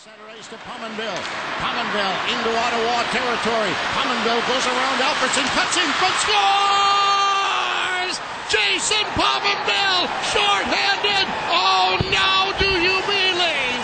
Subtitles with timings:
[0.00, 1.22] Center ice to Pominville.
[1.60, 3.72] Pominville into Ottawa territory.
[3.92, 8.16] Pominville goes around Alfredson, cuts in front, scores!
[8.48, 11.26] Jason Pominville, short-handed.
[11.52, 13.80] Oh, now do you believe?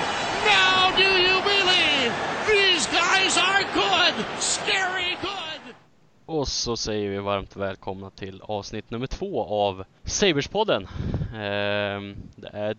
[0.49, 2.10] Now do you believe?
[2.48, 5.74] These guys are good, scary good.
[6.26, 10.88] Och så säger vi varmt välkomna till avsnitt nummer två av Saberspodden.
[11.35, 12.76] Ehm, det är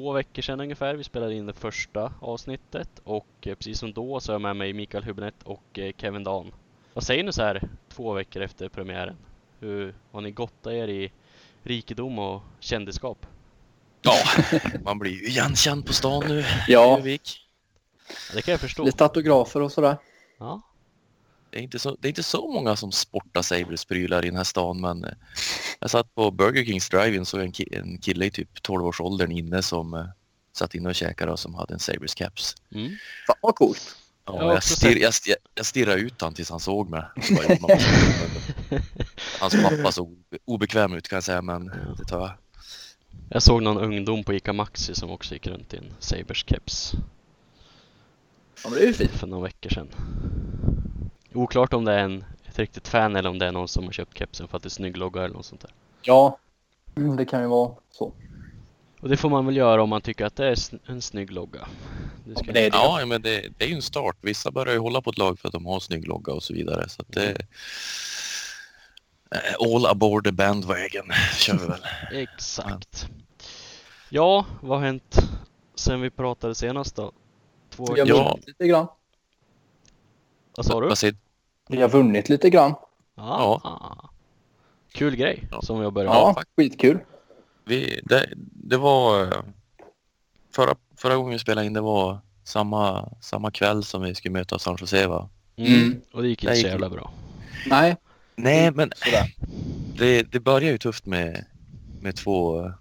[0.00, 4.20] två veckor sedan ungefär vi spelade in det första avsnittet och eh, precis som då
[4.20, 6.52] så är jag med mig Mikael Hübinette och eh, Kevin Dan.
[6.94, 9.16] Vad säger ni så här två veckor efter premiären?
[9.58, 11.12] Hur har ni gottat er i
[11.62, 13.26] rikedom och kändisskap?
[14.02, 14.14] Ja,
[14.84, 16.44] man blir ju igenkänd på stan nu.
[16.68, 17.00] Ja.
[18.34, 18.84] Det kan jag förstå.
[18.84, 19.96] Lite autografer och sådär.
[20.38, 20.60] Ja,
[21.50, 24.44] Det är, inte så, det är inte så många som sportar Sabres-prylar i den här
[24.44, 25.10] stan men eh,
[25.80, 29.62] jag satt på Burger Kings drive-in så en, ki- en kille i typ 12-årsåldern inne
[29.62, 30.04] som eh,
[30.52, 32.54] satt inne och käkade och som hade en Sabres caps.
[32.74, 32.96] mm.
[33.26, 33.96] Fan vad coolt.
[34.26, 37.02] Ja, Jag jag, stirr, jag, stirr, jag stirrade ut han tills han såg mig.
[37.22, 37.70] Så bara, "Ja, man-
[39.40, 41.66] Hans pappa såg obe- obekväm ut kan jag säga men
[41.98, 42.30] det tar jag.
[43.30, 46.92] Jag såg någon ungdom på ICA Maxi som också gick runt i en Sabers keps
[48.64, 49.10] Ja men det är ju fint.
[49.10, 49.88] för några veckor sedan.
[51.34, 53.92] Oklart om det är en, ett riktigt fan eller om det är någon som har
[53.92, 55.70] köpt kepsen för att det är snygg logga eller något sånt där.
[56.02, 56.38] Ja.
[56.96, 58.12] Mm, det kan ju vara så.
[59.00, 61.68] Och det får man väl göra om man tycker att det är en snygg logga.
[62.24, 62.76] Det Ja, det är det.
[62.76, 64.16] Ja, men det, det är ju en start.
[64.20, 66.54] Vissa börjar ju hålla på ett lag för att de har snygg logga och så
[66.54, 66.88] vidare.
[66.88, 67.30] Så att det,
[69.30, 71.80] eh, all aboard the bandwagon kör vi väl.
[72.12, 73.08] Exakt.
[74.08, 75.16] Ja, vad har hänt
[75.74, 77.12] sen vi pratade senast då?
[77.70, 78.38] Två har Ja.
[78.46, 78.88] lite grann.
[80.56, 81.12] Vad sa du?
[81.68, 82.74] Vi har vunnit lite grann.
[83.16, 83.60] Ja.
[84.92, 85.62] Kul grej Ja.
[85.62, 86.44] som vi har börjat Ja, med.
[86.56, 86.98] skitkul.
[87.64, 89.34] Vi, det, det var
[90.54, 94.58] förra, förra gången vi spelade in det var samma, samma kväll som vi skulle möta
[94.58, 95.28] San Jose va?
[95.56, 95.72] Mm.
[95.74, 96.00] Mm.
[96.12, 97.10] Och det gick Det inte så jävla bra.
[97.66, 97.96] Nej,
[98.36, 99.34] Nej men sådär.
[99.98, 101.44] det, det började ju tufft med,
[102.00, 102.72] med två eh,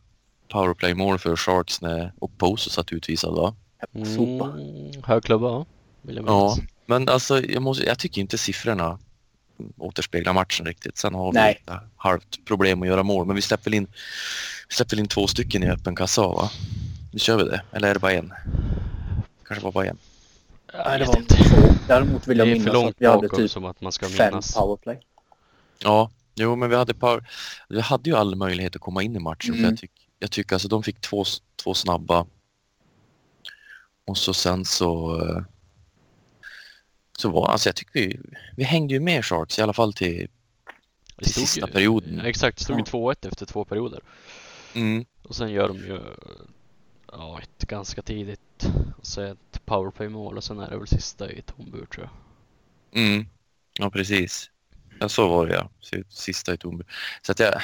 [0.51, 3.55] powerplay-mål för Sharks när Oposo satt utvisad va?
[4.15, 4.45] Sopa.
[4.45, 4.91] Mm.
[5.03, 5.65] Hög klubba, ja.
[6.01, 6.55] Vill jag Ja.
[6.89, 6.99] Minnas.
[7.07, 8.99] Men alltså jag, måste, jag tycker inte siffrorna
[9.77, 10.97] återspeglar matchen riktigt.
[10.97, 11.57] Sen har vi Nej.
[11.59, 13.87] lite halvt problem att göra mål men vi släpper in,
[14.69, 16.51] vi släpper in två stycken i öppen kassa va?
[17.13, 17.61] Nu kör vi det.
[17.71, 18.33] Eller är det bara en?
[19.47, 19.97] Kanske bara, bara en.
[20.85, 21.35] Nej, det var inte.
[21.35, 21.55] två.
[21.87, 23.91] Däremot vill jag är för minnas långt att vi hade bakom typ som att man
[23.91, 24.53] ska fem minnas.
[24.53, 24.99] powerplay.
[25.79, 27.29] Ja, jo men vi hade, par,
[27.69, 29.53] vi hade ju all möjlighet att komma in i matchen.
[29.53, 29.69] För Mm.
[29.69, 31.25] jag, tyck, jag tycker alltså de fick två,
[31.63, 32.25] två snabba.
[34.07, 35.21] Och så sen så...
[37.19, 38.19] Så var alltså jag tycker vi,
[38.55, 40.27] vi hängde ju med Sharks i alla fall till,
[41.17, 42.19] till sista ju- perioden.
[42.19, 43.13] Exakt, det stod ju Ja.
[43.13, 43.99] 2-1 efter två perioder.
[44.73, 45.05] Mm.
[45.23, 45.99] Och sen gör de ju
[47.11, 51.41] ja, ett ganska tidigt och så ett powerplay-mål och sen är det väl sista i
[51.41, 52.09] tom bur tror
[52.93, 53.03] jag.
[53.03, 53.25] Mm.
[53.73, 54.51] Ja precis.
[54.99, 55.69] Ja, så var det ja.
[55.79, 56.83] Så- Sista i Tornby.
[57.21, 57.61] Så att jag...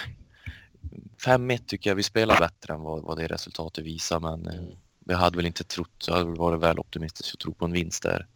[1.26, 4.76] 5-1 tycker jag vi spelar bättre än vad, vad det resultatet visar men eh, Mm.
[5.06, 7.72] vi hade väl inte trott, jag hade väl varit väl optimistisk att tro på en
[7.72, 8.28] vinst där.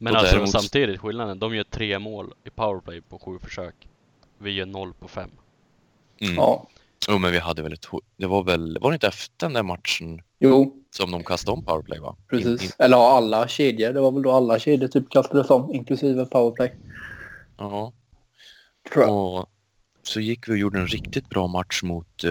[0.00, 3.74] Men Och alltså däremot- samtidigt skillnaden, de gör tre mål i powerplay på sju försök.
[4.38, 5.30] Vi gör noll på fem.
[6.20, 6.34] Mm.
[6.34, 6.66] Ja.
[7.08, 7.86] Jo men vi hade väl ett,
[8.16, 11.64] det var väl, var det inte efter den där matchen Jo, som de kastade om
[11.64, 12.16] powerplay va?
[12.30, 12.46] precis.
[12.62, 13.92] In, in, Eller ja, alla kedjor.
[13.92, 16.74] Det var väl då alla kedjor typ kastades om, inklusive powerplay.
[17.58, 17.92] ja.
[18.92, 19.14] Tror jag.
[19.38, 19.46] Och
[20.02, 22.24] så gick vi och gjorde en riktigt bra match mot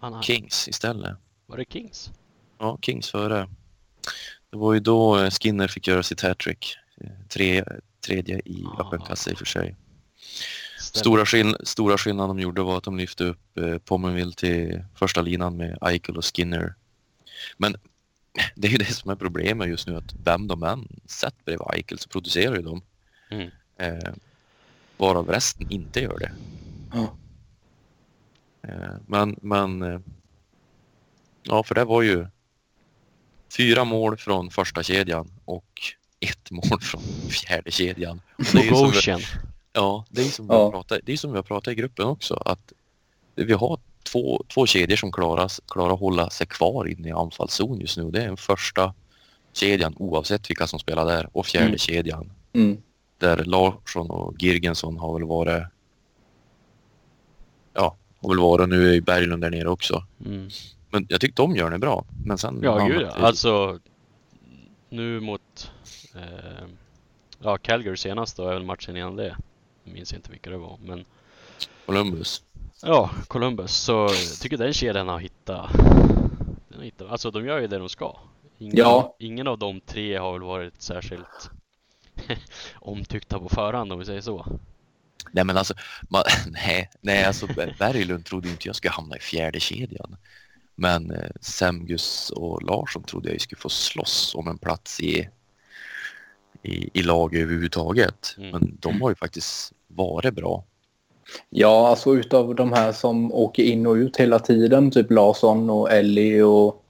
[0.00, 0.22] Anaheim.
[0.22, 1.16] Kings istället.
[1.46, 2.10] Var det Kings?
[2.58, 3.48] Ja, Kings före.
[4.52, 6.76] Det var ju då eh, Skinner fick göra sitt hattrick.
[7.00, 7.64] Eh, Tre,
[8.06, 8.80] tredje i Ah.
[8.86, 9.76] öppen kassa i och för sig.
[10.80, 15.22] Stora, skill stora skillnaden de gjorde var att de lyfte upp eh, Pominville till första
[15.22, 16.74] linan med Eichel och Skinner.
[17.56, 17.76] Men
[18.54, 21.66] det är ju det som är problemet just nu att vem de än sätter bredvid
[21.74, 22.82] Eichel så producerar ju de.
[23.30, 23.50] Mm.
[23.76, 24.12] Eh,
[24.96, 26.32] varav resten inte gör det.
[26.92, 27.16] Ja.
[28.68, 30.00] Eh, men, men eh,
[31.42, 32.26] ja, för det var ju
[33.56, 35.64] fyra mål från första kedjan och
[36.20, 38.20] ett mål från fjärde kedjan.
[38.38, 39.26] Och det är som vi-.
[39.72, 40.62] Ja, det är som vi Ja.
[40.64, 42.72] har pratat, det är som vi har pratat i gruppen också att
[43.34, 47.80] vi har två, två kedjor som klarar, klarar att hålla sig kvar inne i anfallszon
[47.80, 48.10] just nu.
[48.10, 48.94] Det är den första
[49.52, 51.78] kedjan oavsett vilka som spelar där och fjärde Mm.
[51.78, 52.82] kedjan Mm.
[53.18, 55.62] där Larsson och Girgensson har väl varit
[57.74, 60.04] ja, har väl varit nu ju Berglund där nere också.
[60.26, 60.48] Mm.
[60.92, 62.04] Men jag tyckte de gör det bra.
[62.24, 63.10] Men sen Ja, gud ja.
[63.10, 63.78] Alltså,
[64.88, 65.70] nu mot
[66.14, 66.64] eh,
[67.38, 69.36] ja, Calgary senast då, är väl matchen innan det.
[69.84, 71.04] Jag minns inte vilka det var, men
[71.86, 72.42] Columbus.
[72.82, 73.76] ja, Columbus.
[73.76, 75.72] Så jag tycker den kedjan har hittat,
[76.68, 78.16] den har hittat, alltså de gör ju det de ska
[78.58, 79.16] Ingen, Ja.
[79.18, 81.50] ingen av de tre har väl varit särskilt
[82.74, 84.46] omtyckta på förhand om vi säger så.
[85.32, 85.74] Nej men alltså,
[86.08, 90.16] man, nej, nej alltså Ber- Berglund trodde inte jag skulle hamna i fjärde kedjan.
[90.74, 95.28] Men eh, Semgus och Larsson trodde jag skulle få slåss om en plats i,
[96.62, 98.34] i, i lag överhuvudtaget.
[98.38, 98.50] Mm.
[98.50, 100.64] Men de har ju faktiskt varit bra.
[101.50, 105.92] Ja, alltså utav de här som åker in och ut hela tiden, typ Larsson och
[105.92, 106.84] Ellie och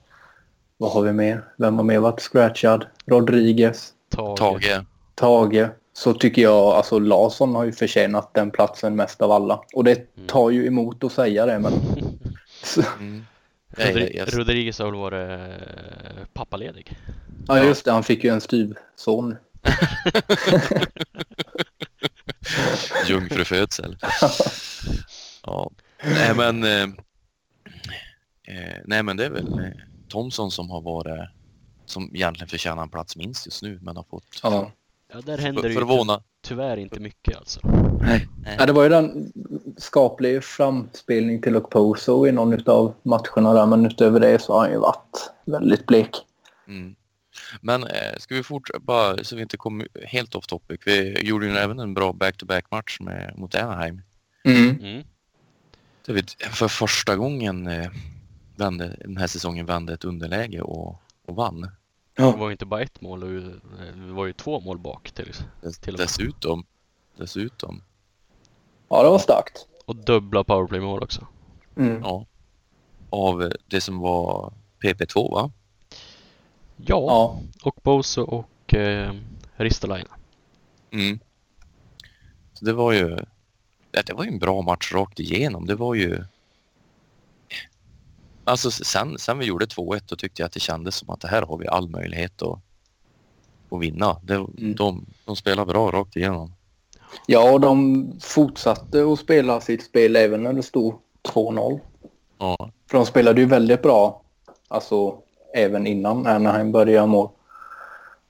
[0.77, 1.43] vad har vi mer?
[1.57, 2.85] Vem har mer varit scratchad?
[3.05, 4.37] Rodriguez, Tage.
[4.37, 4.81] Tage,
[5.15, 5.67] Tage.
[5.93, 9.63] Så tycker jag, alltså Larsson har ju förtjänat den platsen mest av alla.
[9.73, 10.27] Och det Mm.
[10.27, 11.73] tar ju emot att säga det, men...
[12.99, 13.25] Mm.
[13.77, 16.97] Nej, Rodri- Rodriguez har väl varit eh, pappaledig.
[17.47, 17.91] ja, just det.
[17.91, 19.35] Han fick ju en styvson.
[23.07, 23.97] Jungfrufödsel.
[25.43, 25.71] ja.
[26.03, 26.83] Nej men, eh,
[28.47, 29.65] eh, nej men det är väl eh,
[30.09, 31.29] Thomson som har varit,
[31.85, 34.71] som egentligen förtjänar en plats minst just nu men har fått Ja.
[35.13, 36.23] Ja, där händer det för, ju förvåna.
[36.41, 37.59] tyvärr inte mycket alltså.
[38.01, 38.27] Nej.
[38.57, 39.31] ja, det var ju den
[39.77, 44.71] skaplig framspelning till Okposo i någon av matcherna där, men utöver det så har han
[44.71, 46.17] ju varit väldigt blek.
[46.67, 46.95] Mm.
[47.61, 50.79] Men eh, ska vi fortsätta, bara så vi inte kommer helt off topic.
[50.85, 54.01] Vi gjorde ju även en bra back-to-back match med, mot Anaheim.
[54.43, 54.69] Mm.
[54.69, 55.03] Mm.
[56.05, 57.91] Det vet, för första gången eh,
[58.55, 61.71] vände, den här säsongen vände ett underläge och, och vann.
[62.15, 63.19] Det var ju inte bara ett mål,
[63.95, 66.07] det var ju två mål bak till, Dess, Till och med.
[66.07, 66.65] dessutom,
[67.17, 67.81] dessutom,
[68.93, 69.67] Ja, det var starkt.
[69.85, 71.27] och dubbla powerplay-mål också.
[71.77, 72.01] Mm.
[72.03, 72.25] ja,
[73.09, 74.53] av det som var
[74.83, 75.51] PP2 va?
[76.77, 77.39] Ja, Ja.
[77.63, 79.13] och Boso och eh,
[79.55, 80.07] Ristolainen.
[80.91, 81.19] Mm.
[82.53, 83.17] Så det var ju,
[83.91, 85.65] ja, det var ju en bra match rakt igenom.
[85.65, 86.23] Det var ju
[88.45, 91.27] Alltså sen, sen vi gjorde 2-1 då tyckte jag att det kändes som att det
[91.27, 92.59] här har vi all möjlighet att,
[93.69, 94.19] att vinna.
[94.23, 94.75] Det, Mm.
[94.75, 96.53] de, de spelar bra rakt igenom.
[97.25, 100.93] Ja, och de fortsatte att spela sitt spel även när det stod
[101.33, 101.79] 2-0.
[102.39, 104.21] Ja, För de spelade ju väldigt bra,
[104.67, 105.15] alltså
[105.55, 107.29] även innan Anaheim började göra mål.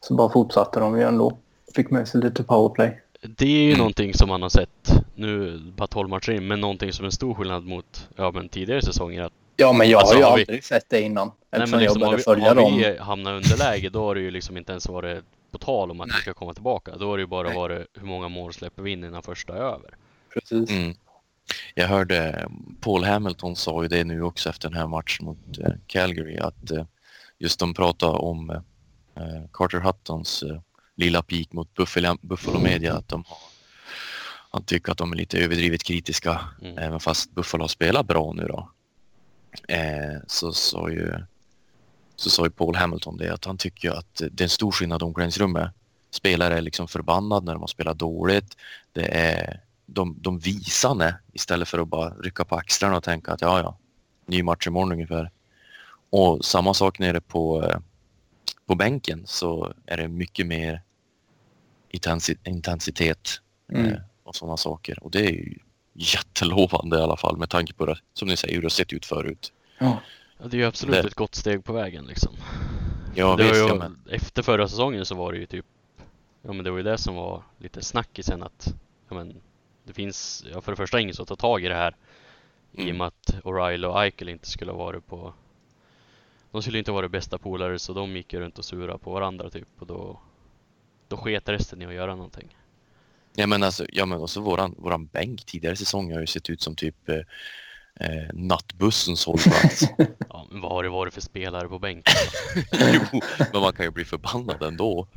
[0.01, 1.37] Så bara fortsatte de ju ändå.
[1.75, 2.99] Fick med sig lite powerplay.
[3.37, 3.77] Det är ju Mm.
[3.77, 7.11] någonting som man har sett nu, bara 12 matcher in, men någonting som är en
[7.11, 9.21] stor skillnad mot ja, men tidigare säsonger.
[9.21, 11.31] Att, Ja, men jag Alltså, har ju har vi- aldrig sett det innan.
[11.51, 12.77] nej, men liksom, jag har, började vi, följa har dem.
[12.77, 16.07] vi hamnat underläge, då har det ju liksom inte ens varit på tal om att
[16.07, 16.95] vi ska komma tillbaka.
[16.97, 17.57] Då har det ju bara Nej.
[17.57, 19.95] varit hur många mål släpper vi in innan första är över.
[20.33, 20.69] Precis.
[20.69, 20.95] mm.
[21.75, 22.47] Jag hörde
[22.81, 26.71] Paul Hamilton sa ju det nu också efter den här matchen mot eh, Calgary att
[26.71, 26.85] eh,
[27.39, 30.43] just de pratade om eh, Carter Huttons
[30.95, 33.37] lilla pik mot Buffalo, Buffalo Media att de har
[34.51, 36.77] han tycker att de är lite överdrivet kritiska Mm.
[36.77, 38.69] även fast Buffalo har spelat bra nu då.
[39.67, 41.13] Eh, så sa ju
[42.15, 45.03] så sa ju Paul Hamilton det att han tycker att det är en stor skillnad
[45.03, 45.71] omklädningsrummet.
[46.11, 48.57] Spelare är liksom förbannad när de har spelat dåligt.
[48.91, 53.31] Det är de, de visar det istället för att bara rycka på axlarna och tänka
[53.31, 53.77] att ja, ja,
[54.25, 55.31] ny match imorgon ungefär.
[56.09, 57.77] Och samma sak nere på, eh,
[58.65, 60.81] på bänken så är det mycket mer
[61.91, 63.39] intensi- intensitet
[63.73, 63.85] Mm.
[63.93, 65.03] eh, och sådana saker.
[65.03, 65.57] Och det är ju
[65.93, 68.93] jättelovande i alla fall med tanke på det, som ni säger, hur det har sett
[68.93, 69.53] ut förut.
[69.79, 70.01] Ja.
[70.43, 72.35] Ja, det är ju absolut Det- ett gott steg på vägen liksom.
[73.15, 75.65] Ja, det visst, ju, ja, men, Efter förra säsongen så var det ju typ
[76.41, 78.73] Ja men det var ju det som var lite snackisen att
[79.09, 79.41] Ja men
[79.83, 81.95] Det finns ja, för det första ingen som tar tag i det här
[82.71, 82.97] I och Mm.
[82.97, 85.33] med att O'Reilly och Eichel inte skulle ha varit på
[86.51, 89.49] De skulle inte vara bästa polare så de gick ju runt och sura på varandra
[89.49, 90.19] typ och då
[91.07, 92.57] Då sket resten i att göra någonting
[93.35, 96.61] ja, men alltså, ja, men också våran, våran bänk tidigare säsonger har ju sett ut
[96.61, 97.19] som typ eh,
[97.99, 99.83] eh, nattbussens hållplats.
[100.29, 102.13] Ja men vad har det varit för spelare på bänken?
[102.93, 103.21] jo,
[103.53, 105.07] men man kan ju bli förbannad ändå.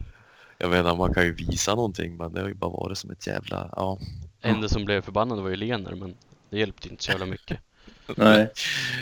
[0.59, 3.26] Jag menar, man kan ju visa någonting, men det har ju bara varit som ett
[3.26, 3.99] jävla, ja.
[4.42, 6.14] Enda som blev förbannad var ju Lener men
[6.50, 7.59] Det hjälpte inte så jävla mycket
[8.16, 8.50] Nej.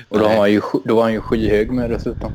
[0.09, 2.33] Och då, har han ju, då var han ju skyhög med dessutom.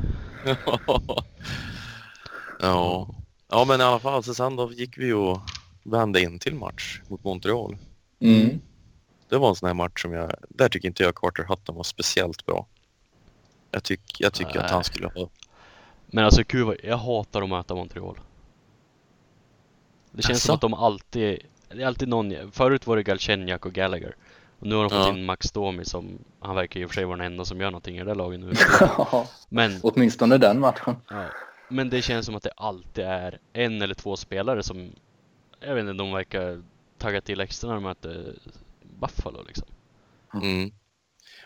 [2.60, 3.14] ja.
[3.48, 5.40] ja, men i alla fall, så sen då gick vi och
[5.84, 7.76] vände in till match mot Montreal.
[8.20, 8.60] Mm.
[9.30, 11.82] Det var en sån här match som jag, där tycker inte jag Carter Hutton var
[11.84, 12.66] speciellt bra.
[13.70, 14.72] Jag, tyck, jag tycker att Nej.
[14.72, 15.28] han skulle ha,
[16.06, 18.18] Men alltså Kuba, jag hatar att möta Montreal.
[20.12, 20.46] Det känns Asså?
[20.46, 24.16] som att de alltid, det är alltid någon, förut var det Galchenyuk och Gallagher.
[24.58, 25.08] Och nu har de fått Ja.
[25.08, 27.60] in Max Domi som, han verkar ju i och för sig vara den enda som
[27.60, 28.52] gör någonting i det där laget nu.
[29.48, 30.96] Men, Åtminstone den matchen.
[31.10, 31.24] ja,
[31.68, 34.92] men det känns som att det alltid är en eller två spelare som,
[35.60, 36.62] jag vet inte, de verkar
[36.98, 38.34] tagga till extra när de möter
[39.00, 39.68] Buffalo liksom.
[40.34, 40.72] mm.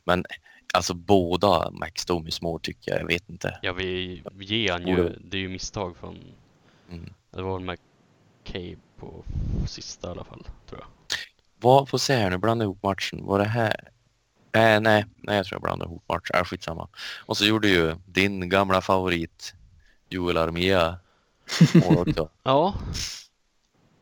[0.05, 0.25] Men
[0.75, 3.59] Alltså båda Max Domis mål tycker jag, jag vet inte.
[3.63, 6.19] Ja, vi vi ger han ju, det är ju misstag från,
[6.91, 7.13] Mm.
[7.31, 9.25] det var väl McCabe på
[9.67, 10.89] sista i alla fall, tror jag.
[11.61, 13.25] Vad, får se här nu, blanda ihop matchen.
[13.25, 13.89] Var det här?
[14.53, 16.37] Äh, nej, nej, jag tror jag blandade ihop matchen.
[16.41, 16.89] Äh, skitsamma.
[17.27, 19.55] Och så gjorde ju din gamla favorit
[20.09, 20.99] Joel Armia
[21.75, 22.29] mål också.
[22.43, 22.75] Ja,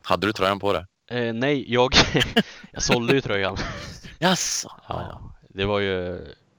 [0.02, 0.86] Hade du tröjan på dig?
[1.12, 1.94] Eh, nej, jag,
[2.70, 3.56] jag sålde ju tröjan.
[4.18, 4.70] Jaså?
[4.88, 5.90] Ja, det var ju,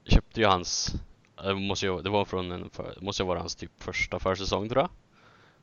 [0.04, 0.94] jag köpte ju hans,
[1.42, 4.68] det måste ju, det var från en, för, måste ju vara hans typ första försäsong
[4.68, 4.90] tror jag.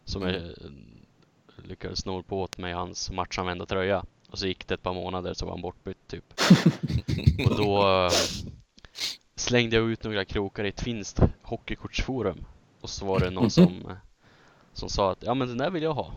[0.05, 0.49] Som jag eh,
[1.63, 4.05] lyckades snå på åt mig hans matchanvända tröja.
[4.29, 6.33] Och så gick det ett par månader så var han bortbytt typ.
[7.49, 8.11] Och då eh,
[9.35, 12.45] slängde jag ut några krokar i ett finskt hockeykortsforum.
[12.81, 13.95] Och så var det någon som, eh,
[14.73, 16.13] som sa att ja men den där vill jag ha.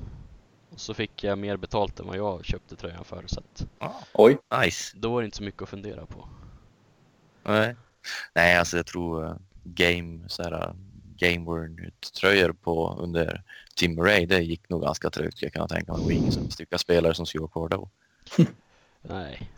[0.74, 3.24] Och så fick jag mer betalt än vad jag köpte tröjan för.
[3.26, 3.66] Så att
[4.12, 4.38] Oj.
[4.62, 4.96] Nice.
[4.96, 6.28] då var det inte så mycket att fundera på.
[7.42, 7.76] Nej.
[8.34, 10.74] Nej, alltså jag tror uh, game, så här, uh,
[11.16, 11.90] game worn
[12.20, 13.42] tröjor på under
[13.74, 15.42] Tim Murray, det gick nog ganska trögt.
[15.42, 16.00] Jag kan tänka mig.
[16.00, 17.88] Det var ingen som stycka spelare som skulle vara kvar då.
[19.02, 19.50] Nej.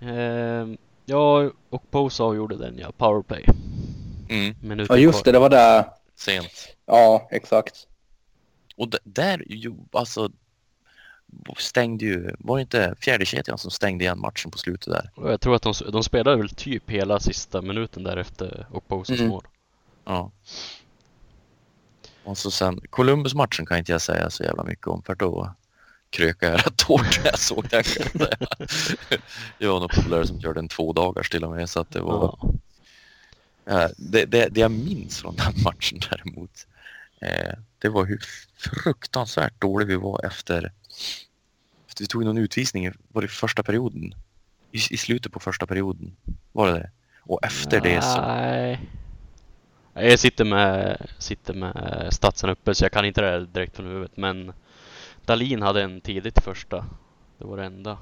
[0.00, 3.44] Ehm, jag och Bose avgjorde den ja, powerplay.
[4.28, 5.84] Mm, Minuten Ja just det, det var där.
[6.14, 6.76] sent.
[6.86, 7.87] Ja, exakt.
[8.78, 10.30] Och där, ju, alltså
[11.58, 15.10] stängde ju, var det inte fjärde kedjan som stängde igen matchen på slutet där?
[15.30, 19.18] Jag tror att de, de spelade väl typ hela sista minuten där efter och Boses
[19.20, 19.30] Mm.
[19.30, 19.46] mål.
[20.04, 20.30] Ja.
[22.24, 25.54] Och så sen, Columbus-matchen kan inte jag säga så jävla mycket om för då
[26.10, 27.84] krökade jag rätt hårt när jag såg den
[29.58, 32.00] jag var någon polare som körde en två dagars till och med så att det
[32.00, 32.38] var
[33.64, 33.88] Ja.
[33.96, 36.66] Det, det, det jag minns från den matchen däremot,
[37.20, 38.22] eh, det var hur
[38.56, 40.72] fruktansvärt dålig vi var efter,
[41.88, 44.14] efter vi tog någon utvisning, var det första perioden?
[44.72, 46.16] I, I slutet på första perioden,
[46.52, 46.90] var det det?
[47.20, 48.80] Och efter det så, Nej.
[49.94, 54.16] Jag sitter med, sitter med statsen uppe så jag kan inte det direkt från huvudet
[54.16, 54.52] men
[55.24, 56.84] Dalin hade en tidigt första.
[57.38, 57.98] Det var det enda.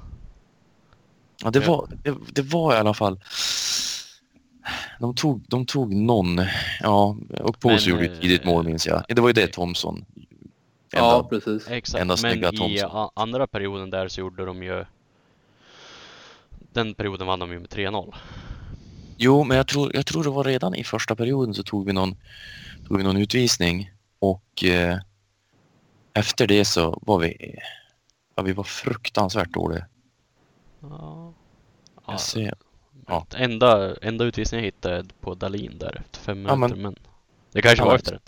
[1.43, 3.19] ja det var, det, det var i alla fall,
[4.99, 6.41] de tog, de tog någon,
[6.81, 9.03] ja, och Pås Men, gjorde ett tidigt mål minns jag.
[9.07, 10.05] Det var ju det Thomson.
[10.91, 11.67] Ja, Enda- precis.
[11.69, 13.09] Exakt, Enda men i Thompson.
[13.15, 14.85] andra perioden där så gjorde de ju
[16.73, 18.15] Den perioden vann de ju med 3-0.
[19.17, 21.93] Jo, men jag tror, jag tror det var redan i första perioden så tog vi
[21.93, 22.15] någon,
[22.87, 24.97] tog vi någon utvisning och eh,
[26.13, 27.55] efter det så var vi,
[28.35, 29.85] ja, vi var fruktansvärt dåliga.
[30.81, 31.33] Ja.
[32.07, 32.53] Jag ser,
[33.07, 33.25] Ja.
[33.35, 36.95] Enda, enda utvisningen jag hittade på Dalin där efter fem Ja, minuter men- men
[37.51, 38.21] Det kanske Ja, var efter den.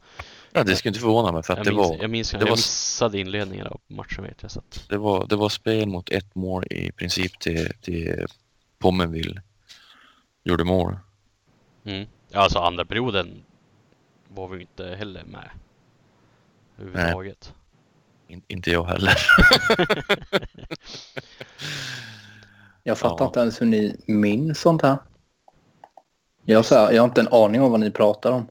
[0.52, 2.38] ja, det skulle inte förvåna mig för att Jag, det minns, var, jag, minns, det
[2.38, 5.88] jag var- missade inledningen av matchen vet jag så att, det, var, det var spel
[5.88, 8.26] mot ett mål i princip till, till
[8.78, 9.42] Pommenville
[10.44, 10.98] gjorde mål.
[11.86, 12.08] mm.
[12.34, 13.44] Alltså andra perioden
[14.28, 15.50] var vi inte heller med
[16.80, 17.54] överhuvudtaget.
[18.28, 19.14] In, inte jag heller.
[22.84, 23.28] Jag fattar Ja.
[23.28, 24.98] inte ens hur ni minns sånt här.
[26.46, 28.48] Jag, så här, jag har inte en aning om vad ni pratar om.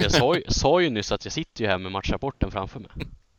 [0.00, 2.90] Jag sa ju, sa ju nyss att jag sitter ju här med matchrapporten framför mig.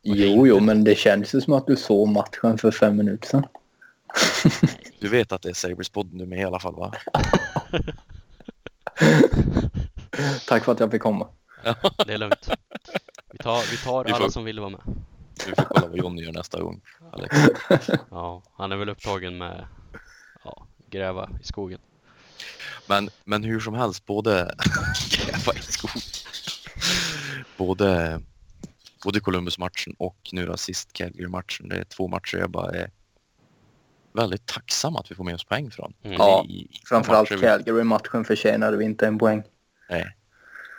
[0.02, 3.46] Jo, jo, men det känns ju som att du såg matchen för fem minuter sedan.
[5.00, 6.92] Du vet att det är Sabres-podden du är med i alla fall va?
[10.48, 11.28] Tack för att jag fick komma.
[12.06, 12.50] Det är lugnt.
[13.32, 14.80] Vi tar, vi tar Vi får- alla som vill vara med.
[15.46, 16.80] Du får kolla vad Johnny gör nästa gång.
[17.12, 17.36] Alex.
[18.10, 19.66] Ja, han är väl upptagen med
[20.44, 21.78] ja, gräva i skogen.
[22.88, 24.32] Men, men hur som helst, både
[25.10, 26.02] gräva i skogen.
[27.56, 28.20] Både,
[29.04, 31.68] både Columbus-matchen och nu då sist Calgary-matchen.
[31.68, 32.90] Det är två matcher jag bara är
[34.12, 35.92] väldigt tacksam att vi får med oss poäng från.
[36.02, 36.16] Mm.
[36.18, 39.42] Ja, I- i Framförallt Calgary-matchen förtjänade vi inte en poäng.
[39.90, 40.16] Nej,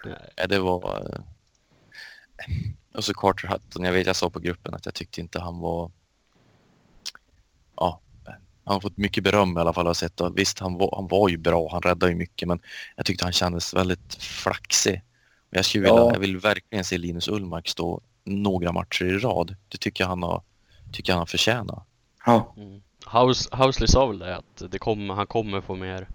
[0.05, 0.33] Nej.
[0.37, 1.09] nej, det var...
[1.13, 1.21] eh,
[2.93, 5.59] Och så Carter Hutton, jag vet jag sa på gruppen att jag tyckte inte han
[5.59, 5.91] var...
[7.75, 8.01] Ja,
[8.65, 10.21] han har fått mycket beröm i alla fall har jag sett.
[10.21, 12.59] Och visst, han var, han var ju bra, han räddade ju mycket men
[12.95, 15.01] jag tyckte han kändes väldigt flaxig.
[15.49, 16.11] Jag, skulle vilja, Ja.
[16.13, 19.55] jag vill verkligen se Linus Ullmark stå några matcher i rad.
[19.69, 20.41] Det tycker jag han har,
[20.91, 21.83] tycker han förtjänar.
[22.25, 22.81] Ja, Mm.
[23.13, 26.07] House, Housley sa väl det att det kommer, han kommer få mer.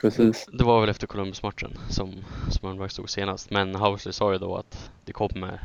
[0.00, 0.46] precis.
[0.52, 3.50] Det var väl efter Columbus-matchen som, som Ullmark stod senast.
[3.50, 5.60] Men Housley sa ju då att det kommer,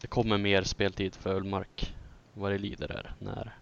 [0.00, 1.94] det kommer mer speltid för Ullmark
[2.34, 3.56] vad det lider där när,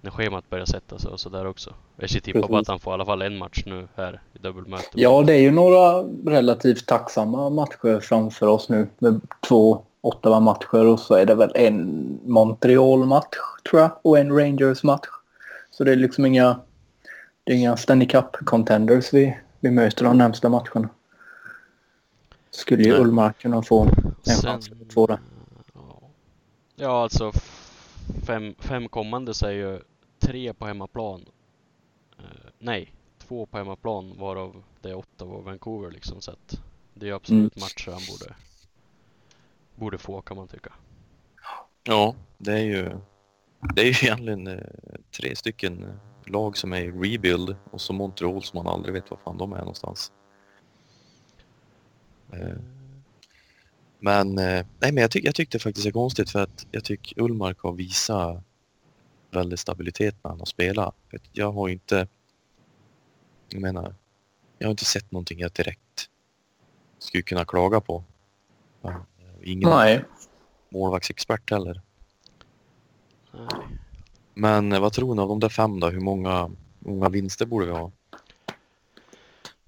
[0.00, 1.74] när schemat börjar sätta sig och sådär också.
[1.96, 4.38] Jag skulle tippa på att han får i alla fall en match nu här i
[4.38, 4.88] dubbelmöte.
[4.92, 8.88] Ja, det är ju några relativt tacksamma matcher framför oss nu.
[8.98, 13.36] Med två Ottawa-matcher och så är det väl en Montreal-match
[13.70, 15.08] tror jag och en Rangers-match.
[15.70, 16.60] Så det är liksom inga...
[17.44, 20.88] Det är inga Stanley Cup-contenders vi, vi möter de närmsta matcherna.
[22.50, 22.92] Skulle ju.
[22.94, 25.18] Ullmark kunna få en Sen- chans att få det.
[26.76, 27.32] Ja, alltså
[28.26, 29.80] fem, fem kommande så är ju
[30.20, 31.24] tre på hemmaplan.
[32.18, 32.24] Eh,
[32.58, 36.60] nej, två på hemmaplan varav det är Ottawa och Vancouver liksom så att
[36.94, 37.64] det är absolut Mm.
[37.64, 38.34] matcher han borde
[39.74, 40.72] borde få kan man tycka.
[41.84, 42.98] Ja, det är ju,
[43.74, 44.64] det är ju egentligen eh,
[45.10, 49.10] tre stycken eh, lag som är i rebuild och så Montreal som man aldrig vet
[49.10, 50.12] var fan de är någonstans.
[52.32, 52.56] Eh,
[54.00, 56.84] Men, eh, nej, men jag, tyck, jag tyckte faktiskt det är konstigt för att jag
[56.84, 58.44] tycker Ullmark har visat
[59.30, 60.94] väldigt stabilitet när han har spelat.
[61.32, 62.08] Jag har ju inte,
[63.48, 63.94] jag menar,
[64.58, 66.08] jag har inte sett någonting jag direkt
[66.98, 68.04] skulle kunna klaga på.
[68.82, 69.04] Ja,
[69.42, 70.04] Ingen Nej.
[70.68, 71.80] målvaktsexpert heller.
[73.32, 73.48] Nej.
[74.34, 75.88] Men eh, vad tror ni av de där fem då?
[75.90, 77.90] Hur många, många vinster borde vi ha?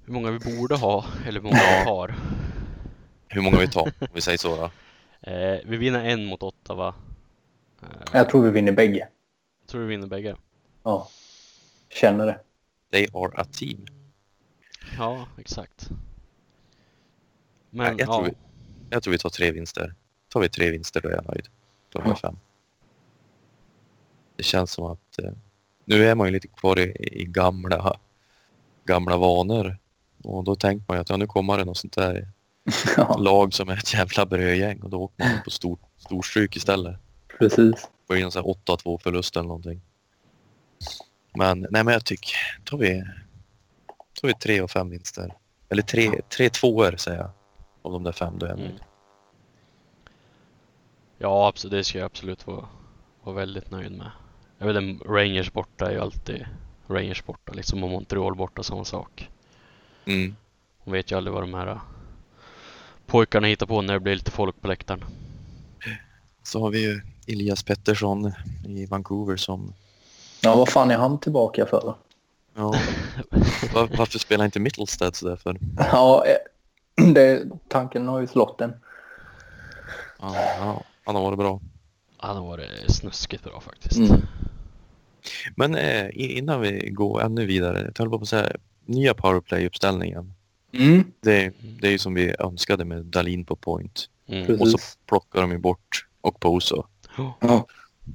[0.04, 2.14] Hur många vi borde ha eller hur många vi har.
[3.28, 4.70] Hur många vi tar, om vi säger så då?
[5.22, 6.94] Eh, vi vinner en mot Ottawa.
[7.82, 9.08] Eh, Jag tror vi vinner bägge.
[9.70, 10.36] Tror du vi vinner bägge?
[10.82, 11.08] Ja.
[11.88, 12.40] Känner det.
[12.90, 13.86] They are a team.
[14.98, 15.90] Ja, exakt.
[17.70, 18.34] Nej, Men jag, tror ja, vi,
[18.90, 19.94] jag tror vi tar tre vinster.
[20.28, 21.48] Tar vi tre vinster då är jag nöjd.
[21.88, 22.38] Då har jag fem.
[24.36, 25.32] Det känns som att eh,
[25.84, 27.98] nu är man ju lite kvar i, i gamla,
[28.84, 29.78] gamla vanor.
[30.22, 32.28] Och då tänker man ju att ja, nu kommer det något sånt där
[33.18, 36.96] lag som är ett jävla brödgäng och då åker man på stor, storstryk istället.
[37.38, 37.88] precis.
[38.16, 39.80] In en sån här 8-2 förlust eller någonting.
[41.34, 43.04] Men nej men jag tycker, tar vi,
[44.20, 45.34] tar vi tre och fem vinster.
[45.68, 47.30] Eller tre, tre tvåor säger jag.
[47.82, 48.72] Av de där fem då är Mm.
[51.18, 52.68] ja absolut, det ska jag absolut vara,
[53.22, 54.10] vara väldigt nöjd med.
[54.58, 56.46] Jag vet Rangers borta är ju alltid
[56.86, 59.28] Rangers borta liksom och Montreal borta samma sak.
[60.04, 60.36] Mm.
[60.84, 61.80] Man vet ju aldrig vad de här äh,
[63.06, 65.04] pojkarna hittar på när det blir lite folk på läktaren.
[66.42, 67.00] Så har vi ju
[67.32, 68.32] Elias Pettersson
[68.66, 69.74] i Vancouver som,
[70.42, 71.94] Ja, vad fan är han tillbaka för?
[72.54, 72.74] ja,
[73.74, 75.56] var, varför spelar inte Mittelstadt sådär för?
[75.76, 78.72] Ja, eh, det, tanken har ju slått en.
[80.20, 81.60] Ja, ja, han har varit bra.
[82.16, 83.96] Han har varit snuskigt bra faktiskt.
[83.96, 84.20] Mm.
[85.56, 88.52] Men eh, innan vi går ännu vidare, jag höll på att säga
[88.86, 90.32] nya powerplay-uppställningen.
[90.72, 94.08] Mm, Det, det är ju som vi önskade med Dalin på point.
[94.26, 94.60] Mm.
[94.60, 96.84] Och så plockar de ju bort och Poso.
[97.20, 97.36] Ja.
[97.40, 97.66] Ja.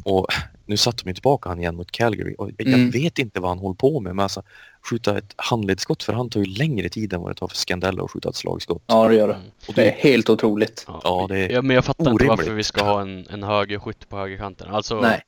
[0.03, 0.27] Och
[0.65, 2.35] nu satte de ju tillbaka han igen mot Calgary.
[2.37, 2.89] Och jag Mm.
[2.91, 4.15] vet inte vad han håller på med.
[4.15, 4.43] Men alltså,
[4.89, 8.03] skjuta ett handledsskott för han tar ju längre tid än vad det tar för Scandella
[8.03, 8.83] att skjuta ett slagskott.
[8.87, 9.33] ja, det gör det.
[9.33, 9.47] Mm.
[9.67, 10.83] Och Det är det, helt otroligt.
[10.87, 12.59] Ja, Ja, det är ja, men jag fattar inte varför orimligt.
[12.59, 14.67] vi ska ha en, en högerskytt på högerkanten.
[14.69, 15.21] Alltså Nej.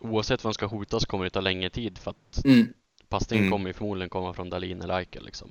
[0.00, 2.66] oavsett vad han ska skjuta så kommer det ta längre tid för att Mm.
[3.08, 3.52] passningen Mm.
[3.52, 5.48] kommer ju förmodligen komma från Dalin eller Eichel liksom.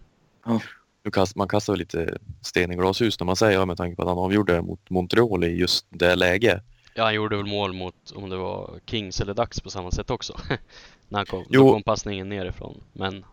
[1.04, 3.96] nu kast, man kastar väl lite sten i glashus när man säger ja, med tanke
[3.96, 6.62] på att han avgjorde mot Montreal i just det läge.
[7.00, 10.10] Ja, han gjorde väl mål mot om det var Kings eller Dax på samma sätt
[10.10, 10.38] också.
[11.08, 11.64] När han kom, Jo.
[11.64, 12.82] då kom passningen nerifrån.
[12.94, 13.26] Men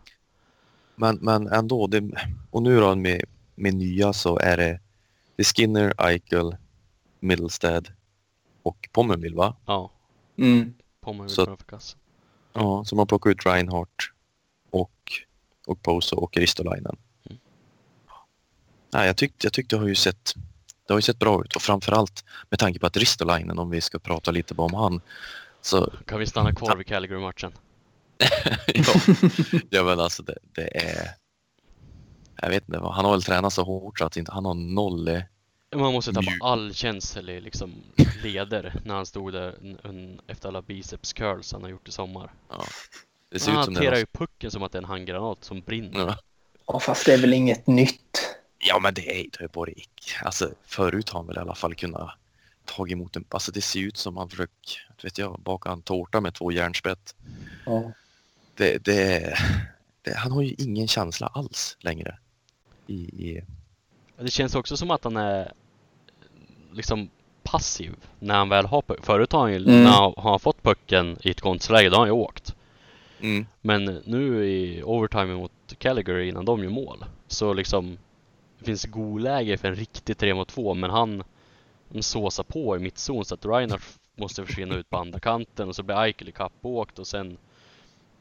[0.95, 2.09] Men, men ändå, det,
[2.51, 3.23] och nu då med,
[3.55, 4.79] med nya så är det,
[5.35, 6.55] det är Skinner, Eichel,
[7.19, 7.87] Middlestad
[8.63, 9.55] och Pommerville va?
[9.65, 9.91] ja,
[10.37, 10.73] Mm.
[11.01, 11.99] Pommer Så- framför kassen.
[12.53, 14.11] Ja, så man plockar ut Reinhardt
[14.69, 15.11] och,
[15.67, 16.95] och Poso och Ristolainen.
[17.29, 17.37] Mm.
[18.93, 20.33] Nej, jag tyckte, jag tyckte det har ju sett
[20.87, 23.81] det har ju sett bra ut och framförallt med tanke på att Ristolainen, om vi
[23.81, 25.01] ska prata lite om han,
[25.61, 27.51] så Kan vi stanna kvar vid Calgary-matchen?
[28.67, 28.93] ja,
[29.69, 31.09] ja men alltså det, det är
[32.41, 35.23] jag vet inte, han har väl tränat så hårt så att inte, han har noll
[35.75, 36.43] Man måste tappa Mjuk.
[36.43, 37.73] all känsel i liksom
[38.23, 39.55] leder när han stod där
[40.27, 42.33] efter alla biceps curls han har gjort i sommar.
[43.31, 44.87] det ser Han ut som det hanterar är ju pucken som att det är en
[44.89, 45.99] handgranat som brinner.
[45.99, 46.17] ja.
[46.67, 48.26] Ja, fast det är väl inget nytt.
[48.67, 49.71] Ja men det är är bara
[50.23, 52.09] alltså förut har han väl i alla fall kunnat
[52.65, 56.21] ta emot en, alltså det ser ut som han försöker, vet jag, baka en tårta
[56.21, 57.15] med två järnspett.
[57.65, 57.91] Ja.
[58.55, 59.33] Det, det,
[60.01, 62.17] det, han har ju ingen känsla alls längre.
[62.87, 63.43] I, i,
[64.19, 65.51] Det känns också som att han är
[66.73, 67.09] liksom
[67.43, 69.05] passiv när han väl har puck.
[69.05, 69.83] Förut har han ju, Mm.
[69.83, 72.55] när han har fått pucken i ett konstläge, då har han ju åkt.
[73.19, 77.97] mm, Men nu i overtime mot Calgary innan de gör mål så liksom
[78.59, 81.23] det finns godläge för en riktig 3 mot 2 men han
[81.99, 85.83] såsar på i mittzon så att Reinhardt måste försvinna ut på andra kanten och så
[85.83, 87.37] blir Eichel ikappåkt och sen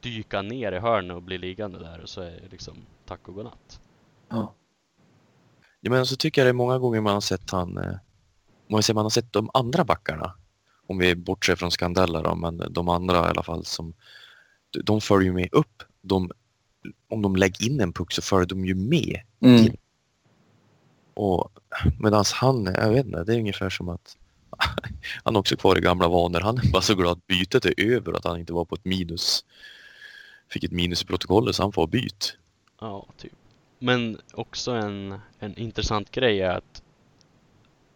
[0.01, 3.35] dyka ner i hörnet och bli liggande där och så är det liksom tack och
[3.35, 3.81] godnatt.
[4.29, 4.55] Ja.
[5.81, 7.96] Ja, men så tycker jag det är många gånger man har sett han, eh,
[8.68, 10.35] man, säger, man har sett de andra backarna,
[10.87, 13.94] om vi bortser från Scandella då, men de andra i alla fall som,
[14.85, 15.83] de följer med upp.
[16.01, 16.31] De
[17.09, 19.20] om de lägger in en puck så följer de ju med.
[19.40, 19.77] Mm.
[21.16, 21.50] Och
[21.98, 24.16] medan han, jag vet inte, det är ungefär som att
[25.24, 26.40] han är också kvar i gamla vanor.
[26.40, 28.85] Han är bara så glad att bytet är över att han inte var på ett
[28.85, 29.44] minus.
[30.50, 32.37] Fick ett minus i protokollet så han får byt.
[32.81, 33.33] Ja, typ.
[33.79, 36.83] Men också en, en intressant grej är att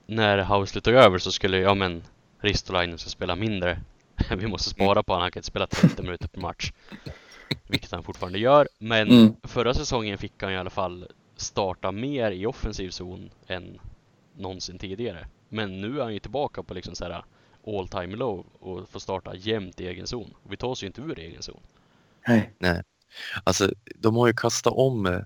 [0.07, 2.03] när Housley tog över så skulle, ja men,
[2.41, 3.81] Ristolainen ska spela mindre.
[4.37, 6.73] Vi måste spara på honom, han kan inte spela 30 minuter per match.
[7.69, 8.69] Vilket han fortfarande gör.
[8.79, 9.35] Men Mm.
[9.43, 11.07] förra säsongen fick han i alla fall
[11.41, 13.81] starta mer i offensiv zon än
[14.37, 15.29] någonsin tidigare.
[15.49, 17.25] Men nu är han ju tillbaka på liksom så här
[17.67, 20.35] all time low och får starta jämt i egen zon.
[20.49, 21.61] Vi tar oss ju inte ur egen zon.
[22.59, 22.83] Nej.
[23.45, 25.21] Alltså, de har ju kastat om eh,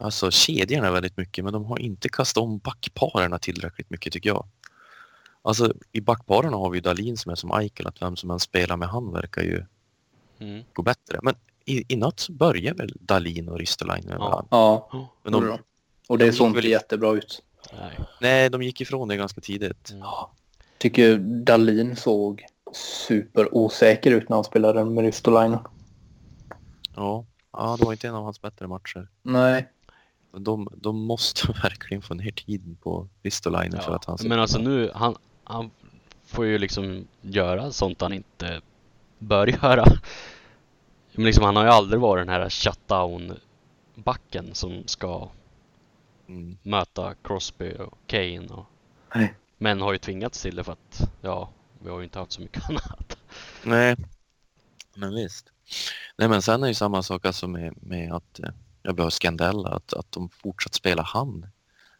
[0.00, 4.46] alltså, kedjorna väldigt mycket men de har inte kastat om backparerna tillräckligt mycket tycker jag.
[5.42, 8.40] Alltså i backparerna har vi ju Dahlin som är som Eichel, att vem som än
[8.40, 9.64] spelar med han verkar ju
[10.38, 10.64] Mm.
[10.72, 11.18] gå bättre.
[11.22, 11.34] Men
[11.66, 14.46] i, i natt så börjar väl Dahlin och Ristolainen Ja.
[14.50, 14.88] Ja,
[15.22, 15.58] Men de,
[16.08, 17.42] och det de såg inte väl- jättebra ut.
[17.78, 17.98] nej.
[18.20, 19.90] nej, de gick ifrån det ganska tidigt.
[19.90, 20.02] Mm.
[20.78, 25.58] Tycker Dalin såg superosäker ut när han spelade med Ristolainen.
[26.96, 27.24] Ja.
[27.52, 29.08] ja, det var inte en av hans bättre matcher.
[29.22, 29.68] Nej.
[30.32, 33.96] De, de måste verkligen få ner tiden på Ristolainen för Ja.
[33.96, 35.70] att han Men alltså nu, han, han
[36.26, 38.60] får ju liksom göra sånt han inte
[39.18, 39.84] bör göra.
[41.16, 45.28] Men liksom, han har ju aldrig varit den här shutdown-backen som ska
[46.28, 46.56] Mm.
[46.62, 48.46] möta Crosby och Kane.
[48.48, 48.66] Och,
[49.14, 49.34] Nej.
[49.58, 51.50] men har ju tvingats till det för att, ja,
[51.82, 53.18] vi har ju inte haft så mycket annat.
[53.62, 53.96] Nej,
[54.94, 55.52] men visst.
[56.18, 58.48] Nej, men sen är ju samma sak alltså med, med att eh,
[58.82, 61.46] jag behöver Scandella, att, att de fortsatt spela han.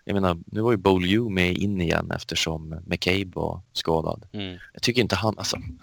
[0.04, 4.26] Jag menar, nu var ju Beaulieu med in igen eftersom McCabe var skadad.
[4.32, 4.58] Mm.
[4.72, 5.74] Jag tycker inte han, alltså, det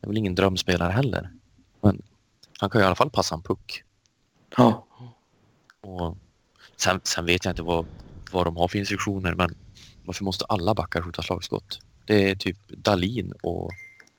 [0.00, 1.30] är väl ingen drömspelare heller.
[1.80, 2.02] Men
[2.60, 3.82] han kan ju i alla fall passa en puck.
[4.56, 4.86] Ja.
[5.80, 6.16] Och
[6.76, 7.86] sen, sen vet jag inte vad,
[8.32, 9.54] vad de har för instruktioner, men
[10.04, 11.80] varför måste alla backar skjuta slagskott?
[12.06, 13.70] Det är typ Dalin och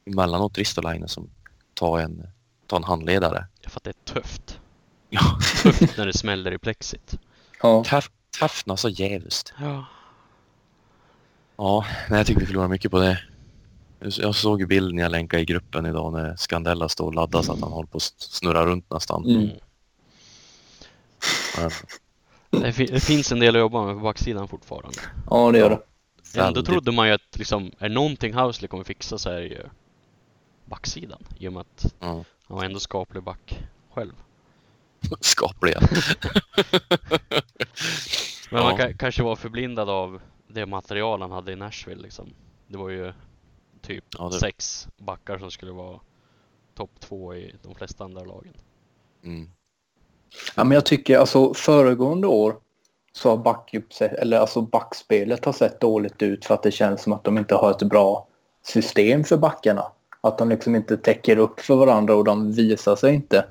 [0.06, 1.30] emellanåt Ristolainen som
[1.74, 2.28] tar en,
[2.68, 3.48] tar en handledare.
[3.68, 4.60] För att det är tufft.
[5.12, 7.20] Ja, Tufft när det smäller i plexit.
[7.62, 7.84] Ja.
[7.84, 9.54] Taff- Taffna så jävligt.
[9.60, 9.86] Ja.
[11.58, 13.20] Ja, nej, jag tycker vi förlorar mycket på det.
[14.00, 17.54] Jag såg ju bilden jag länkade i gruppen idag när Scandella står och laddar så
[17.54, 19.26] att han håller på att snurra runt nästan.
[19.26, 19.50] Mm.
[22.52, 24.98] Men Det, fi- det finns en del att jobba med på backsidan fortfarande.
[25.30, 25.82] ja, det gör det.
[26.42, 29.64] Ändå trodde man ju att liksom, är någonting Housley kommer fixa så är det ju
[30.66, 31.24] backsidan.
[31.40, 33.60] I och med att Ja, han var ändå skaplig back
[33.94, 34.14] själv.
[35.22, 35.80] skapliga.
[38.52, 38.64] Men Ja.
[38.64, 42.30] man ka- kanske var förblindad av det material han hade i Nashville liksom.
[42.68, 43.14] Det var ju
[43.82, 46.00] typ Ja, det- sex backar som skulle vara
[46.74, 48.54] topp två i de flesta andra lagen.
[49.24, 49.50] Mm.
[50.56, 52.56] Ja, men jag tycker alltså föregående år
[53.12, 53.38] så har
[54.02, 57.56] eller alltså backspelet har sett dåligt ut för att det känns som att de inte
[57.56, 58.28] har ett bra
[58.64, 59.92] system för backarna.
[60.22, 63.46] Att de liksom inte täcker upp för varandra och de visar sig inte.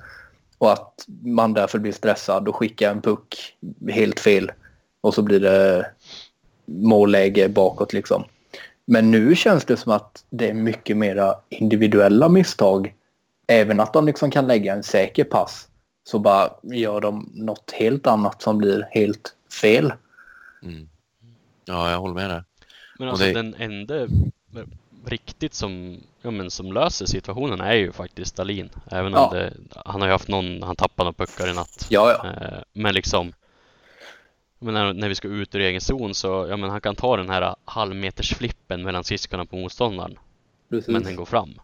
[0.57, 3.57] Och att man därför blir stressad och skickar en puck
[3.89, 4.51] helt fel.
[5.01, 5.91] Och så blir det
[6.65, 8.23] målläge bakåt liksom.
[8.91, 12.93] Men nu känns det som att det är mycket mera individuella misstag.
[13.47, 15.67] Även att de liksom kan lägga en säker pass
[16.03, 19.93] så bara gör de något helt annat som blir helt fel.
[20.63, 20.89] Mm.
[21.65, 22.43] Ja, jag håller med där.
[22.99, 24.07] Men alltså det- den enda
[25.05, 28.69] riktigt som, ja, men som löser situationen är ju faktiskt Stalin.
[28.91, 29.39] Även om Ja.
[29.39, 29.53] det,
[29.85, 31.85] han har ju haft någon, han tappade några puckar i natt.
[31.89, 32.45] Ja, ja.
[32.45, 33.33] Eh, Men liksom
[34.59, 37.17] men när, när vi ska ut ur egen zon så, ja men han kan ta
[37.17, 40.19] den här halvmetersflippen mellan skridskorna på motståndaren.
[40.69, 40.87] Precis.
[40.87, 41.59] Men den går fram.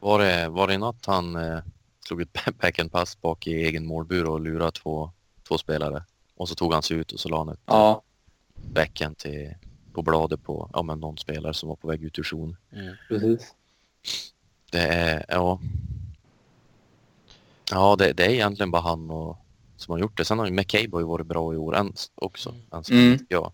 [0.00, 1.58] Var det, var det natt han eh,
[2.06, 5.10] slog ett backhandpass bak i egen målbur och lurade två,
[5.48, 6.04] två spelare?
[6.36, 8.02] Och så tog han sig ut och så la han ett Ja,
[8.54, 9.54] backhand till,
[9.92, 12.56] på bladet på ja, men någon spelare som var på väg ut ur zon.
[13.08, 13.54] precis.
[14.70, 15.60] Det är, ja.
[17.70, 19.38] Ja, det, det är egentligen bara han och,
[19.76, 20.24] som har gjort det.
[20.24, 22.54] Sen har ju McCabe har ju varit bra i år också.
[22.72, 23.04] Än så Mm.
[23.10, 23.52] länge, ja.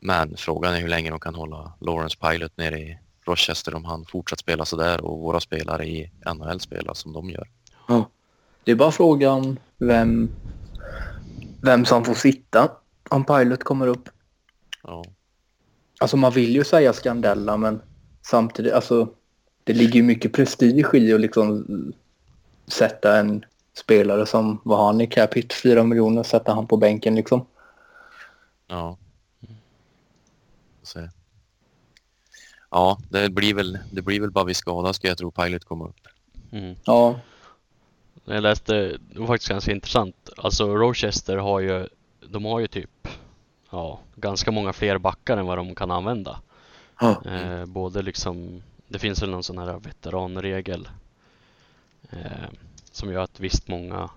[0.00, 4.04] Men frågan är hur länge de kan hålla Lawrence Pilot nere i Rochester om han
[4.04, 7.48] fortsatt spela sådär och våra spelare i NHL spelar som de gör.
[8.64, 10.30] Det är bara frågan vem,
[11.62, 12.70] vem som får sitta
[13.10, 14.08] om Pilot kommer upp.
[14.82, 15.04] Ja.
[16.00, 17.80] Alltså man vill ju säga Scandella men
[18.22, 19.08] samtidigt, alltså
[19.64, 21.66] det ligger ju mycket prestige i att liksom
[22.66, 23.44] sätta en
[23.78, 27.46] spelare som, vad har han i cap hit, 4 miljoner, sätta han på bänken liksom.
[28.66, 28.96] Ja.
[30.82, 31.08] Så.
[32.70, 35.84] Ja, det blir väl, det blir väl bara vid skada ska jag tro Pilot kommer
[35.84, 36.00] upp.
[36.52, 36.76] Mm.
[36.84, 37.20] Ja,
[38.24, 40.28] Jag läste, det var faktiskt ganska intressant.
[40.36, 41.88] Alltså Rochester har ju,
[42.28, 43.08] de har ju typ,
[43.70, 46.40] ja, ganska många fler backar än vad de kan använda.
[47.00, 47.22] Ja.
[47.24, 50.88] Eh, både liksom, det finns väl någon sån här veteranregel
[52.10, 52.48] eh,
[52.96, 54.10] som gör att visst många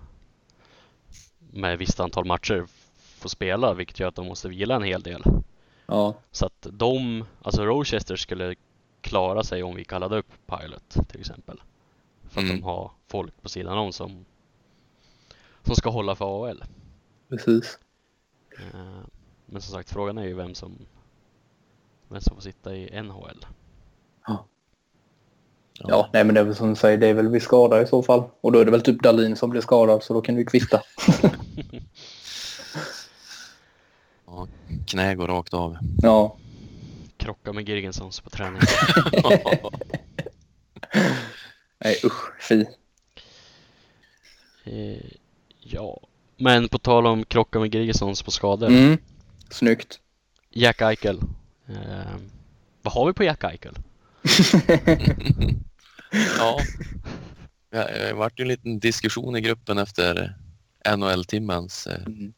[1.38, 2.66] med visst antal matcher
[2.96, 5.22] får spela, vilket gör att de måste vila en hel del.
[5.86, 6.14] Ja.
[6.30, 8.54] Så att de, alltså Rochester skulle
[9.00, 11.60] klara sig om vi kallade upp Pilot till exempel.
[12.28, 12.56] För att Mm.
[12.56, 14.24] de har folk på sidan om som,
[15.62, 16.64] som ska hålla för AL.
[17.28, 17.78] Precis.
[18.58, 19.00] Eh,
[19.46, 20.78] Men som sagt, frågan är ju vem som,
[22.08, 23.46] vem som får sitta i NHL.
[24.26, 24.46] Ja,
[26.12, 28.02] nej men det är väl som du säger, det är väl vid skada i så
[28.02, 28.22] fall.
[28.40, 30.82] Och då är det väl typ Dalin som blir skadad så då kan vi kvitta.
[34.26, 34.48] Ja,
[34.86, 35.76] knä går rakt av.
[36.02, 36.36] Ja.
[37.16, 38.60] Krocka med Girgensons på träning.
[41.84, 42.64] Nej usch, fy.
[44.64, 45.06] Eh,
[45.60, 46.00] ja,
[46.36, 48.68] men på tal om krocka med Girgensons på skador.
[48.68, 48.98] Mm.
[49.50, 50.00] Snyggt.
[50.50, 51.20] Jack Eichel.
[51.68, 52.16] Eh,
[52.82, 53.74] vad har vi på Jack Eichel?
[56.38, 56.58] ja.
[57.70, 60.34] Ja, Det vart ju en liten diskussion i gruppen efter
[60.96, 62.32] NHL-timmens eh, Mm.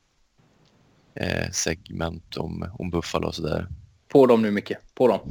[1.15, 3.67] eh, segment om, om Buffalo och sådär.
[4.09, 5.21] På dem nu Micke, på dem.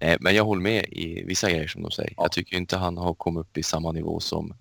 [0.00, 2.12] Eh, men jag håller med i vissa grejer som de säger.
[2.16, 2.22] Ja.
[2.22, 4.54] Jag tycker inte han har kommit upp i samma nivå som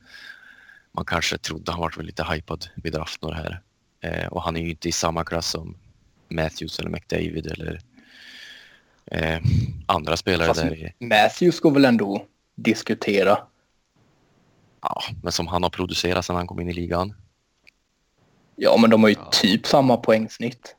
[0.91, 1.71] man kanske trodde.
[1.71, 3.61] Han varit väl lite hypad vid draften och det här.
[4.01, 5.77] Eh, och han är ju inte i samma klass som
[6.29, 7.79] Matthews eller McDavid eller
[9.11, 9.39] eh,
[9.85, 10.75] andra spelare Fast- där.
[10.99, 13.37] i- Matthews går väl ändå diskutera.
[14.81, 17.13] Ja, men som han har producerat sedan han kom in i ligan.
[18.55, 19.29] Ja, men de har ju Ja.
[19.31, 20.75] typ samma poängsnitt.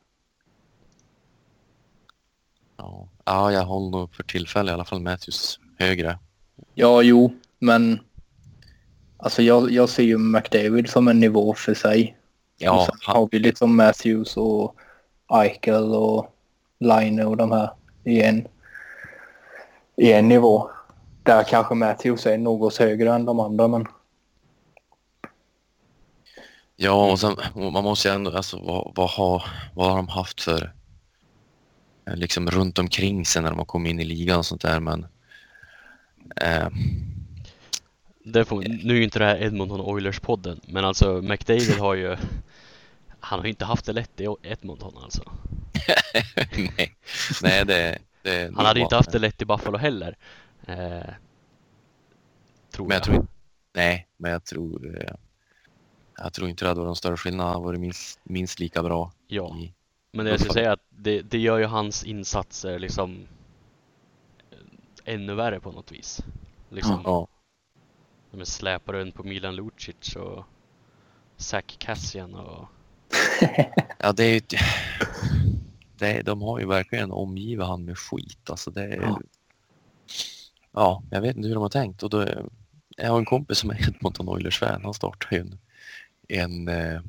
[2.76, 6.18] Ja, ja jag håller nog för tillfället i alla fall Matthews högre.
[6.74, 8.00] Ja, jo, men
[9.16, 12.16] alltså jag, jag ser ju McDavid som en nivå för sig.
[12.58, 14.76] Ja, och sen han, har vi liksom Matthews och
[15.32, 16.34] Eichel och
[16.80, 17.70] Line och de här
[18.04, 18.48] i en,
[19.96, 20.70] i en nivå.
[21.22, 23.87] Där kanske Matthews är något högre än de andra, men
[26.76, 29.42] ja och sen man måste ju ändå, alltså vad, vad, har,
[29.74, 30.72] vad har de haft för
[32.06, 34.80] eh, liksom runt omkring sig när de har kommit in i ligan och sånt där
[34.80, 35.06] men
[36.40, 36.68] eh,
[38.24, 42.16] Det får, nu är ju inte det här Edmonton Oilers-podden, men alltså McDavid har ju
[43.28, 45.22] Han har ju inte haft det lätt i Edmonton alltså.
[46.76, 46.96] nej,
[47.42, 50.16] nej det, det Han hade inte haft det lätt i Buffalo heller.
[50.66, 50.76] Eh,
[52.70, 53.02] tror Men jag jag.
[53.02, 53.28] tror inte,
[53.74, 55.14] nej, men jag tror eh,
[56.16, 57.46] jag tror inte det hade varit någon större skillnad.
[57.46, 59.12] Han har varit minst, minst lika bra.
[59.26, 59.74] Ja, I,
[60.12, 63.26] men det jag skulle säga att det, det gör ju hans insatser liksom
[64.50, 66.20] eh, ännu värre på något vis.
[66.68, 67.28] Liksom, ja,
[68.30, 70.44] de släpar runt på Milan Lucic och
[71.36, 72.68] Zach Cassian och
[73.98, 74.40] ja, det är ju...
[75.98, 78.50] Det, de har ju verkligen omgivit han med skit.
[78.50, 79.20] Alltså det är, Ja.
[80.72, 82.02] ja, jag vet inte hur de har tänkt.
[82.02, 82.26] Och då,
[82.96, 84.84] jag har en kompis som är Edmonton Oilers-fan.
[84.84, 85.58] Han startade ju en,
[86.28, 87.00] en, eh,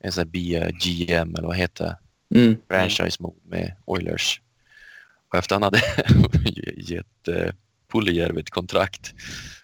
[0.00, 1.96] en sån här BIA GM eller vad heter det?
[2.34, 2.56] mm.
[2.68, 4.40] franchise mode med Oilers.
[5.28, 5.80] Och efter han hade
[6.76, 7.52] gett eh,
[7.92, 9.14] Puljärvi ett kontrakt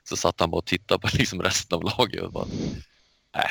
[0.04, 2.46] så satt han bara och tittade på liksom resten av laget och bara
[3.34, 3.50] nej,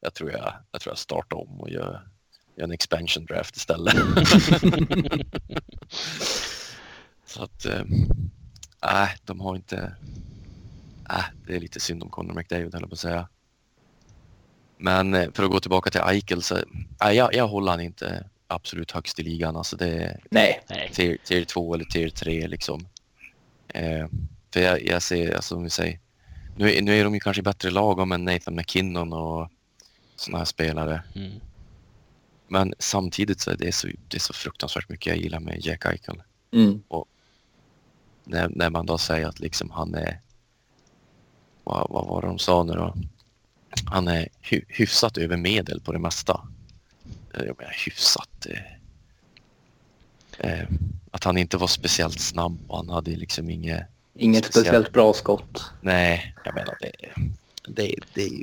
[0.00, 2.08] jag tror jag, jag tror jag startar om och gör,
[2.56, 3.94] gör en expansion draft istället.
[7.26, 7.82] så att eh,
[8.82, 9.92] nej, de har inte
[11.08, 13.28] nej, det är lite synd om Connor McDavid höll jag på att säga.
[14.78, 16.58] Men eh, för att gå tillbaka till Eichel så
[17.00, 19.56] nej, jag, jag håller han inte absolut högst i ligan.
[19.56, 22.86] Alltså det är Nej, nej, tier, tier 2 eller tier 3 liksom.
[23.68, 24.06] Eh,
[24.52, 26.00] för jag, jag ser, alltså om vi säger,
[26.56, 29.50] nu, är- nu är de ju kanske bättre lag med Nathan McKinnon och
[30.20, 31.02] sådana här spelare.
[31.14, 31.40] mm.
[32.50, 35.84] Men samtidigt så är det så, det är så fruktansvärt mycket jag gillar med Jack
[35.86, 36.22] Eichel.
[36.52, 36.82] mm.
[38.24, 40.20] När, när man då säger att liksom han är,
[41.64, 42.94] vad, vad var det de sa nu då?
[43.86, 46.48] Han är hy, hyfsat över medel på det mesta.
[47.34, 48.46] Eh, Jag menar hyfsat.
[48.50, 48.60] Eh,
[50.60, 50.68] eh,
[51.10, 54.66] att han inte var speciellt snabb och han hade liksom inget inget Speciellt.
[54.66, 55.70] speciellt bra skott.
[55.80, 56.92] Nej, jag menar det,
[57.68, 58.42] det, det,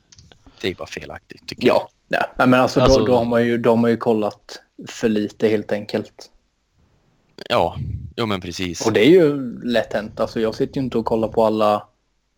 [0.66, 1.88] det är bara felaktigt tycker jag.
[2.08, 5.10] Ja, men alltså, Alltså- då, då, har man ju, då har man ju kollat för
[5.10, 6.32] lite helt enkelt.
[7.50, 7.78] Ja,
[8.18, 8.86] jo men precis.
[8.86, 10.20] Och det är ju lätt hänt.
[10.20, 11.88] Alltså, jag sitter ju inte och kollar på alla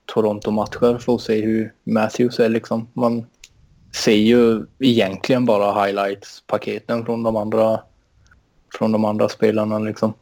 [0.06, 2.88] Toronto-matcher för att se hur Matthews är liksom.
[2.94, 3.26] Man
[3.92, 7.82] ser ju egentligen bara highlights-paketen från de andra
[8.78, 10.14] från de andra spelarna liksom.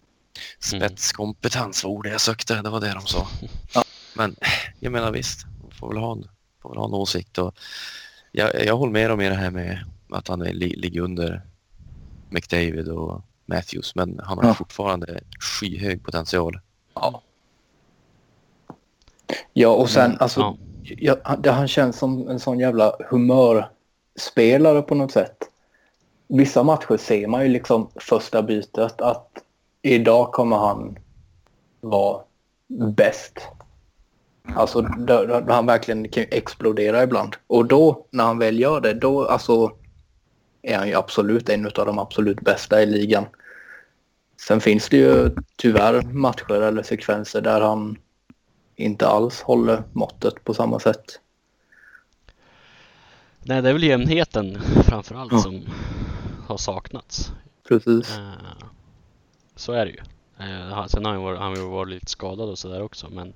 [0.59, 3.27] Spetskompetens var ordet jag sökte, det var det de sa.
[3.73, 3.83] Ja.
[4.15, 4.35] Men
[4.79, 5.45] jag menar visst,
[5.79, 6.27] får väl ha en,
[6.65, 7.37] får väl ha en åsikt.
[7.37, 7.55] Och
[8.31, 11.41] jag, jag håller med om det här med att han är, li, ligger under
[12.29, 14.53] McDavid och Matthews, men han har Ja.
[14.53, 16.59] fortfarande skyhög potential.
[16.93, 17.21] Ja.
[19.53, 20.57] Ja, och sen alltså, Ja.
[20.83, 25.37] ja, han- det, han känns som en sån jävla humörspelare på något sätt.
[26.27, 29.27] Vissa matcher ser man ju liksom första bytet att
[29.81, 30.97] idag kommer han
[31.81, 32.21] vara
[32.67, 33.33] bäst.
[34.55, 37.35] Alltså då, då, då han verkligen kan explodera ibland.
[37.47, 39.71] Och då när han väl gör det då alltså
[40.61, 43.25] är han ju absolut en av de absolut bästa i ligan.
[44.47, 47.97] Sen finns det ju tyvärr matcher eller sekvenser där han
[48.75, 51.19] inte alls håller måttet på samma sätt.
[53.43, 55.39] Nej, det är väl jämnheten framförallt Ja.
[55.39, 55.61] som
[56.47, 57.31] har saknats.
[57.67, 58.17] Precis.
[58.17, 58.31] Eh,
[59.55, 59.99] Så är det ju.
[60.39, 61.53] Eh, Sen har han ju varit, han
[61.85, 63.33] lite skadad och sådär också men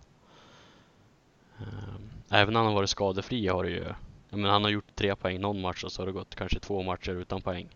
[2.29, 3.83] Även när han har varit skadefri har det ju
[4.29, 6.83] menar, Han har gjort tre poäng någon match och så har det gått kanske två
[6.83, 7.67] matcher utan poäng.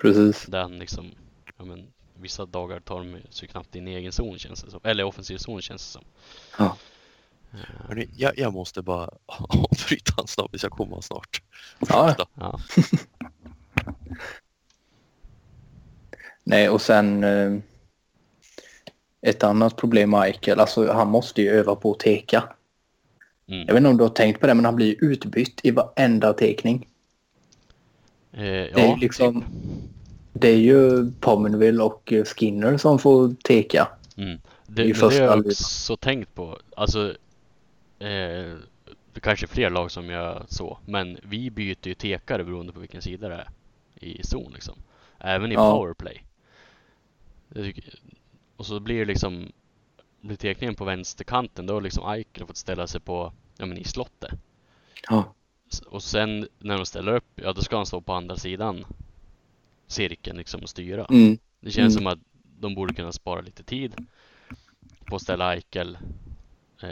[0.00, 0.46] Precis.
[0.46, 1.10] Där han liksom
[1.58, 4.80] ja, men, Vissa dagar tar de sig knappt in i egen zon känns det som.
[4.84, 6.04] Eller offensiv zon känns det som.
[6.58, 6.76] Ja.
[7.52, 11.42] Eh, Hörrni, jag, jag måste bara avbryta en snabbis, jag kommer snart.
[11.88, 12.04] Ja.
[12.04, 12.26] Ursäkta.
[12.34, 12.60] Ja,
[16.44, 17.58] Nej, och sen eh,
[19.20, 22.48] ett annat problem med Eichel, alltså han måste ju öva på att teka.
[23.50, 23.66] Mm.
[23.66, 26.32] Jag vet inte om du har tänkt på det, men han blir utbytt i varenda
[26.32, 26.88] tekning.
[28.32, 29.44] Eh, är ja, liksom-.
[30.32, 33.88] Det är ju Pominville och Skinner som får teka.
[34.16, 34.38] Mm.
[34.66, 36.58] Det, det första har jag också tänkt på.
[36.76, 37.08] Alltså,
[37.98, 38.56] eh,
[39.12, 42.80] det kanske är fler lag som gör så, men vi byter ju tekare beroende på
[42.80, 43.48] vilken sida det är
[44.00, 44.74] i zon liksom.
[45.18, 45.72] Även i Ja.
[45.72, 46.24] powerplay.
[47.54, 47.94] Tycker,
[48.56, 49.52] och så blir det liksom,
[50.38, 54.30] tekningen på vänsterkanten, då har liksom Eichel fått ställa sig på, ja men i slottet.
[55.08, 55.24] Ja.
[55.86, 58.84] Och sen när de ställer upp, ja då ska han stå på andra sidan
[59.86, 61.04] cirkeln liksom och styra.
[61.10, 61.38] Mm.
[61.60, 62.02] Det känns Mm.
[62.04, 62.18] som att
[62.60, 63.94] de borde kunna spara lite tid
[65.04, 65.98] på att ställa Eichel
[66.82, 66.88] eh,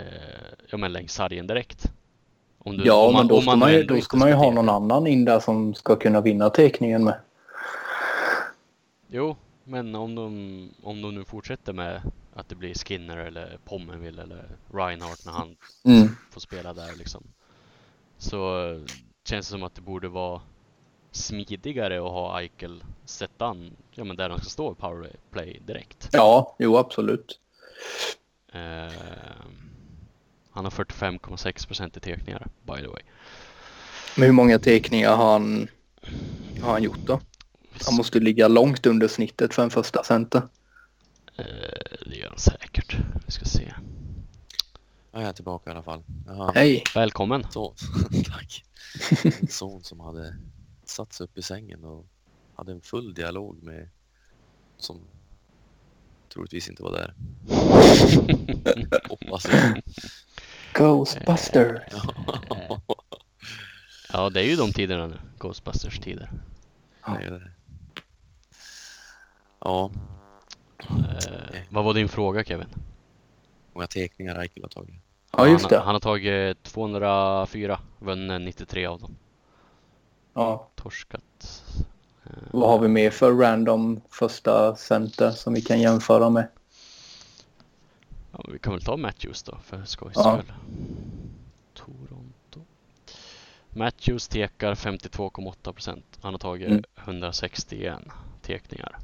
[0.71, 1.93] ja, men längs sargen direkt.
[2.59, 4.69] Om du- Ja, om men då ska man, ju, då ska man ju ha någon
[4.69, 7.21] annan in där som ska kunna vinna tekningen med.
[9.09, 12.03] Jo, men om de, om de nu fortsätter med
[12.39, 16.17] att det blir Skinner eller Pommenville eller Reinhardt när han Mm.
[16.31, 17.25] får spela där liksom.
[18.19, 18.65] Så
[19.29, 20.41] känns det som att det borde vara
[21.13, 26.09] smidigare att ha Eichel sätta an, ja men där han ska stå i powerplay direkt.
[26.13, 27.41] Ja, jo absolut.
[28.53, 28.93] Eh,
[30.51, 33.03] han har 45,6% i tekningar by the way.
[34.17, 35.69] Men hur många tekningar har han,
[36.63, 37.21] har han gjort då?
[37.87, 40.43] Han måste ligga långt under snittet för en första center.
[41.39, 41.45] Eh,
[42.07, 42.97] det gör han säkert.
[43.27, 43.75] Vi ska se.
[45.13, 46.03] Ja, jag är tillbaka i alla fall.
[46.55, 46.85] Hej!
[46.95, 47.45] Välkommen!
[47.45, 47.75] en son,
[48.25, 48.65] tack.
[49.41, 50.37] En son som hade
[50.85, 52.07] satt sig upp i sängen och
[52.55, 53.89] hade en full dialog med
[54.77, 55.01] som
[56.33, 57.15] troligtvis inte var där.
[59.09, 59.83] Hoppas jag.
[60.75, 61.89] Ghostbuster!
[61.93, 62.79] Eh,
[64.13, 65.17] Ja, det är ju de tiderna nu.
[65.39, 66.33] Ghostbusters tider.
[67.07, 67.51] Det är det.
[69.61, 69.91] Ja,
[70.81, 72.67] Eh, vad var din fråga Kevin?
[73.73, 74.95] många teckningar Eichel har tagit.
[75.33, 75.79] Ja, just han, det.
[75.79, 79.17] han har tagit 204, vunnit 93 av dem.
[80.35, 80.69] Ja.
[80.75, 81.63] Torskat.
[82.25, 86.49] Eh, Vad har vi mer för random första center som vi kan jämföra med?
[88.33, 90.39] Ja, vi kan väl ta Matthews då för skojs Ja.
[90.39, 90.53] skull.
[91.75, 92.61] Toronto.
[93.71, 96.03] Matthews tekar 52,8%.
[96.21, 96.83] Han har tagit Mm.
[96.95, 97.99] 161
[98.43, 98.99] tekningar.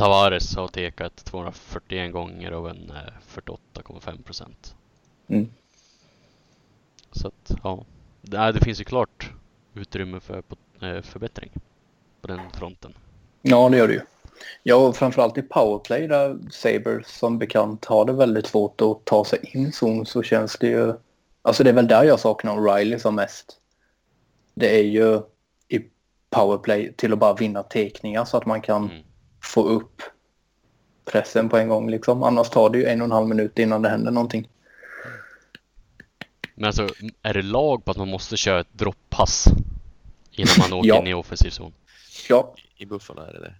[0.00, 2.92] Tavares har tekat 241 gånger och vunnit
[3.34, 4.46] 48,5%.
[5.28, 5.50] Mm.
[7.12, 7.84] Så att, ja.
[8.20, 9.30] Nej, det finns ju klart
[9.74, 10.42] utrymme för
[10.80, 11.50] eh, förbättring
[12.20, 12.94] på den fronten.
[13.42, 14.00] Ja, det gör det ju.
[14.62, 19.24] Ja, och framförallt i powerplay där Sabres som bekant har det väldigt svårt att ta
[19.24, 20.94] sig in i zon så känns det ju...
[21.42, 23.58] Alltså det är väl där jag saknar O'Reilly som mest.
[24.54, 25.20] Det är ju
[25.68, 25.84] i
[26.30, 29.02] powerplay till att bara vinna tekningar så att man kan Mm.
[29.42, 30.02] Få upp
[31.04, 32.22] pressen på en gång liksom.
[32.22, 34.48] Annars tar det ju en och en halv minut innan det händer någonting.
[36.54, 36.88] Men alltså,
[37.22, 39.46] är det lag på att man måste köra ett dropppass
[40.30, 41.00] innan man åker Ja.
[41.00, 41.72] in i offensiv zon?
[42.28, 43.54] Ja, I Buffalo är det det.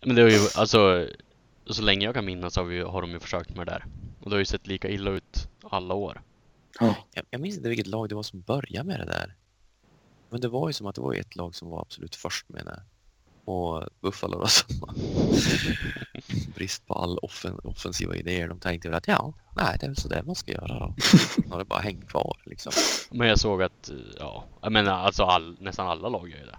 [0.06, 1.08] Men det har ju, alltså,
[1.66, 3.84] så länge jag kan minnas har, vi, har de ju försökt med det där.
[4.20, 6.22] Och det har ju sett lika illa ut alla år.
[6.80, 9.34] Jag, jag minns inte vilket lag det var som började med det där.
[10.30, 12.64] Men det var ju som att det var ett lag som var absolut först med
[12.64, 12.82] det.
[13.46, 14.66] Och Buffalo då som
[16.54, 18.48] brist på all offen, offensiva idéer.
[18.48, 20.94] De tänkte väl att ja, nej det är väl så där man ska göra då.
[21.36, 22.72] Nu har det bara hängt kvar liksom.
[23.10, 26.58] Men jag såg att, ja, jag menar alltså all, nästan alla lag gör ju det.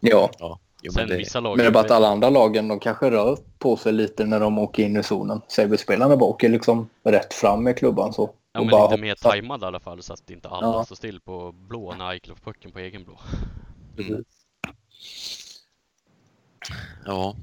[0.00, 2.30] Ja, Ja, jo, Sen men det, vissa lag men det är bara att alla andra
[2.30, 5.40] lagen de kanske rör på sig lite när de åker in i zonen.
[5.48, 8.30] Sabres-spelarna bara åker liksom rätt fram med klubban så.
[8.52, 10.84] Ja och men bara lite mer tajmad i alla fall så att inte alla Ja.
[10.84, 13.20] står still på blå när får pucken på egen blå.
[13.98, 14.24] mm.
[17.06, 17.34] Ja,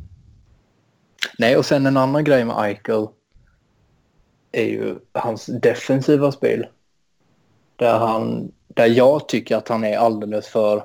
[1.39, 3.07] Nej, och sen en annan grej med Eichel
[4.51, 6.67] är ju hans defensiva spel.
[7.76, 10.84] Där, han, där jag tycker att han är alldeles för...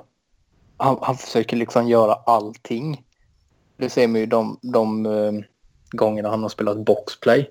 [0.77, 3.03] Han, han försöker liksom göra allting.
[3.77, 5.31] Det ser man ju de, de eh,
[5.91, 7.49] gångerna han har spelat boxplay.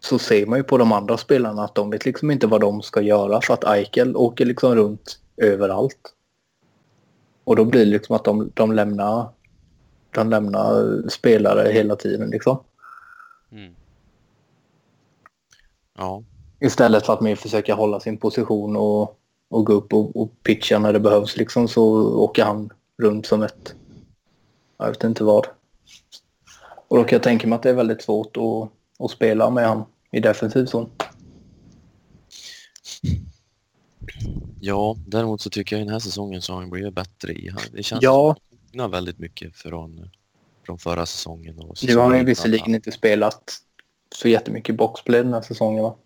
[0.00, 2.82] Så ser man ju på de andra spelarna att de vet liksom inte vad de
[2.82, 6.14] ska göra för att Eichel åker liksom runt överallt.
[7.44, 9.28] Och då blir det liksom att de, de lämnar
[10.14, 12.58] de lämnar spelare hela tiden liksom.
[13.52, 13.74] Mm.
[15.98, 16.22] ja,
[16.60, 19.18] Istället för att mer försöka hålla sin position och,
[19.50, 22.70] och gå upp och, och pitcha när det behövs liksom så åker han
[23.02, 23.74] runt som ett...
[24.78, 25.46] Jag vet inte vad.
[26.88, 28.70] Och då kan jag tänka mig att det är väldigt svårt att,
[29.04, 30.90] att spela med han i defensiv zon.
[34.60, 37.54] ja, däremot så tycker jag den här säsongen så har han blivit bättre i.
[37.72, 38.36] Det känns Ja,
[38.80, 40.10] att väldigt mycket från,
[40.62, 41.58] från förra säsongen.
[41.58, 43.52] Och nu har han säsongen ju visserligen inte spelat
[44.14, 45.96] så jättemycket boxplay den här säsongen va?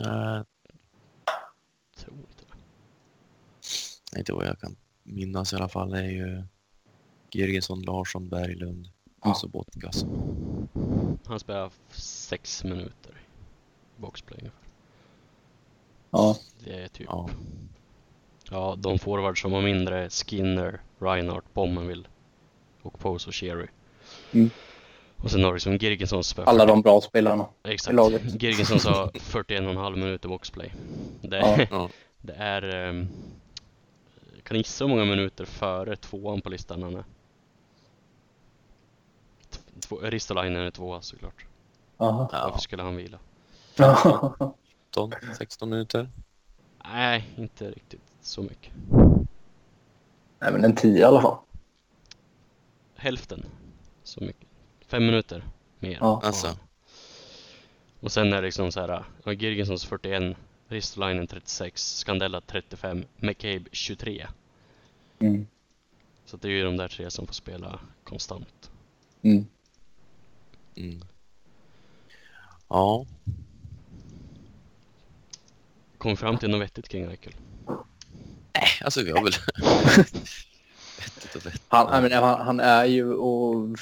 [0.00, 0.42] Eh,
[1.96, 2.44] Tror inte
[4.12, 4.18] det.
[4.18, 5.90] inte vad jag kan minnas i alla fall.
[5.90, 6.42] Det är ju
[7.30, 8.88] Girgesson, Larsson, Berglund
[9.24, 9.30] Ja.
[9.30, 10.04] och så Botkas.
[11.26, 13.10] Han spelar sex minuter
[13.98, 14.60] i boxplay ungefär.
[16.10, 16.36] Ja.
[16.64, 17.28] Det är typ, Ja.
[18.52, 22.04] Ja de forwards som har mindre är Skinner, Reinhardt, Bommenville
[22.82, 23.66] och Pose och Cherry.
[24.32, 24.50] Mm.
[25.16, 27.46] Och sen har du liksom Girgensson Alla de bra spelarna.
[27.64, 27.94] i Exakt.
[27.94, 28.22] laget.
[28.42, 30.72] Girgensson sa 41,5 minuter boxplay.
[31.22, 31.66] Det, Ja.
[31.70, 31.88] Ja.
[32.20, 32.62] det är...
[34.34, 37.04] Jag kan gissa hur många minuter före tvåan på listan han är.
[40.10, 41.46] Ristolainen är tvåa såklart.
[41.96, 42.28] Aha.
[42.32, 43.18] Varför skulle han vila?
[43.74, 46.08] 15, 16 minuter.
[46.84, 48.72] Nej, inte riktigt så mycket.
[50.38, 51.38] Nej men en tio i alla fall.
[52.96, 53.44] Hälften
[54.02, 54.48] så mycket.
[54.86, 55.44] Fem minuter
[55.78, 55.98] mer.
[56.00, 56.20] Ja.
[56.24, 56.56] Alltså.
[58.00, 60.36] Och sen är det liksom så här, ja, Girgensons 41,
[60.68, 64.26] Ristolainen 36, Scandella 35, McCabe 23.
[65.18, 65.46] Mm.
[66.24, 68.70] Så det är ju de där tre som får spela konstant.
[69.22, 69.46] Mm.
[70.76, 71.00] Mm.
[72.68, 73.06] Ja,
[76.02, 77.32] Kom fram till något vettigt kring Eichel.
[78.84, 79.32] Alltså vi har väl...
[80.98, 81.62] vettigt och vettigt.
[81.68, 83.78] Han, jag menar, han, han är ju och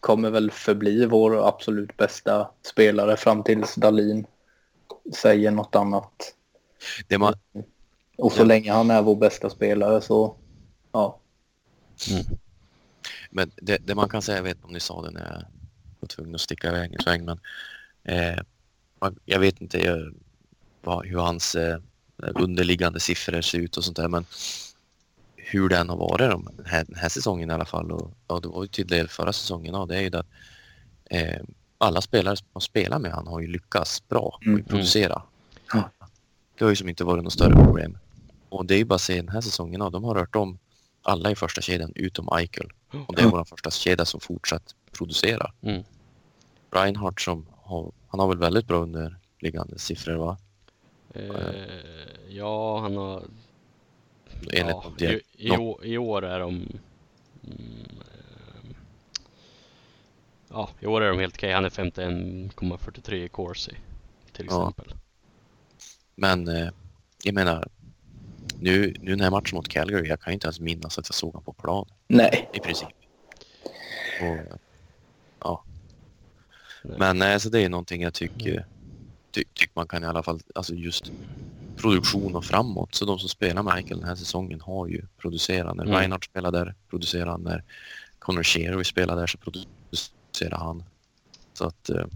[0.00, 4.26] kommer väl förbli vår absolut bästa spelare fram tills Dalin
[5.14, 6.34] säger något annat.
[7.08, 7.34] Det man,
[8.16, 8.44] Och så Ja.
[8.44, 10.36] länge han är vår bästa spelare så
[10.92, 11.18] ja.
[13.30, 15.44] men det, det man kan säga, jag vet inte om ni sa det när jag
[16.00, 17.40] var tvungen att sticka iväg en sväng, men
[18.04, 18.38] eh,
[19.24, 19.96] jag vet inte eh,
[20.82, 21.78] vad, hur hans eh,
[22.34, 24.24] underliggande siffror ser ut och sånt där, men
[25.36, 28.40] hur den har varit de, den, här, den här säsongen i alla fall, och ja,
[28.40, 30.26] det var ju till del förra säsongen, ja, det är ju att
[31.04, 31.40] eh,
[31.78, 35.22] alla spelare som har spelat med han har ju lyckats bra Mm, och producera.
[35.72, 35.90] Ja.
[36.58, 37.98] Det har ju som inte varit något större problem.
[38.48, 40.58] Och det är ju bara att se den här säsongen, ja, de har rört om
[41.02, 42.72] alla i första kedjan utom Eichel.
[43.06, 45.52] Och det är vår första kedja som fortsatt producerar.
[45.62, 45.82] Mm.
[46.70, 50.38] Reinhardt som har, han har väl väldigt bra underliggande siffror va?
[51.14, 51.28] Eh,
[52.28, 53.22] ja, han har...
[54.52, 56.48] Enligt Ja, i, i, år, I år är de...
[57.44, 58.76] Mm, eh,
[60.48, 61.52] ja, i år är de helt okej.
[61.52, 63.72] Han är 51,43 i Corsi
[64.32, 64.68] till Ja.
[64.70, 64.94] exempel.
[66.14, 66.68] Men eh,
[67.24, 67.68] jag menar,
[68.58, 71.14] nu, nu den här matchen mot Calgary, jag kan ju inte ens minnas att jag
[71.14, 72.48] såg honom på plan Nej.
[72.52, 72.88] i princip.
[74.20, 74.58] Och,
[75.40, 75.64] ja.
[76.84, 76.98] Nej.
[76.98, 78.66] Men nej, så det är någonting jag tycker,
[79.30, 81.10] ty, tycker man kan i alla fall, alltså just
[81.76, 82.94] produktion och framåt.
[82.94, 85.76] Så de som spelar med Eichel den här säsongen har ju producerat.
[85.76, 85.96] När Mm.
[85.98, 87.42] Reinhardt spelar där producerar han.
[87.42, 87.64] När
[88.18, 90.84] Connor Sherry spelar där så producerar han.
[91.52, 92.06] Så att, eh,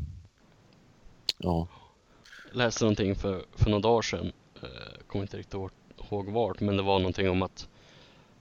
[1.39, 1.67] ja.
[2.49, 4.69] Jag läste någonting för, för några dagar sedan, eh,
[5.07, 7.69] kommer inte riktigt ihåg- vart, men det var någonting om att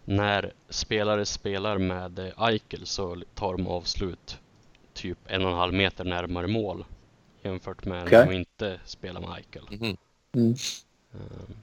[0.06, 4.38] när spelare spelar med Eichel så tar de avslut
[4.94, 6.86] typ en och en halv meter närmare mål
[7.44, 8.20] jämfört med Okej.
[8.20, 9.64] när de inte spelar med Eichel.
[9.72, 9.98] Mhm.
[10.34, 10.56] Mm.
[11.14, 11.56] Eh,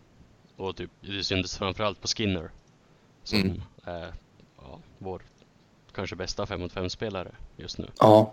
[0.56, 2.50] och typ, det syntes framförallt på Skinner
[3.22, 3.62] som Mm.
[3.84, 4.14] är
[4.56, 5.22] ja, vår
[5.92, 7.86] kanske bästa 5 mot 5 spelare just nu.
[7.98, 8.32] Ja.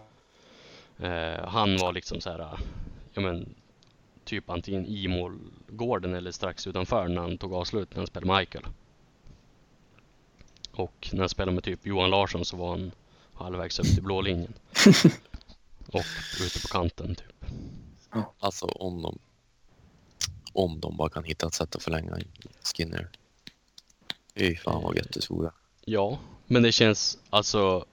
[1.00, 2.60] Eh, han var liksom så här,
[3.14, 3.56] ja men
[4.24, 8.38] typ antingen i målgården eller strax utanför när han tog avslut när han spelade med
[8.40, 8.66] Eichel.
[10.72, 12.92] Och när han spelade med typ Johan Larsson så var han
[13.34, 14.54] halvvägs upp till blå linjen.
[15.88, 16.06] Och
[16.46, 17.46] ute på kanten typ.
[18.40, 19.20] Alltså om de,
[20.54, 22.18] om de bara kan hitta ett sätt att förlänga
[22.76, 23.10] Skinner.
[24.36, 25.52] Fy fan vad gött det.
[25.86, 27.86] Ja, men det känns alltså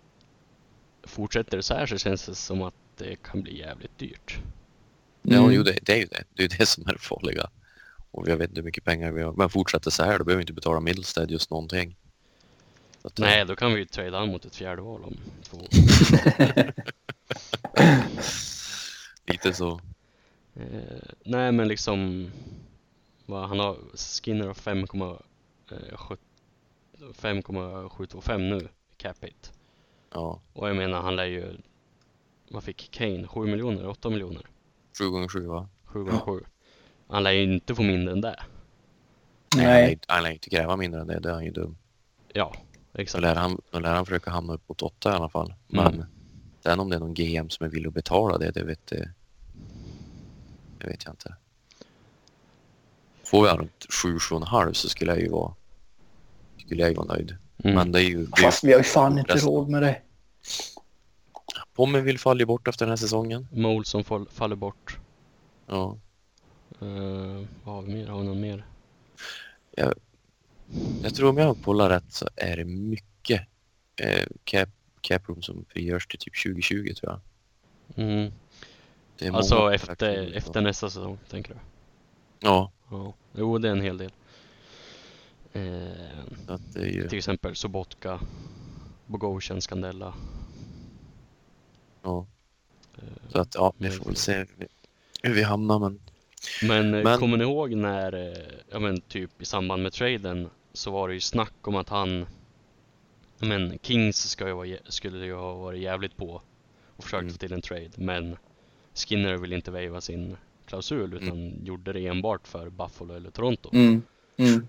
[1.03, 4.39] Fortsätter det så här så känns det som att det kan bli jävligt dyrt.
[5.23, 5.53] Ja, Mm.
[5.53, 6.25] jo, det, det är ju det.
[6.35, 7.51] Det är ju det som är det farliga.
[8.11, 9.33] Och jag vet inte hur mycket pengar vi har.
[9.33, 11.97] Men fortsätter så här då behöver vi inte betala Middlestead just någonting.
[13.03, 15.59] Att, Nej, då kan vi ju trada mot ett fjärde val om två.
[19.27, 19.81] Lite så.
[20.55, 22.31] Eh, nej, men liksom
[23.27, 26.17] vad, han har Skinner har 5,7
[27.15, 29.53] 5,725 nu i cap hit.
[30.13, 31.57] Ja, Och jag menar, han lär ju
[32.49, 33.27] vad fick Kane?
[33.29, 33.87] 7 miljoner?
[33.89, 34.43] 8 miljoner?
[34.99, 35.69] sju gånger sju va?
[35.85, 36.41] 7 gånger 7.
[37.09, 38.37] Han lär ju inte få mindre än det.
[39.57, 39.65] Nej.
[39.65, 39.93] Han lär Nej.
[39.93, 41.21] inte- Han lär inte kräva mindre än det.
[41.21, 41.77] Det är han ju dum.
[42.33, 42.55] Ja,
[42.93, 43.23] Så exakt.
[43.23, 45.55] lär han, då lär han försöka hamna uppåt åtta i alla fall.
[45.73, 46.05] Mm.
[46.65, 49.11] Sen om det är någon GM som är villig att betala det, det vet, det,
[50.79, 51.35] det vet jag inte.
[53.25, 55.55] Får vi runt sju, sju och en halv så skulle jag ju vara,
[56.59, 57.37] skulle jag ju vara nöjd.
[57.65, 57.77] Mm.
[57.77, 59.51] Men det är ju, det Fast vi har ju fan inte Resten.
[59.51, 60.03] råd med det.
[61.75, 63.49] Pommen vill falla bort efter den här säsongen.
[63.53, 64.99] Molson fall, faller bort.
[65.67, 65.99] Ja.
[66.83, 68.07] Uh, vad har vi mer?
[68.07, 68.67] Har vi någon mer?
[71.03, 73.41] Jag tror om jag kollar rätt så är det mycket
[73.97, 74.69] eh, cap,
[75.05, 77.21] cap room som frigörs till typ 2020 tror jag.
[78.05, 78.33] Mm.
[79.19, 81.61] Det är Alltså efter, efter nästa säsong, tänker du?
[82.41, 83.15] Ja, Ja.
[83.37, 84.11] Jo, det är en hel del.
[85.53, 85.93] Eh,
[86.77, 87.09] ju...
[87.09, 88.21] till exempel Sobotka,
[89.07, 90.15] Bogosian, Scandella.
[92.03, 92.27] Ja.
[92.97, 93.03] Eh,
[93.33, 94.47] Så att ja, vi får väl se
[95.23, 96.01] hur vi hamnar men
[96.63, 98.39] Men, eh, Men- kommer ni ihåg när, eh,
[98.71, 102.27] ja men typ i samband med traden så var det ju snack om att han,
[103.49, 106.43] men Kings ska ju vara, skulle ju ha varit jävligt på
[106.97, 107.33] och försökt Mm.
[107.33, 108.37] få till en trade men
[108.95, 110.37] Skinner vill inte vejva sin
[110.67, 113.71] klausul utan gjorde det enbart för Buffalo eller Toronto.
[113.73, 114.03] Mm.
[114.37, 114.69] Mm.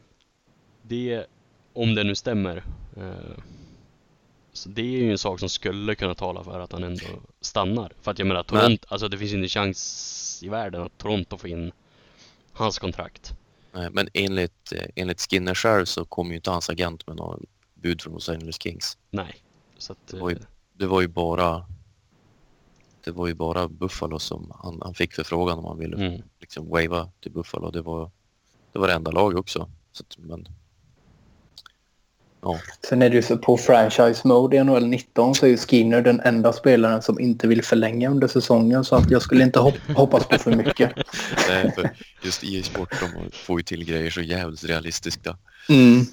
[0.82, 1.26] Det,
[1.74, 2.64] om det nu stämmer,
[2.98, 3.38] eh,
[4.54, 7.06] så det är ju en sak som skulle kunna tala för att han ändå
[7.42, 7.92] stannar.
[8.02, 11.38] För att jag menar, Toronto, alltså det finns ju inte chans i världen att Toronto
[11.38, 11.72] får in
[12.54, 13.34] hans kontrakt.
[13.72, 17.42] Nej, men enligt, eh, enligt Skinner själv så kom ju inte hans agent med något
[17.86, 18.98] bud från Los Angeles Kings.
[19.12, 19.36] Nej.
[19.78, 20.38] Så att, eh, Oj.
[20.74, 21.66] Det var ju bara
[23.04, 26.70] det var ju bara Buffalo som han, han fick förfrågan om han ville mm, liksom
[26.70, 27.72] wava till Buffalo.
[27.72, 28.12] Det var
[28.74, 29.70] det var det enda lag också.
[29.92, 30.48] Så att, men
[32.42, 32.60] ja,
[32.90, 36.02] Sen är det ju så på franchise mode i NHL 19 så är ju Skinner
[36.02, 39.76] den enda spelaren som inte vill förlänga under säsongen så att jag skulle inte hop
[39.96, 40.96] hoppas på för mycket.
[41.48, 41.90] det är för
[42.24, 45.38] just EA Sport de får ju till grejer så jävligt realistiska.
[45.70, 46.06] Mm.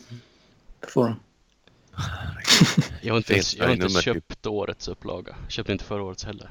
[0.80, 1.16] Det får de.
[3.01, 4.03] Jag har inte, Fel jag har inte typ.
[4.03, 5.36] köpt årets upplaga.
[5.49, 6.51] Köpte inte förra årets heller.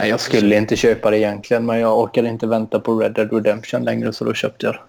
[0.00, 3.32] Nej, jag skulle inte köpa det egentligen men jag orkade inte vänta på Red Dead
[3.32, 4.80] Redemption längre så då köpte jag det.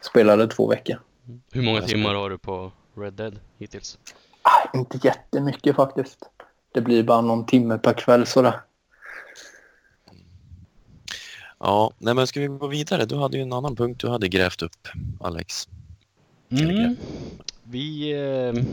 [0.00, 1.00] Spelade två veckor.
[1.52, 3.98] Hur många Jag timmar har du på Red Dead hittills?
[4.42, 6.18] Ah, inte jättemycket faktiskt.
[6.74, 8.60] Det blir bara någon timme per kväll sådär.
[11.58, 13.04] Ja, nej men ska vi gå vidare?
[13.04, 14.88] Du hade ju en annan punkt du hade grävt upp,
[15.20, 15.68] Alex.
[16.50, 16.96] Mm.
[17.68, 18.64] Vi, eh,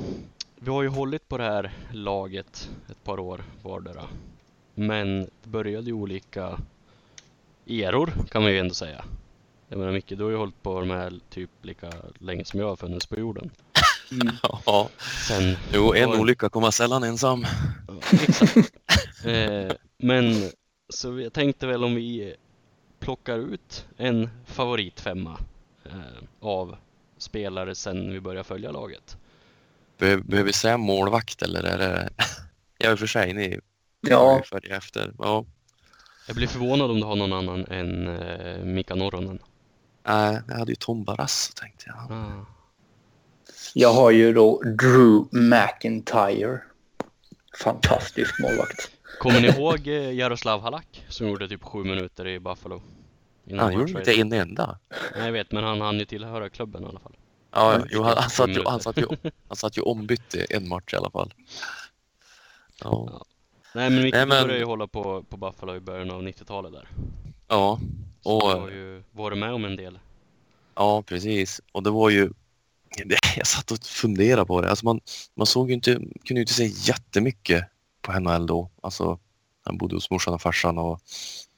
[0.59, 4.03] vi har ju hållit på det här laget ett par år vardera.
[4.75, 6.59] Men det började ju olika
[7.67, 9.05] eror kan man ju ändå säga.
[9.69, 12.67] Jag menar Micke, du har ju hållit på de här typ lika länge som jag
[12.67, 13.49] har funnits på jorden.
[14.65, 14.89] Ja,
[15.27, 16.19] Sen, jo, en Oj.
[16.19, 17.45] olycka kommer sällan ensam.
[17.87, 18.73] ja, exakt.
[19.25, 20.51] Eh, men
[20.89, 22.35] så jag tänkte väl om vi
[22.99, 25.39] plockar ut en favoritfemma
[25.85, 25.91] eh,
[26.39, 26.75] av
[27.23, 29.17] spelare sen vi började följa laget.
[29.97, 32.09] Be behöver vi säga målvakt eller är det...
[32.77, 33.59] Ja, i och för sig, ni
[34.01, 35.13] Ja, följer efter.
[35.19, 35.45] Ja,
[36.27, 39.39] Jag blir förvånad om du har någon annan än eh, Mika Noronen.
[40.07, 42.11] nej, jag hade ju Tom Barrasso tänkte jag.
[42.17, 42.45] Ah.
[43.73, 46.61] jag har ju då Drew McIntyre.
[47.59, 48.91] Fantastisk målvakt.
[49.19, 52.81] Kommer ni ihåg eh, Jaroslav Halak som gjorde typ sju minuter i Buffalo?
[53.45, 54.79] Innan Han han gjorde inte en enda.
[55.15, 57.15] Nej, jag vet, men han hann ju tillhöra klubben i alla fall.
[57.51, 57.87] Ja, Mm.
[57.91, 59.07] jo, han, han, satt ju, han, satt ju,
[59.47, 61.33] han satt ju ombytt i en match i alla fall.
[62.83, 63.25] Ja,
[63.75, 66.71] Nej, men Micke Nej, men- började ju hålla på, på Buffalo i början av 90-talet
[66.73, 66.87] där.
[67.47, 67.79] ja,
[68.23, 69.99] Så Och- du har ju varit med om en del.
[70.75, 71.61] ja precis.
[71.71, 72.29] Och det var ju...
[73.37, 74.69] Jag satt och funderade på det.
[74.69, 74.99] Alltså man,
[75.35, 77.65] man såg ju inte, kunde ju inte se jättemycket
[78.01, 78.69] på NHL då.
[78.81, 79.19] Alltså,
[79.65, 80.99] han bodde hos morsan och farsan och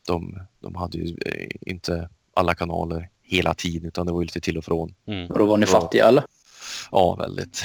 [0.06, 4.41] de, de hade ju eh, inte alla kanaler hela tiden utan det var ju lite
[4.41, 4.95] till och från.
[5.06, 5.32] Mm.
[5.32, 6.24] Och då var ni fattiga eller?
[6.91, 7.53] Ja, väldigt.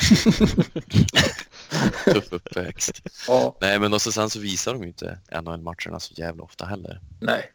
[2.04, 3.02] Tuff uppväxt.
[3.28, 3.56] Ja.
[3.60, 7.00] Nej, men och så sen så visar de ju inte NHL-matcherna så jävla ofta heller.
[7.20, 7.52] Nej.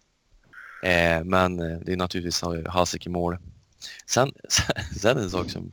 [0.83, 3.37] Eh, men eh, det är naturligtvis Hasek i mål.
[4.05, 4.33] Sen,
[4.97, 5.71] sen en sak som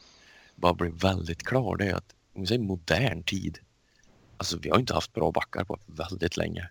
[0.55, 3.59] bara blev väldigt klar det är att om vi säger modern tid.
[4.37, 6.69] Alltså vi har inte haft bra backar på väldigt länge.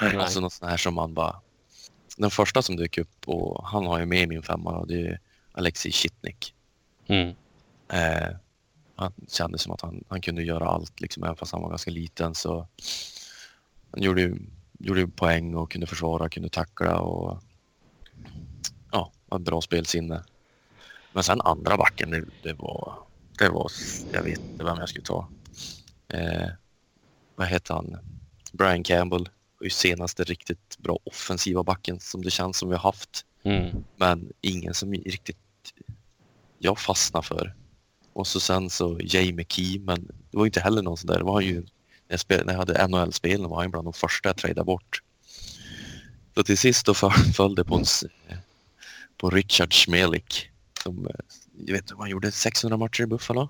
[0.00, 0.16] Nej.
[0.16, 1.40] Alltså något sånt här som man bara...
[2.16, 5.00] Den första som dök upp och han har ju med i min femma och det
[5.00, 5.20] är
[5.52, 6.54] Alexei Shitnik.
[7.06, 7.34] Mm.
[7.88, 8.36] Eh,
[8.96, 11.90] han kände som att han, han kunde göra allt liksom, även fast han var ganska
[11.90, 12.66] liten så
[13.90, 14.36] han gjorde ju,
[14.78, 17.42] gjorde ju poäng och kunde försvara, kunde tackla och
[18.92, 20.22] ja, var ett bra spelsinne.
[21.12, 22.94] Men sen andra backen, det, det var,
[23.38, 23.70] det var,
[24.12, 25.28] jag vet inte vem jag skulle ta.
[26.08, 26.48] Eh,
[27.36, 27.96] vad heter han?
[28.52, 29.28] Brian Campbell
[29.64, 33.24] var ju senaste riktigt bra offensiva backen som det känns som vi har haft.
[33.42, 33.84] Mm.
[33.96, 35.36] Men ingen som riktigt
[36.58, 37.54] jag fastnar för.
[38.12, 41.18] Och så sen så Jay McKee, men det var inte heller någon sån där.
[41.18, 41.64] Det var ju, när
[42.08, 45.02] jag, spel, när jag hade NHL-spelen var han bland de första jag tradade bort.
[46.34, 46.94] Så till sist då
[47.34, 47.84] föll det på, en,
[49.16, 50.50] på Richard Schmelik.
[50.82, 51.12] Som, eh,
[51.66, 53.48] jag vet inte, han gjorde 600 matcher i Buffalo.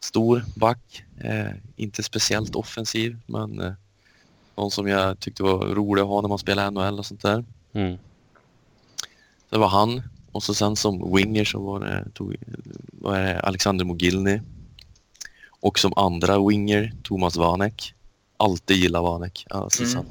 [0.00, 3.72] Stor back, eh, inte speciellt offensiv, men eh,
[4.56, 7.44] någon som jag tyckte var rolig att ha när man spelade NHL och sånt där.
[7.72, 7.98] Mm.
[9.50, 10.02] Det var han
[10.32, 12.36] och så sen som winger så var det, tog,
[12.92, 14.40] var det Alexander Mogilny.
[15.60, 17.94] Och som andra winger Thomas Vanek.
[18.36, 19.46] Alltid gillar Vanek.
[19.50, 19.92] Alltså, Mm.
[19.92, 20.06] sen,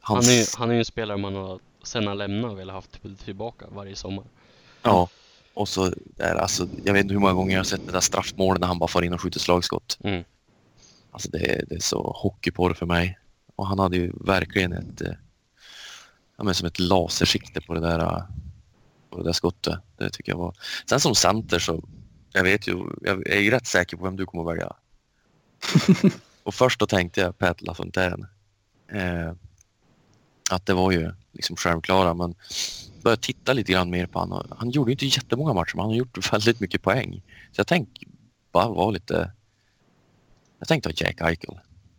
[0.00, 2.74] Han, hans, är, ju- han är ju en spelare man har sen han lämnade velat
[2.74, 4.24] haft tillbaka varje sommar.
[4.82, 5.08] Ja.
[5.54, 8.00] Och så är alltså, jag vet inte hur många gånger jag har sett det där
[8.00, 9.98] straffmålet när han bara får in och skjuter slagskott.
[10.00, 10.24] Mm.
[11.10, 13.18] Alltså det, det är så hockeyporr för mig.
[13.56, 15.12] Och han hade ju verkligen ett, eh,
[16.36, 18.22] ja, men som ett lasersikte på det där, eh,
[19.10, 19.78] på det där skottet.
[19.96, 20.54] Det tycker jag var.
[20.88, 21.84] Sen som center så,
[22.32, 24.72] jag vet ju, jag är ju rätt säker på vem du kommer att välja.
[26.42, 28.26] och först då tänkte jag Pat LaFontaine.
[28.92, 29.32] Eh,
[30.50, 32.34] att det var ju liksom självklara men
[33.02, 34.46] började titta lite grann mer på honom.
[34.58, 37.22] Han gjorde ju inte jättemånga matcher men han har gjort väldigt mycket poäng.
[37.52, 38.06] Så jag tänkte
[38.52, 39.32] bara vara lite...
[40.60, 41.58] Jag tänkte ha Jack Eichel.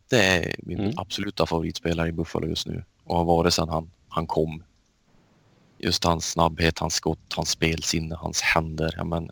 [0.09, 0.93] Det är min Mm.
[0.97, 4.64] absoluta favoritspelare i Buffalo just nu och har varit sedan han, han kom.
[5.78, 8.93] Just hans snabbhet, hans skott, hans spelsinne, hans händer.
[8.97, 9.32] Ja, men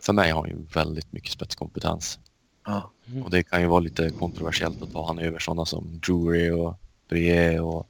[0.00, 2.18] för mig har han ju väldigt mycket spetskompetens.
[2.66, 2.90] Ja.
[3.24, 6.74] Och det kan ju vara lite kontroversiellt att ta han över sådana som Drury och
[7.08, 7.86] Brie och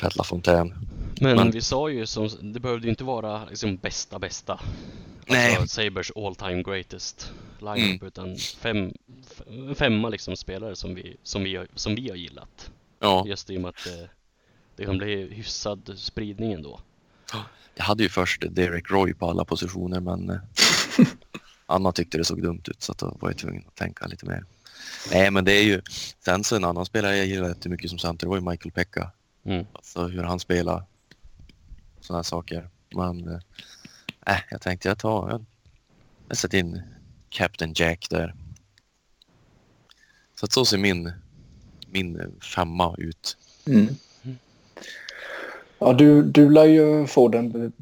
[0.00, 0.74] Pat LaFontaine.
[1.20, 4.60] Men, Men- vi sa ju som, det behövde ju inte vara liksom bästa bästa.
[5.26, 5.56] Nej.
[5.56, 8.06] Alltså Sabers all time greatest lineup Mm.
[8.06, 8.92] utan fem,
[9.74, 12.70] femma liksom spelare som vi, som vi, har, som vi har gillat.
[13.00, 14.10] Ja, Just i och med att det,
[14.76, 16.80] det kan bli hyfsad spridning ändå.
[17.74, 20.36] jag hade ju först Derek Roy på alla positioner men eh,
[21.66, 24.26] Anna tyckte det såg dumt ut så att då var jag tvungen att tänka lite
[24.26, 24.44] mer.
[25.12, 25.82] Nej men det är ju,
[26.24, 29.10] sen så en annan spelare jag gillar jättemycket som center var ju Michael Pekka.
[29.44, 29.66] Mm.
[29.72, 30.84] Alltså hur han spelar.
[32.00, 32.68] Sådana här saker.
[32.94, 35.44] Men eh, äh, jag tänkte jag tar, jag,
[36.28, 36.82] jag sätter in
[37.28, 38.34] Captain Jack där.
[40.34, 41.12] Så att så ser min,
[41.86, 43.36] min femma ut.
[43.66, 43.96] Mm.
[45.78, 47.72] Ja, du, du lär ju få den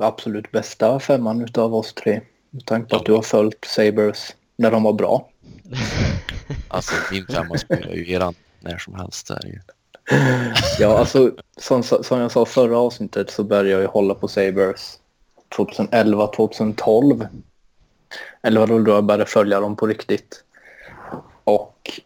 [0.00, 2.20] absolut bästa femman utav oss tre.
[2.50, 5.28] Med tanke på att du har följt Sabres när de var bra.
[6.68, 9.28] Alltså min femma spelar ju eran när som helst.
[9.28, 9.62] Där.
[10.78, 14.98] Ja, alltså som, som jag sa förra avsnittet så började jag ju hålla på Sabres
[15.56, 17.26] 2011, 2012.
[18.42, 20.44] Eller var det då jag började följa dem på riktigt.
[21.44, 22.00] Och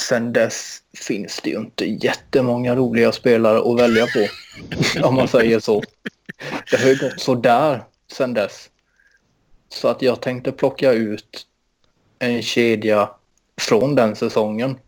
[0.00, 4.26] sen dess finns det ju inte jättemånga roliga spelare att välja på.
[5.06, 5.82] om man säger så.
[6.70, 8.70] Det har ju gått sådär sen dess.
[9.68, 11.46] Så att jag tänkte plocka ut
[12.18, 13.10] en kedja
[13.60, 14.78] från den säsongen.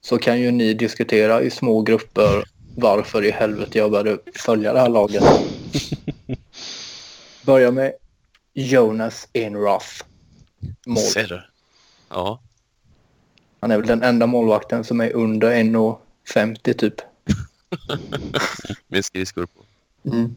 [0.00, 2.44] Så kan ju ni diskutera i små grupper
[2.76, 5.22] varför i helvete jag började följa det här laget.
[7.42, 7.92] Börja med
[8.54, 10.04] Jonas Inruff.
[10.86, 10.98] Mål.
[10.98, 11.42] Ser du?
[12.08, 12.40] Ja.
[13.60, 16.94] Han är väl den enda målvakten som är under 1,50 typ.
[18.88, 19.62] Med skridskor på.
[20.08, 20.34] Mm.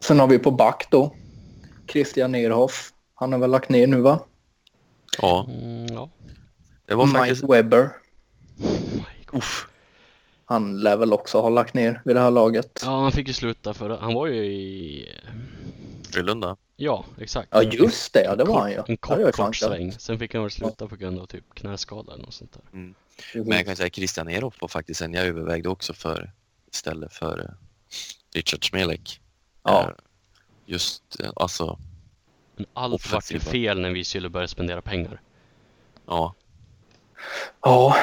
[0.00, 1.14] Sen har vi på back då.
[1.88, 2.92] Christian Nerhoff.
[3.14, 4.20] Han har väl lagt ner nu va?
[5.18, 6.10] Ja, Mm, ja.
[6.86, 7.44] det var Mike faktiskt...
[7.44, 7.90] Webber.
[9.32, 9.68] Uff.
[10.44, 12.80] Han lär väl också ha lagt ner vid det här laget.
[12.84, 15.08] Ja, han fick ju sluta för han var ju i
[16.12, 16.56] Frölunda.
[16.76, 17.48] Ja, exakt.
[17.52, 18.24] Ja, just det.
[18.24, 18.76] Ja, det var han ju.
[18.76, 19.92] En Ja, kort, är kort sväng.
[19.92, 22.62] Sen fick han väl sluta på grund av typ knäskada eller något sånt där.
[23.34, 26.32] Men jag kan säga att Christian Eroff var faktiskt en jag övervägde också för
[26.72, 27.46] istället för eh,
[28.34, 29.20] Richard Smelek.
[29.62, 29.92] Ja.
[30.66, 31.78] Just eh, alltså,
[32.56, 35.20] Men allt vart ju fel när vi skulle börja spendera pengar.
[36.06, 36.34] ja.
[37.62, 37.96] Ja.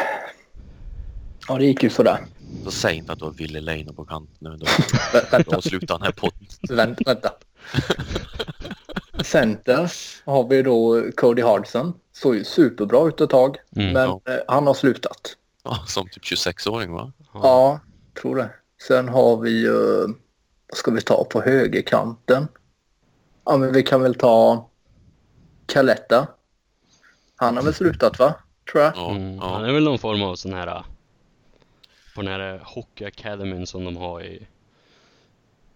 [1.50, 2.26] Ja, det gick ju sådär.
[2.64, 4.50] Så säg inte att du har Ville Leino på kant nu.
[4.58, 4.66] Då,
[5.46, 6.48] då avslutar den här podden.
[6.70, 7.32] vänta, vänta.
[9.24, 9.92] Center
[10.26, 11.94] har vi då Cody Hardson.
[12.14, 13.58] Såg ju superbra ut ett tag.
[13.76, 14.22] Mm, men ja.
[14.34, 15.36] eh, han har slutat.
[15.64, 17.12] Ja, som typ 26-åring va?
[17.34, 17.80] Ja,
[18.22, 18.50] tror det.
[18.88, 19.72] Sen har vi ju...
[20.68, 22.48] vad ska vi ta på högerkanten?
[23.46, 24.70] Ja, men vi kan väl ta
[25.66, 26.28] Caletta.
[27.36, 28.34] Han har väl slutat va?
[28.72, 28.94] Tror jag.
[28.96, 29.68] Ja, Mm, Han ja.
[29.70, 30.84] är väl någon form av sån här
[32.20, 34.48] på den här Hockey Academy som de har i,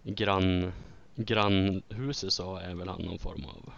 [0.02, 0.72] i grann,
[1.16, 3.72] grannhuset så är väl han någon form av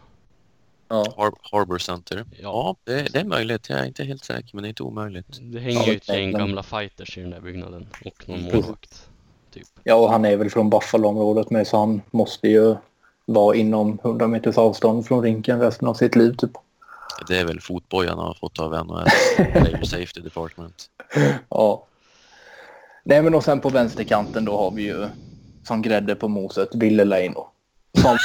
[0.89, 1.05] Ja.
[1.17, 2.25] Har- Harbor Center.
[2.31, 2.39] Ja.
[2.43, 3.69] Ja, det, det är möjligt.
[3.69, 5.27] Jag är inte helt säker, men det är inte omöjligt.
[5.41, 8.55] Det hänger ju ett gäng gamla fighters i den där byggnaden och någon Mm.
[8.55, 9.09] målvakt.
[9.53, 9.67] Typ.
[9.85, 12.75] ja, och han är väl från Buffalo-området med så han måste ju
[13.27, 16.51] vara inom 100 meters avstånd från rinken resten av sitt liv typ.
[17.29, 20.91] Det är väl fotbojan har fått av NHLs Player Safety Department.
[21.49, 21.85] Ja.
[23.09, 25.09] Nej men och sen på vänsterkanten då har vi ju
[25.65, 27.49] som grädde på moset Ville Leino.
[27.99, 28.19] Som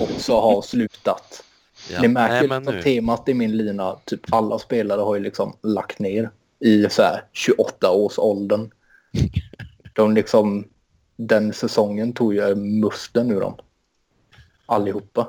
[0.00, 1.44] också har slutat.
[1.90, 2.02] Ja.
[2.02, 3.98] Ni märker Nej, men liksom temat i min lina.
[4.04, 8.70] Typ alla spelare har ju liksom lagt ner i så här 28 års åldern.
[9.94, 10.68] De liksom,
[11.16, 13.54] den säsongen tog ju musten ur dem.
[14.66, 15.28] Allihopa.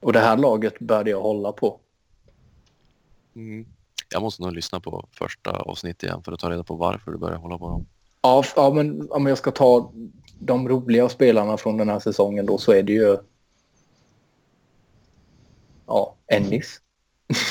[0.00, 1.80] Och det här laget började jag hålla på.
[3.36, 3.66] Mm.
[4.12, 7.18] Jag måste nog lyssna på första avsnittet igen för att ta reda på varför du
[7.18, 7.86] börjar hålla på dem.
[8.22, 9.92] Ja, ja men om jag ska ta
[10.38, 13.16] de roliga spelarna från den här säsongen då så är det ju
[15.86, 16.80] ja, Ennis.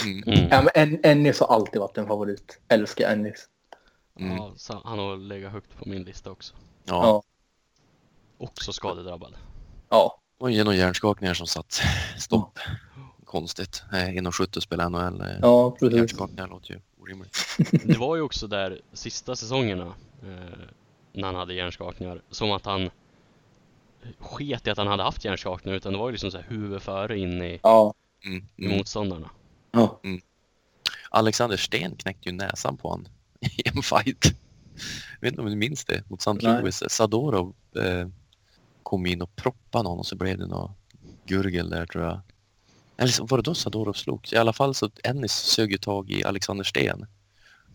[0.05, 0.23] Mm.
[0.23, 0.49] Mm.
[0.51, 2.59] Ja, men en, Ennis har alltid varit en favorit.
[2.67, 3.47] Älskar Ennis.
[4.19, 4.37] Mm.
[4.37, 6.53] Ja, så han har legat högt på min lista också.
[6.85, 7.23] Ja, Ja.
[8.37, 9.35] Också skadedrabbad.
[9.89, 11.81] Ja, och genom hjärnskakningar som satt
[12.17, 12.59] stopp.
[13.29, 13.83] Konstigt.
[13.93, 15.21] Eh, 1,70 spelar NHL.
[15.21, 15.97] eh, ja precis.
[15.97, 17.37] Hjärnskakningar låter ju orimligt.
[17.83, 19.85] Det var ju också där sista säsongerna
[20.23, 20.59] eh,
[21.13, 22.89] när han hade hjärnskakningar som att han
[24.19, 26.81] sket i att han hade haft hjärnskakningar utan det var ju liksom så här huvud
[26.81, 27.93] före in i, Ja,
[28.25, 28.45] Mm.
[28.55, 28.77] i Mm.
[28.77, 29.29] motståndarna.
[29.71, 29.99] ja.
[31.09, 33.07] Alexander Sten knäckte ju näsan på han
[33.41, 34.25] i en fight.
[35.13, 36.03] Jag vet inte om du minns det?
[36.09, 36.31] Mot St.
[36.47, 36.83] Louis.
[36.87, 38.07] Sadorov eh,
[38.83, 40.71] kom in och proppade någon och så blev det något
[41.25, 42.19] gurgel där tror jag.
[42.99, 44.33] Eller så- var det då Sadorov slogs?
[44.33, 47.05] I alla fall så Ennis sög ju tag i Alexander Sten.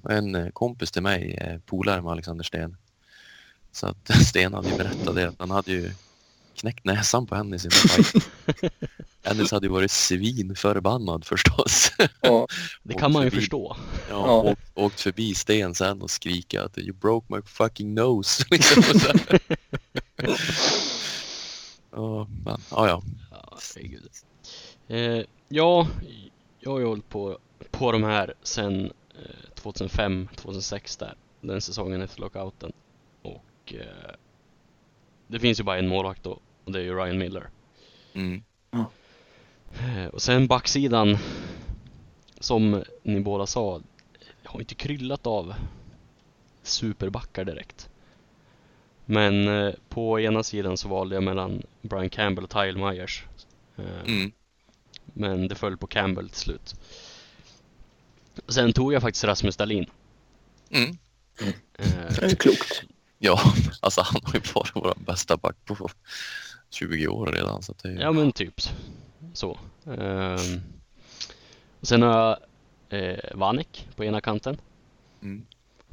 [0.03, 2.77] Och en eh, kompis till mig, eh, polare med Alexander Sten.
[3.73, 5.91] Så att Sten hade ju berättat det att han hade ju
[6.57, 8.25] knäckt näsan på Ennis i en fight.
[9.23, 11.91] Ennis hade ju varit svinförbannad förstås.
[12.21, 12.47] ja.
[12.83, 13.41] Det kan man ju förbi.
[13.41, 13.77] förstå.
[14.11, 14.33] Ja, Ja.
[14.43, 18.45] Åkt, åkt förbi Sten sen och skrika att you broke my fucking nose.
[18.51, 18.83] Liksom
[21.93, 23.03] ja, men, ja, ja.
[23.31, 24.09] Ja, herregud.
[24.89, 25.89] Eh, ja,
[26.61, 27.39] jag har ju hållit på,
[27.71, 31.15] på de här sen eh, 2005, 2006 där.
[31.41, 32.73] Den säsongen efter lockouten.
[33.23, 34.15] Och eh,
[35.27, 36.39] det finns ju bara en målvakt då.
[36.65, 37.49] Och det är ju Ryan Miller.
[38.15, 38.43] Mm.
[39.79, 41.17] Eh, Och sen backsidan
[42.41, 43.81] Som ni båda sa
[44.45, 45.55] Har inte kryllat av
[46.63, 47.89] Superbackar direkt
[49.05, 53.25] Men eh, på ena sidan så valde jag mellan Brian Campbell och Tyle Myers
[53.77, 54.33] Eh, Mm.
[55.05, 56.75] Men det föll på Campbell till slut
[58.49, 59.87] Sen tog jag faktiskt Rasmus Dahlin
[60.71, 60.97] Mm.
[61.79, 61.87] Eh,
[62.21, 62.83] Det är klokt.
[63.19, 63.41] Ja,
[63.81, 65.89] alltså han har ju varit vår bästa back på
[66.71, 67.63] 20 år redan.
[67.63, 68.01] Så det är...
[68.01, 68.61] Ja men typ
[69.35, 69.59] så.
[71.81, 72.39] Och sen har jag
[73.01, 74.57] eh, Vanek på ena kanten.
[75.23, 75.47] Mm.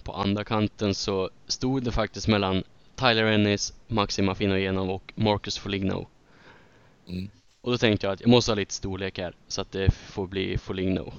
[0.04, 2.64] På andra kanten så stod det faktiskt mellan
[2.96, 6.08] Tyler Ennis, Maxim Afinogenov och Marcus Foligno.
[7.08, 7.30] Mm.
[7.62, 10.28] Och då tänkte jag att jag måste ha lite storlek här så att det får
[10.28, 11.14] bli Foligno.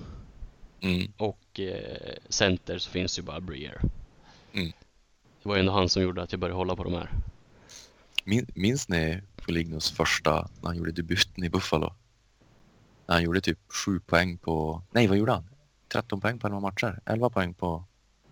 [0.80, 1.12] Mm.
[1.16, 3.80] Och eh, center så finns ju bara Breer.
[4.53, 4.72] Mm.
[5.43, 7.11] Det var ju ändå han som gjorde att jag började hålla på de här.
[8.24, 11.93] Min, minns ni Folignos första, när han gjorde debuten i Buffalo?
[13.07, 15.45] När han gjorde typ 7 poäng på, nej vad gjorde han?
[15.93, 17.01] 13 poäng på 11 matcher?
[17.07, 17.84] 11 poäng på,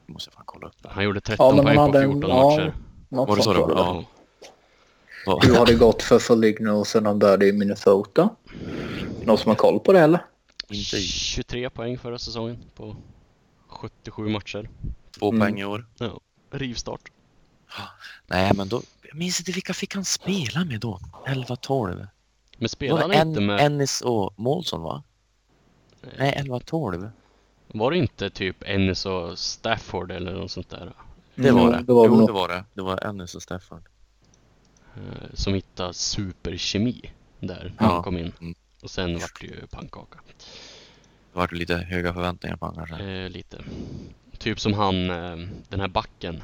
[0.06, 0.88] jag måste fan kolla upp det.
[0.88, 2.50] Han gjorde 13 Ja, poäng på hade en- 14 ja.
[2.50, 2.74] matcher.
[3.08, 3.70] Något Var det så det var.
[3.70, 4.04] Ja.
[5.26, 8.28] Hur har det gått för Foligno sen han började i Minnesota?
[9.24, 10.24] Någon som har koll på det eller?
[10.68, 12.96] Inte i 23 poäng förra säsongen på
[13.68, 14.70] 77 matcher.
[15.18, 15.40] två Mm.
[15.40, 15.86] poäng i år.
[16.50, 17.00] Rivstart.
[18.26, 21.00] Nej men då, jag minns inte vilka fick han spela med då?
[21.26, 22.06] 11-12?
[22.58, 23.60] Men spelade han inte en, med...
[23.60, 25.02] Ennis och Målsson va?
[26.18, 27.10] Nej, 11-12.
[27.66, 30.92] Var det inte typ Ennis och Stafford eller något sånt där?
[31.34, 31.82] Det var Jo, det.
[31.82, 32.64] det var jo, det var det.
[32.74, 33.82] Det var Ennis och Stafford.
[35.00, 37.92] Eh, Som hittade superkemi där när Ja.
[37.94, 38.32] han kom in.
[38.40, 38.54] Mm.
[38.82, 40.18] Och sen vart det ju pannkaka.
[41.32, 43.06] Det var lite höga förväntningar på honom kanske.
[43.06, 43.64] Eh, lite.
[44.38, 46.42] Typ som han, eh, den här backen.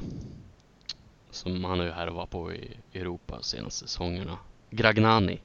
[1.31, 4.39] Som han är här och var på i Europa senaste säsongerna.
[4.71, 5.41] Gragnani.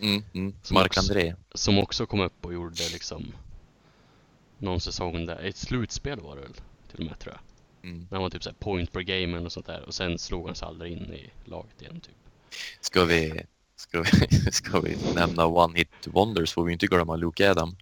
[0.00, 0.54] Mm, mm.
[0.62, 1.34] Som Mark också- André.
[1.54, 3.32] Som också kom upp och gjorde liksom
[4.58, 6.52] någon säsong där, ett slutspel var det väl
[6.90, 7.90] till och med tror jag.
[7.90, 7.98] Mm.
[8.10, 10.54] När han var typ såhär point per game och sånt där och sen slog han
[10.54, 12.14] sig aldrig in i laget igen typ.
[12.80, 13.40] Ska vi,
[13.76, 17.76] ska vi, ska vi nämna One Hit Wonders får vi inte glömma Luke Adam.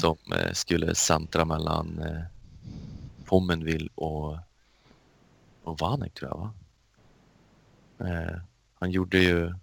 [0.00, 2.22] Som eh, skulle centra mellan eh,
[3.24, 4.38] Pommenville och,
[5.64, 6.52] och Vanek tror jag va?
[8.10, 8.40] Eh,
[8.80, 9.54] han gjorde ju,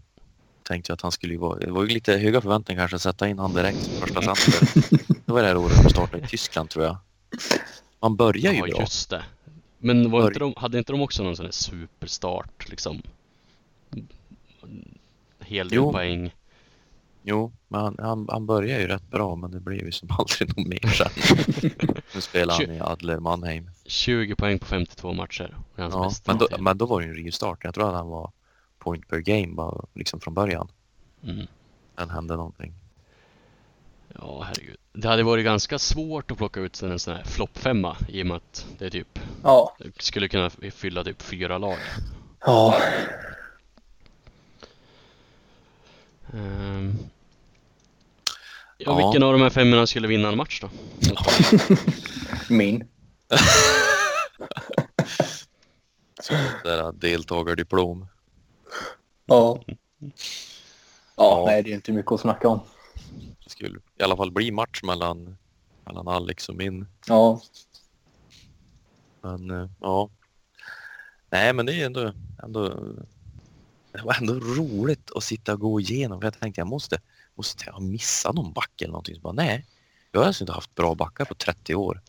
[0.64, 3.02] tänkte ju att han skulle ju vara, det var ju lite höga förväntningar kanske att
[3.02, 5.00] sätta in han direkt som första center.
[5.26, 6.98] Det var det här året de startade i Tyskland tror jag.
[8.00, 8.80] Man börjar ju Ja bra.
[8.82, 9.24] just det.
[9.78, 13.02] Men var Bör- inte de, hade inte de också någon sån här superstart liksom?
[15.40, 15.92] Hel del Jo.
[15.92, 16.36] poäng.
[17.26, 20.58] Jo, men han, han, han börjar ju rätt bra men det blev ju som aldrig
[20.58, 21.10] något mer sen.
[22.16, 23.70] Nu spelar han i Adler Mannheim.
[23.86, 25.58] 20 poäng på 52 matcher.
[25.76, 27.64] Ja, bästa men, då, men då var det ju en rivstart.
[27.64, 28.32] Jag tror att han var
[28.80, 30.68] point per game bara liksom från början.
[31.24, 31.48] Mm.
[31.98, 32.74] Sen hände någonting.
[34.20, 34.78] Ja, herregud.
[34.94, 38.38] Det hade varit ganska svårt att plocka ut en sån här floppfemma i och med
[38.38, 39.76] att det är typ Ja.
[40.00, 41.78] skulle kunna fylla typ fyra lag.
[42.46, 42.76] Ja.
[46.34, 46.94] Ehm.
[48.78, 48.96] Ja, Ja.
[48.98, 50.70] vilken av de här femmorna skulle vinna en match då?
[52.56, 52.88] Min.
[56.64, 58.08] Det där deltagardiplom.
[59.26, 59.60] Ja.
[59.68, 59.74] Ja,
[61.16, 61.44] Ja.
[61.48, 62.60] nej det är inte mycket att snacka om.
[63.44, 65.38] Det skulle i alla fall bli match mellan,
[65.86, 66.88] mellan Alex och min.
[67.08, 67.42] Ja.
[69.22, 70.10] Men eh, ja.
[71.30, 72.14] Nej men det är ändå,
[72.44, 72.74] ändå
[73.94, 76.20] det var ändå roligt att sitta och gå igenom.
[76.20, 77.02] För jag tänkte jag måste,
[77.36, 79.16] måste jag ha missat någon back eller någonting.
[79.16, 79.66] Så bara, nej,
[80.12, 82.02] jag har alltså inte haft bra backar på 30 år.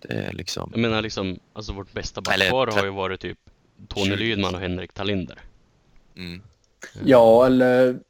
[0.00, 3.38] Det är liksom, Jag menar liksom, alltså vårt bästa backpar har ju varit typ
[3.88, 4.16] Tony 20.
[4.16, 5.40] Lydman och Henrik Talinder.
[6.16, 6.42] mm,
[7.04, 8.00] Ja, eller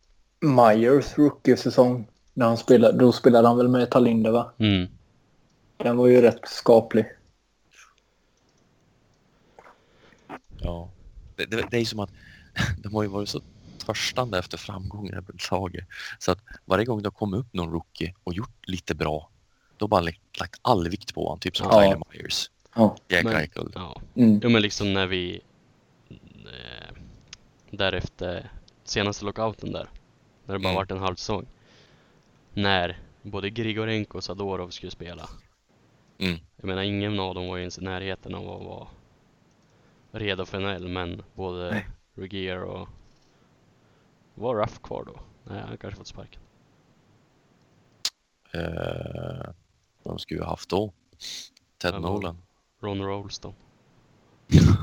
[0.41, 2.09] Myers rookie-säsong.
[2.35, 4.53] När han spelade, då spelade han väl med Talinder va?
[4.59, 4.89] Mm.
[5.77, 7.07] Den var ju rätt skaplig.
[10.59, 10.91] ja.
[11.37, 12.11] Det, det, det är som att
[12.83, 13.41] de har ju varit så
[13.87, 15.85] törstande efter framgångar på laget.
[16.19, 19.31] Så att varje gång det har kommit upp någon rookie och gjort lite bra,
[19.77, 21.39] då har bara lagt, lagt all vikt på honom.
[21.39, 21.81] Typ som Ja.
[21.83, 22.97] Tyler Myers, Ja.
[23.09, 23.73] Jack Men- Eichel.
[23.75, 24.01] Ja.
[24.17, 24.41] Mm.
[24.43, 25.41] Jo men liksom när vi
[26.11, 26.95] eh,
[27.71, 28.51] därefter
[28.85, 29.89] senaste lockouten där
[30.47, 30.75] när det bara Mm.
[30.75, 31.47] varit en halv säsong
[32.55, 35.29] när både Grigorenko och Sadorov skulle spela
[36.19, 36.39] Mm.
[36.57, 38.89] jag menar ingen av dem var ju ens i närheten av att vara
[40.13, 41.87] redo för NHL men både Nej.
[42.15, 42.89] Regier och
[44.35, 45.21] var Ruff kvar då?
[45.45, 46.41] Nej han kanske fått sparken
[48.53, 49.51] Eh,
[50.05, 50.93] de skulle ju haft då.
[51.79, 52.39] Ted Nolan.
[52.81, 53.55] Ron Rolston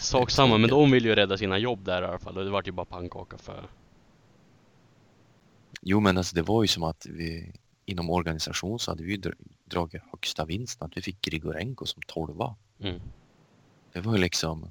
[0.00, 2.50] Sak samma men de vill ju rädda sina jobb där i alla fall och det
[2.50, 3.68] vart ju bara pannkaka för
[5.82, 7.52] Jo men alltså det var ju som att vi
[7.84, 12.02] inom organisation så hade vi ju dr- dragit högsta vinsten att vi fick Grigorenko som
[12.06, 12.56] tolva.
[12.80, 13.00] mm.
[13.92, 14.70] Det var ju liksom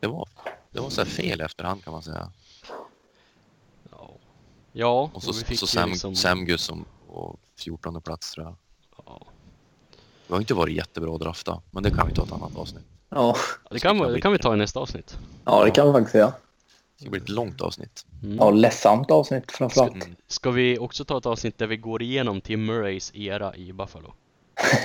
[0.00, 0.28] det var,
[0.70, 2.30] det var så här fel efterhand kan man säga.
[3.90, 4.10] Ja,
[4.72, 8.56] ja Och så, vi fick så Sam, liksom, Samgus som på 14 plats tror jag.
[9.06, 9.26] ja.
[10.26, 12.84] Det har inte varit jättebra att drafta men det kan vi ta ett annat avsnitt.
[13.08, 13.36] Ja.
[13.70, 15.18] det, kan, vi- det kan vi ta i nästa avsnitt.
[15.44, 16.32] ja, det kan vi faktiskt göra.
[16.96, 18.06] Det ska bli ett långt avsnitt.
[18.22, 18.36] Mm.
[18.36, 19.94] Ja, ledsamt avsnitt framförallt.
[19.94, 23.72] Mm, Ska vi också ta ett avsnitt där vi går igenom Tim Murrays era i
[23.72, 24.14] Buffalo?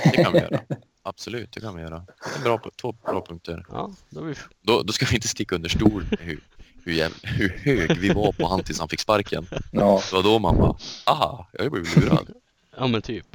[0.04, 0.60] det kan vi göra.
[1.08, 2.04] Absolut, det kan vi göra.
[2.34, 3.64] Det är bra, två bra punkter.
[3.68, 4.34] Ja, då vi...
[4.62, 6.40] Då, då ska vi inte sticka under stol hur,
[6.84, 9.46] hur, hur hög vi var på han tills han fick sparken.
[9.72, 10.02] Ja.
[10.10, 10.76] Det var då man bara,
[11.06, 12.30] aha, jag har blivit lurad.
[12.76, 13.26] Ja men typ.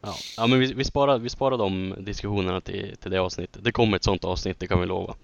[0.00, 3.64] Ja, ja men vi, vi, sparar, vi sparar de diskussionerna till, till det avsnittet.
[3.64, 5.14] Det kommer ett sånt avsnitt, det kan vi lova.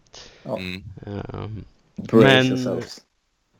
[0.44, 0.84] Mm.
[1.06, 1.64] Ehm,
[2.12, 3.00] Men- yourselves.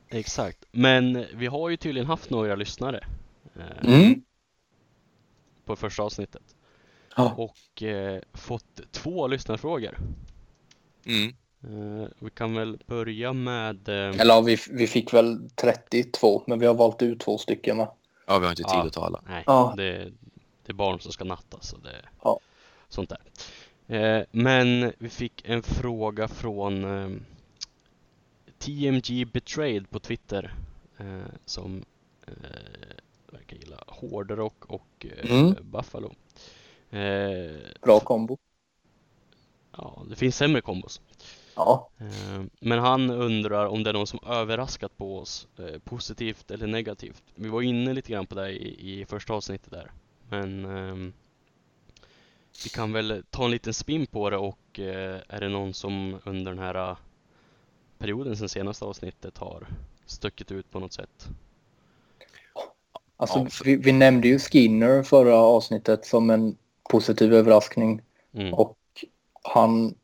[0.09, 0.57] exakt.
[0.71, 3.05] Men vi har ju tydligen haft några lyssnare
[3.55, 4.21] eh, Mm.
[5.65, 6.52] på första avsnittet.
[7.15, 7.33] Ja.
[7.37, 9.97] Och eh, fått två lyssnarfrågor.
[11.05, 11.33] Mm.
[11.63, 13.89] Eh, vi kan väl börja med...
[13.89, 17.77] Eh, Eller ja, vi, vi fick väl 32, men vi har valt ut två stycken
[17.77, 17.93] va?
[18.27, 18.85] Ja, vi har inte tid Ja.
[18.87, 19.21] att ta alla.
[19.27, 19.73] nej, Ja.
[19.77, 20.11] det,
[20.65, 22.39] det är barn som ska nattas och det Ja.
[22.89, 23.21] sånt där.
[23.97, 27.09] Eh, men vi fick en fråga från eh,
[28.57, 30.53] TMG Betrayed på Twitter
[30.97, 31.85] eh, som
[33.31, 35.55] verkar gilla hårdrock och Mm.
[35.61, 36.13] Buffalo.
[36.93, 38.37] Eh, Bra kombo.
[39.77, 41.01] ja, det finns sämre kombos.
[41.55, 41.89] Ja.
[41.99, 46.67] Eh, Men han undrar om det är någon som överraskat på oss eh, positivt eller
[46.67, 47.23] negativt.
[47.35, 49.91] Vi var inne lite grann på det i, i första avsnittet där.
[50.29, 51.13] Men ehm,
[52.63, 56.19] vi kan väl ta en liten spin på det och eh, är det någon som
[56.25, 56.95] under den här
[57.97, 59.67] perioden sen senaste avsnittet har
[60.05, 61.27] stuckit ut på något sätt?
[63.17, 66.57] Alltså, Ja, för- vi, vi nämnde ju Skinner förra avsnittet som en
[66.89, 68.01] positiv överraskning.
[68.33, 68.53] Mm.
[68.53, 68.77] Och
[69.41, 69.95] han,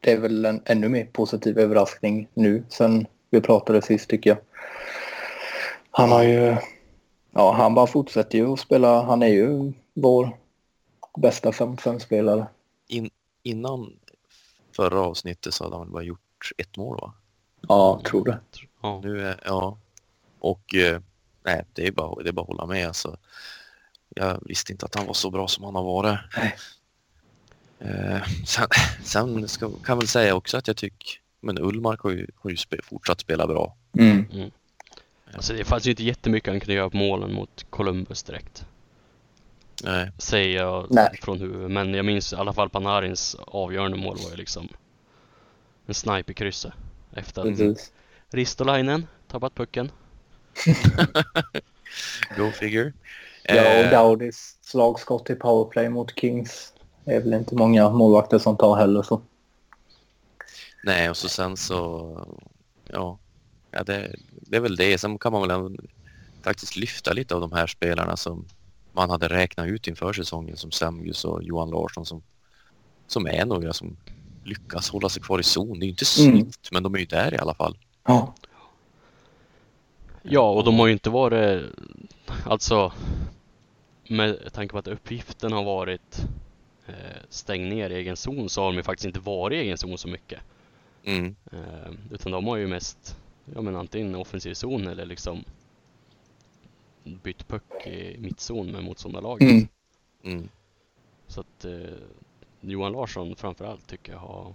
[0.00, 4.38] det är väl en ännu mer positiv överraskning nu sen vi pratade sist tycker jag.
[5.90, 6.56] Han har ju,
[7.30, 10.36] ja han bara fortsätter ju att spela, han är ju vår
[11.18, 12.46] bästa 5-5-spelare.
[13.42, 13.96] Innan
[14.76, 17.12] förra avsnittet så hade han bara gjort ett mål va?
[17.60, 18.40] Ja, tror det.
[18.82, 19.00] Ja.
[19.04, 19.78] Nu är, ja.
[20.38, 21.00] Och eh,
[21.42, 23.16] nej, det är bara, det är bara att hålla med alltså.
[24.14, 26.18] Jag visste inte att han var så bra som han har varit.
[26.36, 26.56] Nej.
[27.78, 28.66] Eh, sen
[29.04, 32.50] sen ska, kan jag väl säga också att jag tycker, men Ullmark har ju, har
[32.50, 33.76] ju spe, fortsatt spela bra.
[33.98, 34.50] Mm.
[35.34, 38.64] Alltså det fanns ju inte jättemycket han kunde göra på målen mot Columbus direkt.
[39.84, 41.18] Nej, Säger jag Nej.
[41.22, 41.70] från huvudet.
[41.70, 44.68] Men jag minns i alla fall Panarins avgörande mål var ju liksom
[45.86, 46.72] en snipe i krysset.
[47.12, 47.92] Efter att Precis.
[48.30, 49.90] Ristolainen tappat pucken.
[52.36, 52.92] go figure.
[53.48, 56.72] Ja, och Eh, Dowdys slagskott i powerplay mot Kings.
[57.04, 59.20] Det är väl inte många målvakter som tar heller så.
[60.84, 62.26] Nej, och så sen så,
[62.92, 63.18] ja,
[63.70, 64.98] ja det, det är väl det.
[64.98, 65.78] Sen kan man väl
[66.42, 68.44] faktiskt lyfta lite av de här spelarna som
[68.92, 72.22] man hade räknat ut inför säsongen som Semgus och Johan Larsson som,
[73.06, 73.96] som är några som
[74.44, 75.78] lyckas hålla sig kvar i zon.
[75.78, 76.32] Det är ju inte Mm.
[76.40, 77.78] snyggt, men de är ju där i alla fall.
[78.06, 78.34] Ja.
[80.22, 81.62] Ja, och de har ju inte varit,
[82.46, 82.92] alltså
[84.08, 86.26] med tanke på att uppgiften har varit
[86.86, 89.98] eh, stäng ner egen zon så har de ju faktiskt inte varit i egen zon
[89.98, 90.40] så mycket.
[91.04, 91.36] Mm.
[91.52, 93.16] Eh, utan de har ju mest,
[93.54, 95.44] ja men antingen offensiv zon eller liksom
[97.04, 99.50] bytt puck i mittzon med motståndarlaget.
[99.50, 99.68] Mm.
[100.22, 100.48] Mm.
[101.26, 101.72] Så att eh,
[102.60, 104.54] Johan Larsson framförallt tycker jag har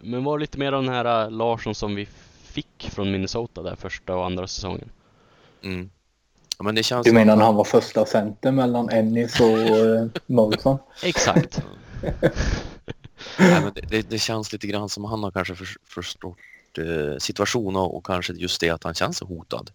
[0.00, 2.06] Men var lite mer av den här eh, Larsson som vi
[2.42, 4.90] fick från Minnesota där första och andra säsongen.
[5.62, 5.90] Mm.
[6.60, 10.06] Ja, men det känns Du menar när han var första center mellan Ennis och uh,
[10.26, 10.78] Molson?
[11.02, 11.62] Exakt!
[13.38, 16.36] Nej, men det, det, det känns lite grann som han har kanske för, förstått
[16.78, 19.70] eh, situationen och, och kanske just det att han känns så hotad.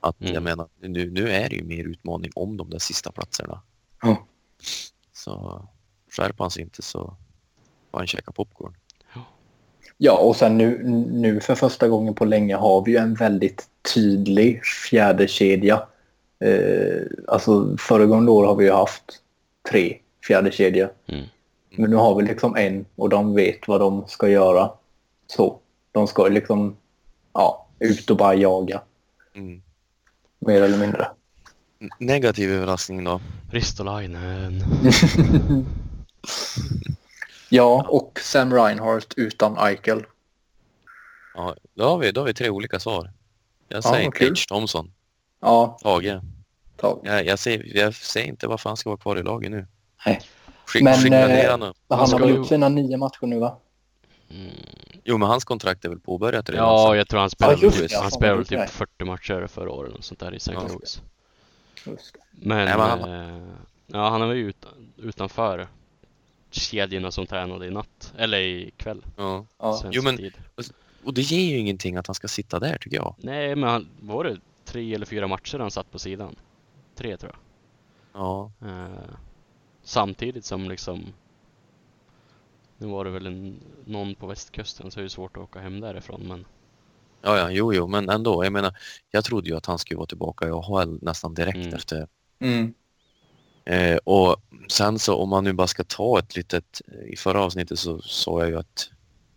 [0.00, 0.34] Att Mm.
[0.34, 3.62] jag menar, nu, nu är det ju mer utmaning om de där sista platserna.
[4.02, 4.26] Ja.
[5.12, 5.64] Så
[6.10, 7.16] skärper han sig inte så
[7.90, 8.74] får han käka popcorn.
[9.96, 13.68] Ja, och sen nu, nu för första gången på länge har vi ju en väldigt
[13.94, 15.82] tydlig fjärde kedja.
[16.40, 19.04] Eh, alltså föregående år har vi ju haft
[19.70, 20.92] tre fjärde kedjor.
[21.06, 21.24] Mm.
[21.70, 24.70] Men nu har vi liksom en och de vet vad de ska göra.
[25.26, 25.58] Så.
[25.92, 26.76] De ska liksom
[27.32, 28.82] ja, ut och bara jaga.
[29.34, 29.62] Mm.
[30.38, 31.08] Mer eller mindre.
[31.98, 33.20] Negativ överraskning då?
[33.50, 34.62] Ristolainen.
[37.50, 40.04] Ja, och Sam Reinhardt utan Eichel.
[41.34, 43.10] Ja, då har vi, då har vi tre olika svar.
[43.68, 44.28] Jag Ja, säger kul.
[44.28, 44.92] Tage Thompson.
[45.40, 46.20] Ja, Tage.
[46.76, 46.98] ta.
[47.04, 49.66] Jag, jag, ser, jag ser inte varför han ska vara kvar i laget nu.
[50.06, 50.20] Nej.
[50.66, 51.74] Skick, Men, skicka eh, ner honom.
[51.88, 53.56] Han har väl gjort sina nio matcher nu va?
[54.30, 54.50] Mm.
[55.04, 56.64] Jo, men hans kontrakt är väl påbörjat redan?
[56.68, 59.46] Ja, så- jag tror han spelade, just det, ja, han spelade det typ 40 matcher
[59.46, 60.52] förra året och sånt där i St.
[60.54, 60.68] Ja.
[60.68, 61.02] Louis.
[61.84, 61.94] Men,
[62.64, 63.12] Nej, men han-
[63.44, 63.48] eh,
[63.86, 65.68] ja, han är väl utan, utanför
[66.50, 69.44] kedjorna som tränade i natt, eller i kväll, ja.
[69.58, 69.82] Ja.
[69.90, 70.30] Jo, men-.
[71.04, 73.14] Och det ger ju ingenting att han ska sitta där tycker jag.
[73.18, 74.36] Nej, men han, var det
[74.68, 76.36] tre eller fyra matcher han satt på sidan?
[76.94, 77.40] Tre tror jag.
[78.22, 79.14] Ja, Eh,
[79.82, 81.06] samtidigt som liksom
[82.78, 85.80] Nu var det väl en, någon på västkusten så är det svårt att åka hem
[85.80, 86.44] därifrån men
[87.22, 88.44] ja, ja jo, jo, men ändå.
[88.44, 88.76] Jag menar,
[89.10, 91.74] jag trodde ju att han skulle vara tillbaka i AHL nästan direkt Mm.
[91.74, 92.08] efter.
[92.38, 92.74] Mm.
[93.64, 94.36] Eh, och
[94.68, 98.40] sen så om man nu bara ska ta ett litet, i förra avsnittet så sa
[98.40, 98.90] jag ju att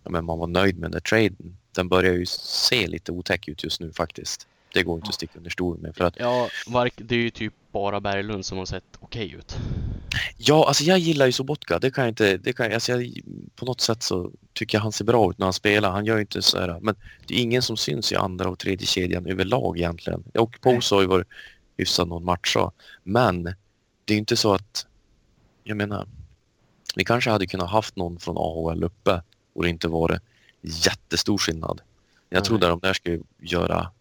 [0.04, 1.58] ja, men man var nöjd med den traden.
[1.76, 4.48] Den börjar ju se lite otäck ut just nu faktiskt.
[4.74, 5.96] Det går inte att sticka under stol med.
[5.96, 6.50] För att, Ja,
[6.96, 9.58] det är ju typ bara Berglund som har sett okej ut.
[10.38, 11.80] ja, alltså jag gillar ju Sobotka.
[11.80, 13.22] Det kan jag inte, det kan, alltså jag,
[13.56, 15.92] på något sätt så tycker jag han ser bra ut när han spelar.
[15.92, 16.96] Han gör ju inte så här, men
[17.28, 20.24] det är ingen som syns i andra och tredje kedjan överlag egentligen.
[20.34, 21.28] Och Pose har ju varit
[21.78, 22.56] hyfsad någon match.
[23.04, 23.44] Men
[24.06, 24.86] det är inte så att,
[25.64, 26.08] jag menar,
[26.96, 29.22] vi kanske hade kunnat haft någon från AHL uppe
[29.54, 30.22] och det inte varit
[30.62, 31.82] jättestor skillnad.
[32.30, 33.92] Jag trodde att de där skulle göra,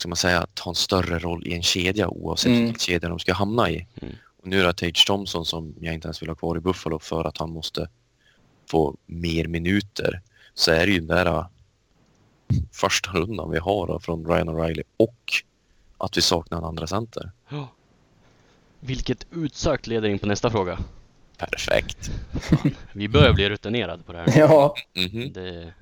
[0.00, 2.60] ska man säga, ta en större roll i en kedja oavsett Mm.
[2.64, 3.86] vilken kedja de ska hamna i.
[4.02, 4.14] Mm.
[4.42, 6.98] Och nu är det Tage Thompson som jag inte ens vill ha kvar i Buffalo
[6.98, 7.88] för att han måste
[8.70, 10.20] få mer minuter.
[10.54, 11.46] Så är det ju den där äh,
[12.72, 15.32] första rundan vi har då, från Ryan O'Reilly och
[15.98, 17.30] att vi saknar en andra center.
[17.48, 17.68] Ja.
[18.80, 20.78] Vilket utsökt leder in på nästa fråga.
[21.38, 22.10] Perfekt.
[22.92, 24.26] Vi börjar bli rutinerade på det här.
[24.38, 25.32] Ja, Mhm.
[25.32, 25.72] Det,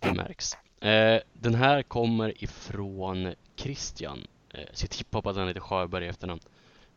[0.00, 0.56] det märks.
[0.80, 4.26] Eh, den här kommer ifrån Christian.
[4.50, 6.40] Eh, så jag tippar på att han heter Sjöberg i efternamn.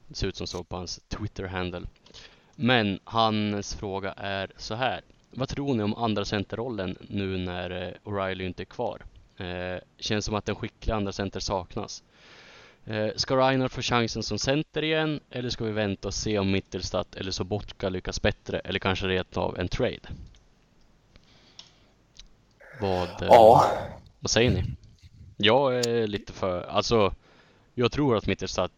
[0.08, 1.88] Det ser ut som så på hans Twitter-handle.
[2.56, 5.02] Men hans fråga är så här.
[5.32, 9.02] Vad tror ni om andra centerrollen nu när eh, O'Reilly inte är kvar?
[9.38, 12.04] Eh, känns som att en skicklig andra center saknas.
[12.86, 16.52] Eh, ska Reiner få chansen som center igen eller ska vi vänta och se om
[16.52, 20.10] Mittelstadt eller Sobotka lyckas bättre eller kanske rent av en trade?
[22.84, 23.66] Vad, eh, ja.
[24.20, 24.64] vad säger ni?
[25.38, 27.14] Jag är lite för, alltså
[27.74, 28.72] jag tror att Mittelstadt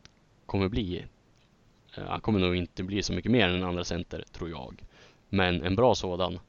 [0.46, 1.06] kommer bli
[1.98, 4.84] eh, han kommer nog inte bli så mycket mer än en andra center, tror jag.
[5.30, 6.40] Men en bra sådan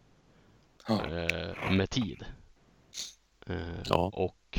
[0.88, 1.00] Ja.
[1.10, 2.24] eh, med tid.
[3.84, 4.10] Ja.
[4.14, 4.58] Och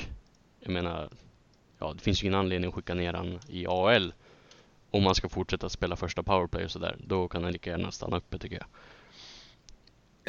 [0.59, 1.09] jag menar,
[1.79, 4.13] ja det finns ju ingen anledning att skicka ner han i AL
[4.91, 6.95] om man ska fortsätta spela första powerplay och sådär.
[7.07, 8.65] Då kan han lika gärna stanna uppe tycker jag.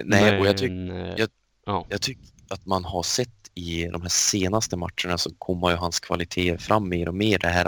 [0.06, 1.28] Nej, och jag tycker Men, jag-
[1.64, 1.84] ja.
[1.88, 6.00] jag tycker att man har sett i de här senaste matcherna så kommer ju hans
[6.00, 7.38] kvalitet fram mer och mer.
[7.38, 7.64] Det här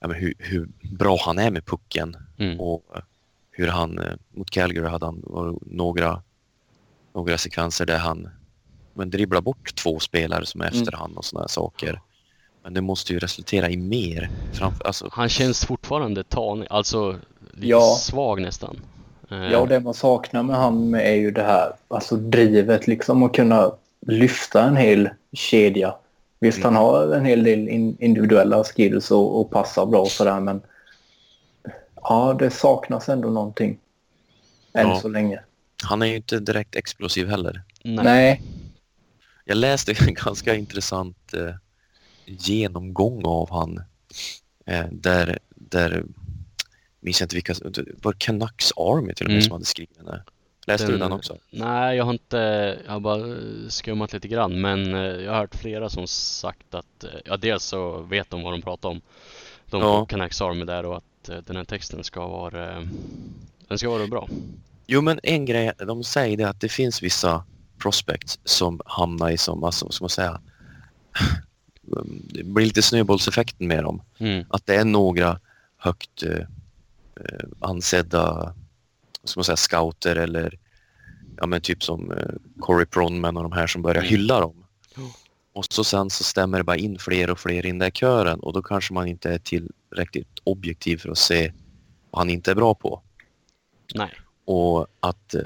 [0.00, 2.60] ja, men hur, hur bra han är med pucken Mm.
[2.60, 2.84] och
[3.50, 5.22] hur han eh, mot Calgary hade han
[5.66, 6.22] några,
[7.14, 8.28] några sekvenser där han
[8.94, 10.80] men dribblar bort två spelare som är Mm.
[10.82, 12.00] efter han och sådana saker.
[12.62, 14.30] Men det måste ju resultera i mer.
[14.52, 17.12] Framför, alltså, Han känns fortfarande tanig, alltså
[17.52, 17.96] lite Ja.
[18.00, 18.80] svag nästan.
[19.30, 23.22] Eh, ja, och det man saknar med han är ju det här alltså drivet liksom
[23.22, 23.72] att kunna
[24.06, 25.94] lyfta en hel kedja.
[26.40, 26.74] Visst, Mm.
[26.74, 30.62] han har en hel del in, individuella skills och, och passar bra och sådär, men
[32.02, 33.78] ja, det saknas ändå någonting.
[34.72, 35.00] Än Ja.
[35.00, 35.40] så länge.
[35.84, 37.62] han är ju inte direkt explosiv heller.
[37.84, 38.04] nej.
[38.04, 38.42] Nej.
[39.44, 41.54] Jag läste en ganska intressant eh,
[42.26, 43.82] genomgång av han
[44.66, 46.04] eh, där, där
[47.00, 49.42] minns jag inte vilka, det var Canucks Army till och med Mm.
[49.42, 50.20] som hade skrivit den.
[50.66, 51.36] Läste du den också?
[51.50, 52.36] Nej, jag har inte,
[52.86, 56.74] jag har bara eh, skummat lite grann men eh, jag har hört flera som sagt
[56.74, 59.00] att, eh, ja dels så vet de vad de pratar om.
[59.70, 60.00] De Ja.
[60.00, 62.86] på Canucks Army där och att den här texten ska vara,
[63.68, 64.28] den ska vara bra.
[64.86, 67.44] Jo men en grej, de säger det att det finns vissa
[67.78, 70.40] prospects som hamnar i som, alltså, ska man säga,
[72.32, 74.02] det blir lite snöbollseffekten med dem.
[74.18, 74.44] Mm.
[74.48, 75.40] Att det är några
[75.76, 76.22] högt
[77.60, 78.54] ansedda
[79.22, 80.58] vad ska man säga, scouter eller
[81.36, 82.28] ja, men typ som eh,
[82.60, 84.10] Corey Pronman och de här som börjar Mm.
[84.10, 84.64] hylla dem.
[85.52, 88.40] Och så sen så stämmer det bara in fler och fler i den där kören
[88.40, 91.52] och då kanske man inte är tillräckligt objektiv för att se
[92.10, 93.02] vad han inte är bra på.
[93.94, 94.10] Nej.
[94.44, 95.42] Och att, eh,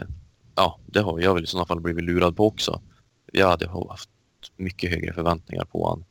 [0.55, 2.81] ja, det har jag väl i sådana fall blivit lurad på också.
[3.33, 4.11] Jag hade haft
[4.57, 6.05] mycket högre förväntningar på han.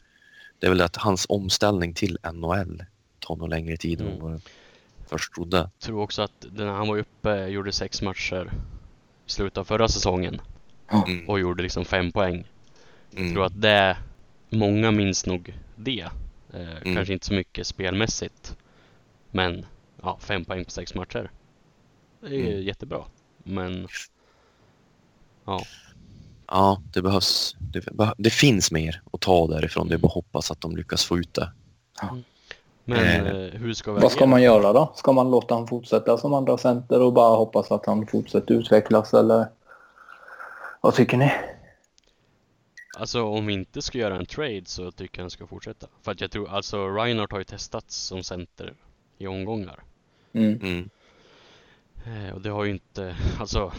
[0.60, 2.84] Det är väl att hans omställning till NHL
[3.20, 4.20] tar nog längre tid än Mm.
[4.20, 4.42] vad jag
[5.08, 5.70] först trodde.
[5.80, 8.52] Tror också att den, han var uppe, gjorde sex matcher
[9.28, 10.42] i slutet av förra säsongen
[11.08, 11.30] Mm.
[11.30, 12.34] och gjorde liksom fem poäng.
[13.12, 13.26] Mm.
[13.26, 13.98] Jag tror att det,
[14.50, 16.02] många minns nog det.
[16.54, 16.96] Eh, Mm.
[16.96, 18.58] Kanske inte så mycket spelmässigt.
[19.32, 19.66] Men
[20.02, 21.32] ja, fem poäng på sex matcher.
[22.22, 22.62] Det är Mm.
[22.64, 23.04] jättebra.
[23.44, 23.88] Men
[25.46, 25.62] ja,
[26.48, 27.56] Ja, det behövs.
[27.60, 27.86] Det,
[28.18, 29.88] det finns mer att ta därifrån.
[29.88, 31.52] Det är bara att hoppas att de lyckas få ut det.
[32.86, 34.94] Men Eh, eh, hur ska vi Vad ska man göra då?
[34.96, 39.14] Ska man låta han fortsätta som andra center och bara hoppas att han fortsätter utvecklas
[39.14, 39.48] eller
[40.82, 41.32] vad tycker ni?
[42.98, 45.88] Alltså om vi inte ska göra en trade så tycker jag han ska fortsätta.
[46.02, 48.74] För att jag tror, alltså Reinhardt har ju testats som center
[49.18, 49.84] i omgångar.
[50.34, 50.60] Mm.
[50.62, 50.90] Mm.
[52.06, 53.72] Eh, och det har ju inte, alltså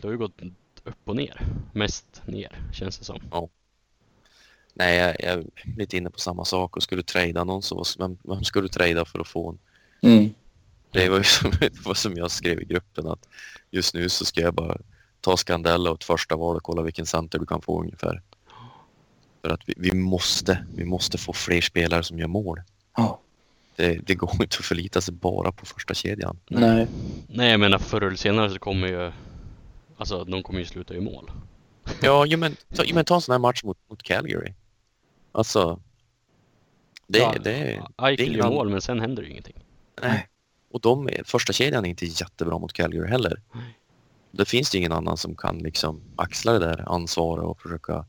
[0.00, 0.40] det har ju gått
[0.84, 1.40] upp och ner.
[1.72, 3.20] Mest ner känns det som.
[4.78, 5.44] Nej, jag, jag är
[5.76, 9.04] lite inne på samma sak och skulle trada någon så vem, vem ska du trada
[9.04, 9.58] för att få en?
[10.10, 10.34] Mm.
[10.90, 11.52] Det var ju som,
[11.84, 13.28] var som jag skrev i gruppen att
[13.70, 14.78] just nu så ska jag bara
[15.20, 18.22] ta Scandella och ett första val och kolla vilken center du kan få ungefär.
[19.42, 22.62] För att vi, vi måste, vi måste få fler spelare som gör mål.
[22.96, 23.20] Ja.
[23.76, 26.38] Det, det går inte att förlita sig bara på första kedjan.
[26.48, 26.86] Nej.
[27.28, 29.12] Nej jag menar förr eller senare så kommer ju,
[29.96, 31.30] alltså de kommer ju sluta i mål.
[32.00, 34.54] Ja, men, ta, men ta en sån här match mot, mot Calgary.
[35.38, 35.80] Alltså,
[37.06, 37.82] det, Ja, det,
[38.22, 39.56] ingen gör annan- mål men sen händer det ju ingenting.
[40.02, 40.28] nej.
[40.70, 43.42] Och de, är- första kedjan är inte jättebra mot Calgary heller.
[43.54, 43.78] Nej.
[44.30, 48.04] Det finns det ingen annan som kan liksom axla det där ansvaret och försöka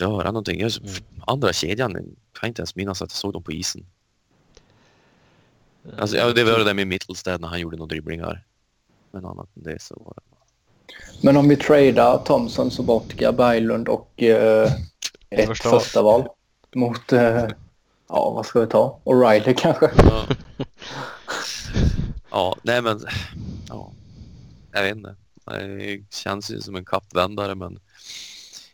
[0.00, 0.60] röra någonting.
[0.60, 0.92] Jag, Mm.
[1.26, 2.04] Andra kedjan kan
[2.40, 3.86] jag inte ens minnas att jag såg dem på isen.
[5.98, 8.44] Alltså, ja, det var det där med Mittelstäd när han gjorde några dribblingar.
[9.10, 10.22] Men annat än det så var det...
[11.22, 14.68] Men om vi tradar Thomson, Sobotka, Berglund och eh,
[15.32, 16.28] ett Första första, val.
[16.74, 17.48] mot, eh,
[18.08, 18.98] ja vad ska vi ta?
[19.04, 19.90] O'Reilly kanske?
[19.96, 20.26] Ja.
[22.30, 23.00] ja, nej men...
[23.68, 23.92] Ja,
[24.72, 25.16] jag vet inte.
[25.46, 27.78] Det känns ju som en kappvändare men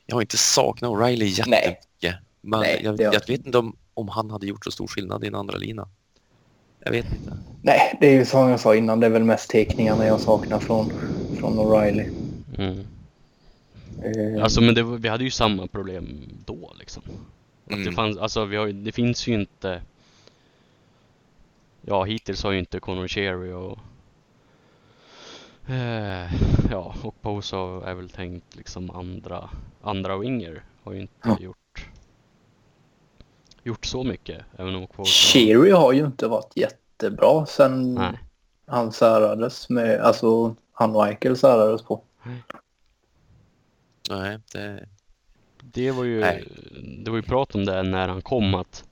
[0.07, 2.17] jag har inte saknat O'Reilly jättemycket.
[2.41, 5.27] Men Nej, jag, jag vet inte om, om han hade gjort så stor skillnad i
[5.27, 5.89] en andra lina.
[6.81, 7.39] Jag vet inte.
[7.63, 10.59] Nej, det är ju som jag sa innan, det är väl mest teckningarna jag saknar
[10.59, 10.93] från,
[11.39, 12.11] från O'Reilly.
[12.59, 12.87] Mm.
[14.03, 17.03] Eh, Alltså men det, vi hade ju samma problem då liksom.
[17.65, 17.95] Att det, Mm.
[17.95, 19.83] fanns, alltså, vi har, det finns ju inte
[21.81, 23.79] Ja hittills har ju inte Conor Cherry och
[25.69, 26.33] eh,
[26.71, 29.51] Ja och Poso är väl tänkt liksom andra
[29.83, 31.37] Andra winger har ju inte Ja.
[31.41, 31.87] gjort
[33.63, 38.19] Gjort så mycket även om Poso Sheary har ju inte varit jättebra sen Nej
[38.71, 42.03] han särades med, alltså han och Eichel särades på.
[42.23, 42.43] Nej,
[44.53, 44.89] det...
[45.61, 46.45] Det var ju Nej.
[47.05, 48.85] Det var ju prat om det när han kom att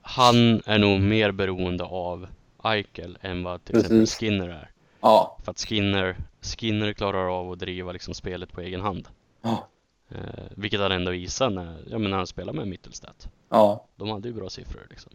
[0.00, 2.26] Han är nog mer beroende av
[2.64, 4.18] Eichel än vad till exempel Precis.
[4.18, 4.70] Skinner är
[5.00, 5.36] Ja.
[5.44, 9.08] För att Skinner, Skinner klarar av att driva liksom spelet på egen hand.
[9.42, 9.66] Ja.
[10.08, 13.28] Eh, vilket han ändå visade när, ja, men när han spelade med Mittelstadt.
[13.48, 13.84] Ja.
[13.96, 15.12] De hade ju bra siffror liksom.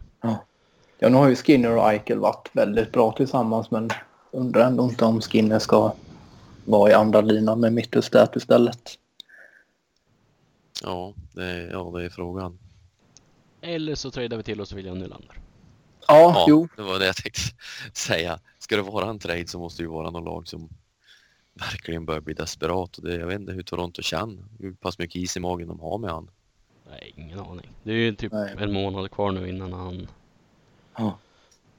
[0.98, 3.90] Ja, nu har ju Skinner och Eichel varit väldigt bra tillsammans men
[4.30, 5.92] undrar ändå inte om Skinner ska
[6.64, 8.98] vara i andra linan med Mittelstädt istället.
[10.84, 12.58] Ja, det, ja, det är frågan.
[13.60, 15.30] Eller så tradar vi till oss William Nylander.
[16.08, 16.68] Ja, Ja, jo.
[16.76, 17.40] det var det jag tänkte
[17.92, 18.38] säga.
[18.58, 20.68] Ska det vara en trade så måste det ju vara någon lag som
[21.54, 22.96] verkligen börjar bli desperat.
[22.98, 24.44] Och det, jag vet inte hur Toronto känner.
[24.58, 26.30] Hur pass mycket is i magen de har med han.
[26.90, 27.70] Nej, ingen aning.
[27.82, 28.54] Det är ju typ Nej.
[28.58, 30.08] en månad kvar nu innan han
[30.96, 31.18] Ja.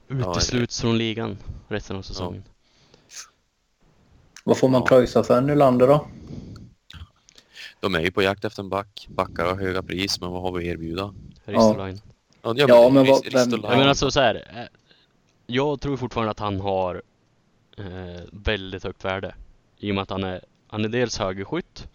[0.08, 1.38] utesluts från ligan
[1.68, 2.44] resten av säsongen.
[4.44, 4.86] Vad får man Ja.
[4.86, 6.06] pröjsa för Nylander då?
[7.86, 9.06] De är ju på jakt efter en back.
[9.10, 11.14] Backar har höga pris, men vad har vi att erbjuda?
[11.44, 12.00] Ristolainen.
[12.42, 14.34] Ja, Ja, men Rist- vad- vem- Jag menar alltså så här.
[14.56, 14.64] eh,
[15.46, 17.02] Jag tror fortfarande att han har
[17.78, 19.34] eh, väldigt högt värde.
[19.78, 21.88] I och med att han är, han är dels högerskytt.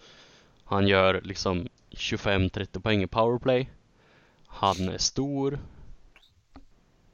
[0.63, 3.69] Han gör liksom 25-30 poäng i powerplay.
[4.47, 5.59] Han är stor.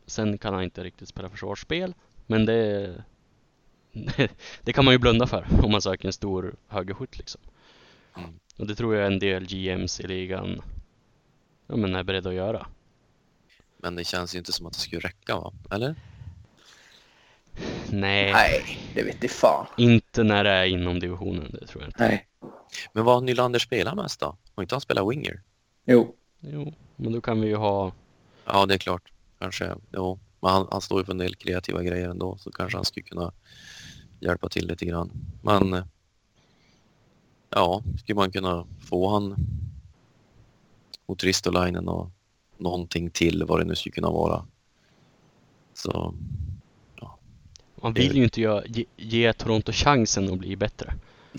[0.05, 1.93] Sen kan han inte riktigt spela försvarsspel.
[2.25, 2.93] Men det,
[4.61, 7.41] det kan man ju blunda för om man söker en stor högerskytt liksom.
[8.17, 8.39] Mm.
[8.57, 10.61] Och det tror jag en del GMs i ligan
[11.67, 12.67] ja, men är beredda att göra.
[13.77, 15.53] Men det känns ju inte som att det skulle räcka va?
[15.71, 15.95] Eller?
[17.91, 19.65] Nej, Nej, det vet i fan.
[19.77, 21.51] inte när det är inom divisionen.
[21.59, 22.07] Det tror jag inte.
[22.07, 22.27] Nej.
[22.93, 24.37] Men vad har Nylander spelat mest då?
[24.55, 25.41] Har inte han spelat winger?
[25.85, 26.15] Jo.
[26.39, 27.91] Jo, men då kan vi ju ha
[28.45, 29.11] Ja, det är klart.
[29.39, 29.75] Kanske.
[29.91, 30.19] Jo.
[30.41, 32.37] Men han, han står ju för en del kreativa grejer ändå.
[32.37, 33.31] Så kanske han skulle kunna
[34.19, 35.11] hjälpa till lite grann.
[35.41, 35.83] Men eh,
[37.49, 39.35] ja, skulle man kunna få han
[41.07, 42.09] mot Ristolainen och
[42.57, 44.45] någonting till vad det nu skulle kunna vara.
[45.73, 46.13] Så
[47.81, 50.93] Man Det- vill ju inte ge, ge, ge Toronto chansen att bli bättre.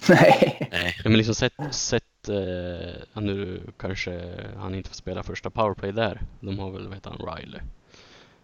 [0.09, 0.68] Nej.
[0.72, 0.94] nej.
[1.05, 2.36] Ja, men liksom sett, sett eh,
[3.12, 6.20] ja, nu kanske han inte får spela första powerplay där.
[6.40, 7.60] De har väl, vad heter han, Riley.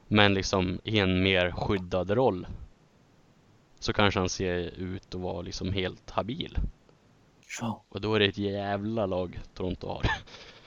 [0.09, 2.47] Men liksom i en mer skyddad roll.
[3.81, 6.59] Så kanske han ser ut att vara liksom helt habil.
[7.61, 7.85] Ja.
[7.89, 10.07] Och då är det ett jävla lag Toronto har.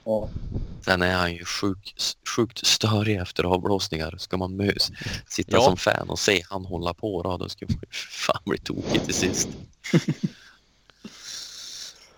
[0.03, 0.29] Ja.
[0.81, 1.95] Sen är han ju sjuk,
[2.35, 4.15] sjukt störig efter avblåsningar.
[4.17, 4.91] Ska man mös,
[5.27, 5.61] sitta Ja.
[5.61, 9.03] som fan och se han hålla på då, då skulle man ju fan bli tokig
[9.03, 9.49] till sist.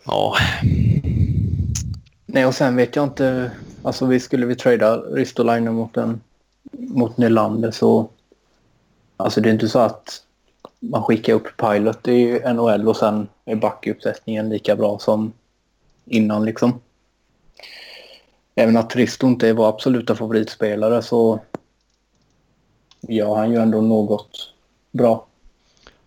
[0.05, 0.37] ja,
[2.25, 3.51] Nej, och sen vet jag inte.
[3.83, 6.21] Alltså vi skulle vi trada Ristolainen mot en
[6.71, 8.09] mot Nylander så.
[9.17, 10.23] Alltså det är inte så att
[10.79, 15.33] man skickar upp Pilot i NHL och sen är backuppsättningen lika bra som
[16.05, 16.79] innan liksom.
[18.55, 21.39] Även att Risto inte är vår absoluta favoritspelare så
[23.01, 24.53] gör han ju ändå något
[24.91, 25.25] bra.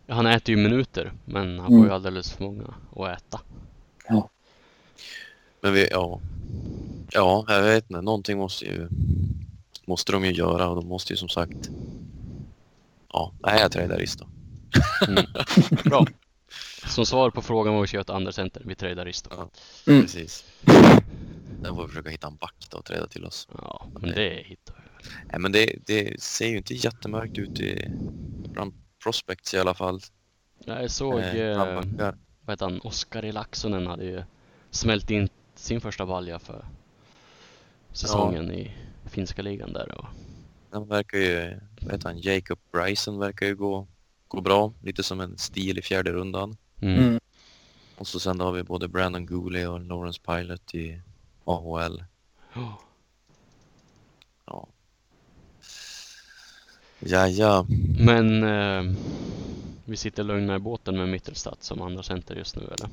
[0.06, 1.80] Ja, Han äter ju minuter, men han Mm.
[1.80, 3.40] får ju alldeles för många att äta.
[5.60, 6.20] men vi, ja.
[7.10, 8.00] Ja, jag vet inte.
[8.00, 8.88] Någonting måste ju
[9.84, 11.70] måste de ju göra och de måste ju som sagt.
[13.12, 14.24] Ja, nej jag tradar Risto.
[15.08, 15.24] Mm.
[15.84, 16.06] Bra.
[16.86, 19.30] Som svar på frågan vad vi ska göra ett andra center, vi tradar Risto.
[19.36, 19.48] Ja.
[19.86, 20.02] Mm.
[20.02, 20.44] Precis.
[21.62, 23.48] Sen får vi försöka hitta en back då och träda till oss.
[23.58, 25.10] Ja, men det hittar vi.
[25.30, 27.90] Nej, men det, det ser ju inte jättemörkt ut i,
[28.52, 30.00] bland prospects i alla fall.
[30.64, 31.84] Jag såg, Eh, eh,
[32.44, 34.22] vad heter han, Oskar Laxonen hade ju
[34.70, 36.64] smält in sin första balja för
[37.92, 38.70] säsongen i
[39.10, 39.98] finska ligan där.
[39.98, 40.06] Och,
[40.70, 43.86] Han verkar ju, vad heter han, Jacob Bryson verkar ju gå,
[44.36, 44.72] gå bra.
[44.82, 46.56] Lite som en stil i fjärde rundan.
[46.80, 46.98] mm.
[46.98, 47.20] Mm.
[47.96, 51.00] Och så sen har vi både Brandon Gooley och Lawrence Pilot i
[51.44, 52.04] AHL.
[52.54, 52.78] Ja.
[54.46, 54.68] Ja.
[56.98, 57.66] Ja, ja.
[57.98, 58.94] Men eh,
[59.84, 62.88] vi sitter lugna i båten med Mittelstadt som andra center just nu eller?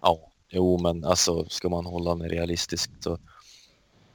[0.00, 3.18] Ja, jo men alltså ska man hålla det realistiskt så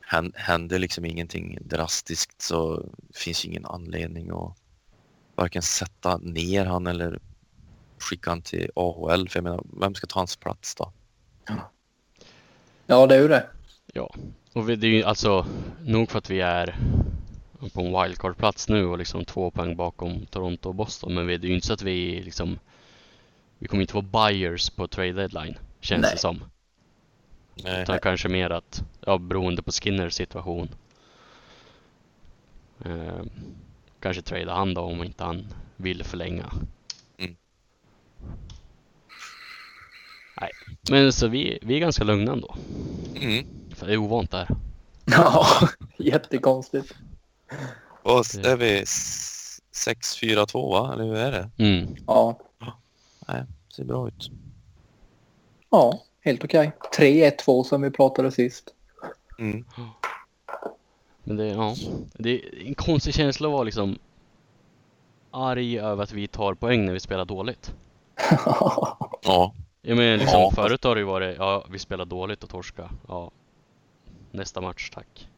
[0.01, 4.57] hän- händer liksom ingenting drastiskt så finns ju ingen anledning att
[5.35, 7.19] varken sätta ner han eller
[7.99, 10.91] skicka han till AHL för jag menar, vem ska ta hans plats då?
[12.85, 13.49] Ja, det är ju det.
[13.93, 14.15] Ja,
[14.53, 15.45] och vi, det är ju alltså
[15.83, 16.79] nog för att vi är
[17.73, 21.13] på en wildcard-plats nu och liksom två poäng bakom Toronto och Boston.
[21.13, 22.59] Men vi, det är ju inte så att vi liksom
[23.59, 26.11] Vi kommer inte vara buyers på trade deadline känns Nej.
[26.11, 26.43] det som.
[27.63, 30.69] Nej, Utan kanske mer att, ja beroende på Skinners situation.
[32.85, 33.23] Eh,
[34.05, 36.51] kanske trada han då om inte han vill förlänga.
[37.17, 37.35] Mm.
[40.41, 40.51] Nej,
[40.89, 42.55] men så vi, vi är ganska lugna ändå.
[43.15, 43.45] Mm.
[43.75, 44.47] För det är ovant där.
[45.05, 45.45] Ja,
[45.97, 46.93] jättekonstigt.
[48.03, 50.93] Och s- är vi s- 6-4-2 va?
[50.93, 51.63] Eller hur är det?
[51.63, 51.95] Mm.
[52.07, 52.39] Ja,
[53.27, 53.43] Nej,
[53.75, 54.29] ser bra ut.
[55.69, 56.71] ja helt okej.
[56.97, 58.69] 3-1-2 som vi pratade sist.
[59.39, 59.65] Mm.
[61.27, 61.75] Men det, ja,
[62.13, 63.97] det är en konstig känsla att vara liksom
[65.31, 67.73] arg över att vi tar poäng när vi spelar dåligt.
[69.23, 72.49] Ja, Jag menar liksom Ja, förut har det ju varit, ja vi spelar dåligt och
[72.49, 72.89] torska.
[73.07, 73.31] Ja,
[74.31, 75.29] nästa match tack.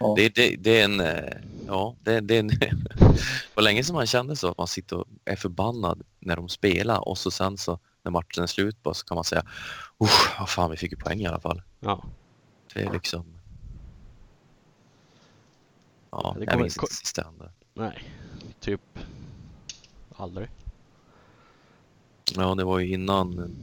[0.00, 0.14] Ja.
[0.16, 1.00] det, det, det är en...
[1.00, 1.34] eh,
[1.66, 2.50] Ja, det, det är en...
[3.54, 7.08] Var länge som man kände så att man sitter och är förbannad när de spelar
[7.08, 9.42] och så sen så när matchen är slut bara så kan man säga
[10.04, 11.62] Usch, vad fan vi fick ju poäng i alla fall.
[11.80, 12.04] Ja,
[12.74, 13.39] Det är liksom...
[16.10, 17.50] Ja, Det jag kommer- minns inte sist det hände.
[17.74, 17.98] nej,
[18.60, 18.80] typ
[20.16, 20.48] aldrig.
[22.36, 23.56] Ja, det var ju innan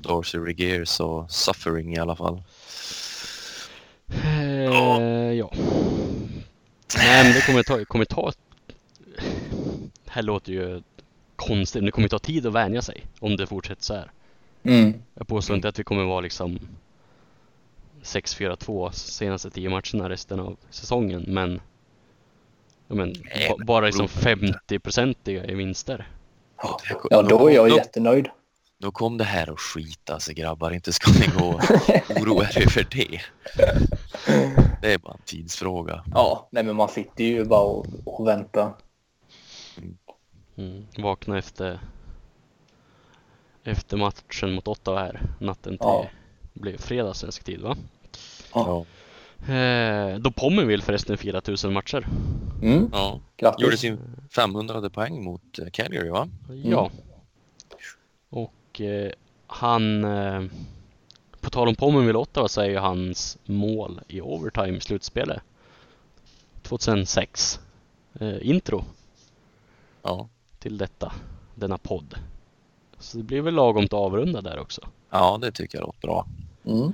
[0.00, 2.42] Darcy Regeers och Suffering i alla fall.
[4.24, 5.50] Eh, ja.
[6.96, 8.32] Nej men det kommer ta, kommer ta
[10.04, 10.82] Det här låter ju
[11.36, 14.10] konstigt, men det kommer ta tid att vänja sig om det fortsätter så här.
[14.62, 14.94] Mm.
[15.14, 16.58] Jag påstår inte att vi kommer vara liksom
[18.02, 21.60] 6-4-2 senaste 10 matcherna resten av säsongen men,
[22.88, 26.08] ja, men Nej, bara liksom 50-procentiga i vinster.
[27.10, 28.28] Ja, då är jag då, jättenöjd.
[28.78, 31.60] då kom det här att skita sig grabbar, inte ska ni gå och
[32.22, 33.20] oroa er för det.
[34.82, 36.04] Det är bara en tidsfråga.
[36.14, 38.72] Ja, nej men man sitter ju bara och, och väntar.
[40.56, 40.86] Mm.
[40.98, 41.80] Vakna efter
[43.64, 46.06] efter matchen mot Ottawa här natten till Ja.
[46.52, 47.76] Blev fredag svensk tid va?
[48.54, 48.84] Ja.
[49.54, 52.06] Eh, då Pommerville förresten 4000 matcher.
[52.62, 52.88] Mm.
[52.92, 53.20] ja.
[53.36, 53.62] Grattis.
[53.62, 53.98] Gjorde sin
[54.34, 56.28] 500 poäng mot eh, Calgary va?
[56.64, 56.90] Ja.
[58.30, 59.12] Och eh,
[59.46, 60.42] han eh,
[61.40, 65.42] på tal om Pommerville Ottawa så är ju hans mål i overtime slutspelet
[66.62, 67.60] 2006
[68.20, 68.84] eh, intro
[70.02, 70.28] Ja.
[70.58, 71.12] till detta,
[71.54, 72.14] denna podd.
[72.98, 74.88] Så det blir väl lagom att avrunda där också.
[75.10, 76.26] Ja, det tycker jag låter bra.
[76.64, 76.92] Mm.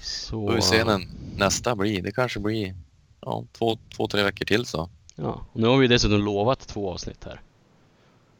[0.00, 2.02] Så, Får vi se när nästa blir.
[2.02, 2.74] Det kanske blir
[3.20, 4.88] ja, två, två, tre veckor till så.
[5.14, 7.40] Ja, och nu har vi dessutom lovat två avsnitt här.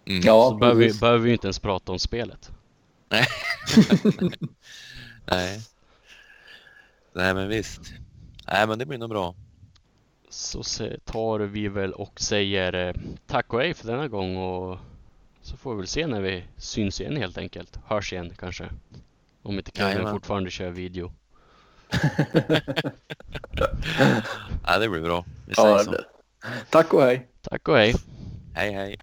[0.05, 0.22] Mm.
[0.24, 2.51] Ja, så behöver vi, behöver vi inte ens prata om spelet.
[5.24, 5.60] Nej.
[7.12, 7.80] Nej, men visst.
[8.47, 9.34] Nej, men det blir nog bra.
[10.28, 10.62] Så
[11.05, 12.94] tar vi väl och säger eh,
[13.26, 14.78] tack och hej för denna gång och
[15.47, 17.78] så får vi väl se när vi syns igen helt enkelt.
[17.86, 18.68] Hörs igen kanske.
[19.43, 20.12] Om inte Kevin Jajamän.
[20.12, 21.12] fortfarande kör video.
[24.66, 25.24] Nej, det blir bra.
[25.47, 25.90] Vi säger Ja, så.
[25.90, 26.05] det.
[26.70, 27.28] Tack och hej.
[27.51, 27.94] Tack och hej!
[28.55, 28.98] Hej, hej.